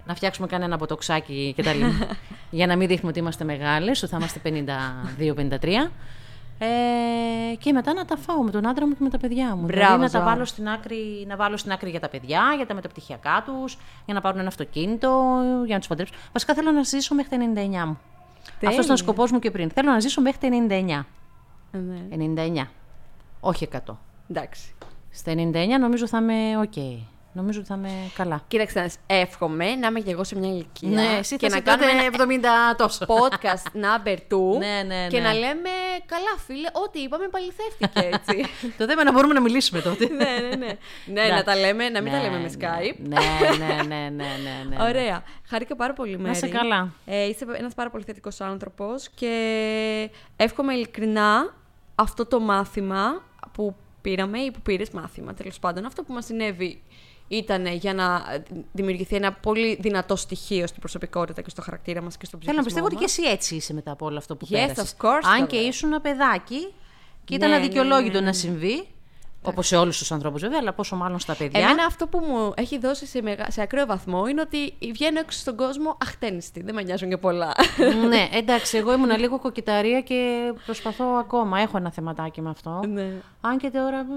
Να 0.05 0.15
φτιάξουμε 0.15 0.47
κανένα 0.47 0.77
ποτοξάκι 0.77 1.53
κτλ. 1.57 1.79
για 2.49 2.67
να 2.67 2.75
μην 2.75 2.87
δείχνουμε 2.87 3.09
ότι 3.09 3.19
είμαστε 3.19 3.43
μεγάλες, 3.43 4.03
ότι 4.03 4.11
θα 4.11 4.17
είμαστε 4.17 4.41
52-53. 5.59 5.91
Ε, 6.63 7.55
και 7.55 7.73
μετά 7.73 7.93
να 7.93 8.05
τα 8.05 8.17
φάω 8.17 8.43
με 8.43 8.51
τον 8.51 8.67
άντρα 8.67 8.87
μου 8.87 8.93
και 8.93 9.03
με 9.03 9.09
τα 9.09 9.17
παιδιά 9.17 9.55
μου. 9.55 9.65
Μπράβο, 9.65 9.69
δηλαδή 9.71 10.01
να 10.01 10.09
τα 10.09 10.17
Ζωάρα. 10.17 10.25
βάλω 10.25 10.45
στην 10.45 10.69
άκρη, 10.69 11.25
να 11.27 11.35
βάλω 11.35 11.57
στην 11.57 11.71
άκρη 11.71 11.89
για 11.89 11.99
τα 11.99 12.09
παιδιά, 12.09 12.41
για 12.55 12.65
τα 12.65 12.73
μεταπτυχιακά 12.73 13.43
τους, 13.45 13.77
για 14.05 14.13
να 14.13 14.21
πάρουν 14.21 14.39
ένα 14.39 14.47
αυτοκίνητο, 14.47 15.39
για 15.65 15.73
να 15.73 15.79
τους 15.79 15.87
παντρέψω. 15.87 16.13
Βασικά 16.31 16.53
θέλω 16.53 16.71
να 16.71 16.83
ζήσω 16.83 17.15
μέχρι 17.15 17.37
τα 17.37 17.37
99 17.83 17.85
μου. 17.85 17.99
Αυτός 18.67 18.83
ήταν 18.83 18.93
ο 18.93 18.97
σκοπός 18.97 19.31
μου 19.31 19.39
και 19.39 19.51
πριν. 19.51 19.69
Θέλω 19.69 19.91
να 19.91 19.99
ζήσω 19.99 20.21
μέχρι 20.21 20.39
τα 20.39 20.47
99. 20.49 21.05
Ναι. 21.71 22.63
99. 22.63 22.67
Όχι 23.39 23.67
100. 23.71 23.95
Εντάξει. 24.29 24.73
Στα 25.11 25.33
99 25.33 25.79
νομίζω 25.79 26.07
θα 26.07 26.17
είμαι 26.17 26.57
οκ. 26.57 26.77
Νομίζω 27.33 27.59
ότι 27.59 27.67
θα 27.67 27.75
είμαι 27.75 28.11
καλά. 28.15 28.43
Κοίταξε, 28.47 28.79
να 28.79 28.85
δεις, 28.85 28.95
εύχομαι 29.05 29.75
να 29.75 29.87
είμαι 29.87 29.99
και 29.99 30.11
εγώ 30.11 30.23
σε 30.23 30.37
μια 30.37 30.49
ηλικία 30.49 30.89
Ναι, 30.89 31.17
εσύ 31.19 31.35
και 31.35 31.49
θα 31.49 31.51
να 31.51 31.57
είσαι 31.57 31.77
κάνουμε 31.87 32.11
τότε 32.17 32.35
ένα 32.37 32.73
70 32.73 32.77
τόσο. 32.77 33.05
podcast 33.05 33.75
number 33.85 34.15
2 34.15 34.17
Ναι, 34.59 34.83
ναι, 34.87 35.07
και 35.07 35.19
ναι. 35.19 35.27
να 35.27 35.33
λέμε 35.33 35.69
καλά 36.05 36.37
φίλε, 36.45 36.67
ό,τι 36.85 36.99
είπαμε 36.99 37.27
επαληθεύτηκε 37.27 37.99
έτσι. 38.15 38.45
Το 38.77 38.85
θέμα 38.87 38.93
είναι 39.01 39.03
να 39.03 39.11
μπορούμε 39.11 39.33
να 39.33 39.41
μιλήσουμε 39.41 39.81
τότε. 39.81 40.07
ναι, 40.19 40.47
ναι, 40.47 40.55
ναι. 40.55 40.77
ναι, 41.05 41.27
να 41.35 41.43
τα 41.43 41.55
λέμε, 41.55 41.89
να 41.89 42.01
μην 42.01 42.11
τα 42.11 42.17
Ναι, 42.17 42.23
λέμε 42.23 42.37
με 42.39 42.47
ναι. 42.47 42.53
Skype. 42.59 42.95
Ναι, 42.97 43.65
ναι, 43.65 43.73
ναι, 43.75 43.95
ναι, 43.95 44.09
ναι, 44.09 44.75
ναι. 44.75 44.83
Ωραία. 44.83 45.23
Χάρηκα 45.47 45.75
πάρα 45.75 45.93
πολύ, 45.93 46.17
Μέρη. 46.17 46.35
είσαι 46.35 46.47
καλά. 46.47 46.93
Ε, 47.05 47.25
είσαι 47.27 47.45
ένας 47.57 47.73
πάρα 47.73 47.89
πολύ 47.89 48.03
θετικός 48.03 48.41
άνθρωπος 48.41 49.09
και 49.09 50.09
εύχομαι 50.35 50.73
ειλικρινά 50.73 51.53
αυτό 51.95 52.25
το 52.25 52.39
μάθημα 52.39 53.23
που 53.51 53.75
πήραμε 54.01 54.39
ή 54.39 54.51
που 54.51 54.61
πήρες 54.61 54.89
μάθημα, 54.89 55.33
τέλος 55.33 55.59
πάντων, 55.59 55.85
αυτό 55.85 56.03
που 56.03 56.13
μας 56.13 56.25
συνέβη 56.25 56.81
ήταν 57.31 57.65
για 57.65 57.93
να 57.93 58.21
δημιουργηθεί 58.71 59.15
ένα 59.15 59.33
πολύ 59.33 59.77
δυνατό 59.81 60.15
στοιχείο 60.15 60.67
στην 60.67 60.79
προσωπικότητα 60.79 61.41
και 61.41 61.49
στο 61.49 61.61
χαρακτήρα 61.61 62.01
μας 62.01 62.17
και 62.17 62.25
στον 62.25 62.39
ψυχισμό 62.39 62.49
Θέλω 62.51 62.57
να 62.57 62.63
πιστεύω 62.63 62.85
ότι 62.85 62.95
και 62.95 63.01
μας. 63.01 63.17
εσύ 63.17 63.35
έτσι 63.35 63.55
είσαι 63.55 63.73
μετά 63.73 63.91
από 63.91 64.05
όλο 64.05 64.17
αυτό 64.17 64.35
που 64.35 64.45
Yes, 64.45 64.51
πέρασες. 64.51 64.95
of 64.99 65.05
course, 65.05 65.21
Αν 65.23 65.47
και 65.47 65.55
βέβαια. 65.55 65.67
ήσουν 65.67 65.89
ένα 65.89 66.01
παιδάκι 66.01 66.73
και 67.25 67.35
ήταν 67.35 67.49
Ναι, 67.49 67.55
αδικαιολόγητο 67.55 68.07
ναι, 68.13 68.13
ναι, 68.13 68.19
να 68.19 68.25
ναι. 68.25 68.33
συμβεί, 68.33 68.87
όπως 69.43 69.67
σε 69.67 69.75
όλους 69.77 69.97
τους 69.97 70.11
ανθρώπους 70.11 70.41
βέβαια, 70.41 70.57
αλλά 70.61 70.73
πόσο 70.73 70.95
μάλλον 70.95 71.19
στα 71.19 71.35
παιδιά. 71.35 71.59
Εμένα 71.59 71.85
αυτό 71.85 72.07
που 72.07 72.19
μου 72.19 72.53
έχει 72.55 72.77
δώσει 72.79 73.05
σε, 73.05 73.21
μεγα... 73.21 73.51
σε 73.51 73.61
ακραίο 73.61 73.85
βαθμό 73.85 74.27
είναι 74.27 74.41
ότι 74.41 74.73
βγαίνω 74.91 75.19
έξω 75.19 75.39
στον 75.39 75.55
κόσμο 75.55 75.97
αχτένιστη. 76.01 76.63
Δεν 76.63 76.73
με 76.73 76.81
νοιάζουν 76.83 77.09
και 77.09 77.17
πολλά. 77.17 77.53
ναι, 78.09 78.29
εντάξει, 78.33 78.77
εγώ 78.77 78.93
ήμουν 78.93 79.17
λίγο 79.19 79.39
κοκκιταρία 79.39 80.01
και 80.01 80.51
προσπαθώ 80.65 81.05
ακόμα. 81.19 81.59
Έχω 81.59 81.77
ένα 81.77 81.91
θεματάκι 81.91 82.41
με 82.41 82.49
αυτό. 82.49 82.81
ναι. 82.87 83.11
Αν 83.41 83.57
και 83.57 83.69
τώρα 83.69 84.03
μ, 84.03 84.09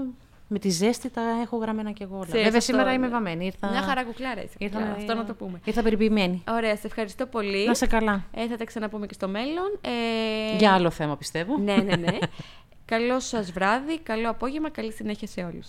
με 0.47 0.59
τη 0.59 0.69
ζέστη 0.69 1.09
τα 1.09 1.21
έχω 1.41 1.57
γραμμένα 1.57 1.91
και 1.91 2.03
εγώ 2.03 2.15
όλα. 2.15 2.25
Ξέρεις, 2.25 2.43
Βέβαια 2.43 2.59
αυτό, 2.59 2.71
σήμερα 2.71 2.89
ναι. 2.89 2.95
είμαι 2.95 3.07
βαμμένη. 3.07 3.45
Ήρθα... 3.45 3.69
Μια 3.69 3.81
χαρά 3.81 4.03
κουκλάρα 4.03 4.43
είσαι. 4.43 4.53
Ήρθα, 4.57 4.77
κουκλάρα, 4.77 4.99
Αυτό 4.99 5.13
να 5.13 5.25
το 5.25 5.33
πούμε. 5.33 5.59
Ήρθα 5.63 5.81
περιποιημένη. 5.81 6.43
Ωραία, 6.49 6.75
σε 6.75 6.87
ευχαριστώ 6.87 7.25
πολύ. 7.25 7.65
Να 7.65 7.73
σε 7.73 7.87
καλά. 7.87 8.23
Ε, 8.33 8.47
θα 8.47 8.57
τα 8.57 8.65
ξαναπούμε 8.65 9.05
και 9.05 9.13
στο 9.13 9.27
μέλλον. 9.27 9.79
Ε, 9.81 10.57
Για 10.57 10.73
άλλο 10.73 10.89
θέμα 10.89 11.17
πιστεύω. 11.17 11.57
Ναι, 11.57 11.75
ναι, 11.75 11.95
ναι. 11.95 12.17
καλό 12.85 13.19
σας 13.19 13.51
βράδυ, 13.51 13.99
καλό 13.99 14.29
απόγευμα, 14.29 14.69
καλή 14.69 14.91
συνέχεια 14.91 15.27
σε 15.27 15.41
όλους. 15.41 15.67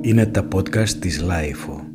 Είναι 0.00 0.26
τα 0.26 0.48
podcast 0.54 0.88
της 0.88 1.20
LiFO. 1.20 1.87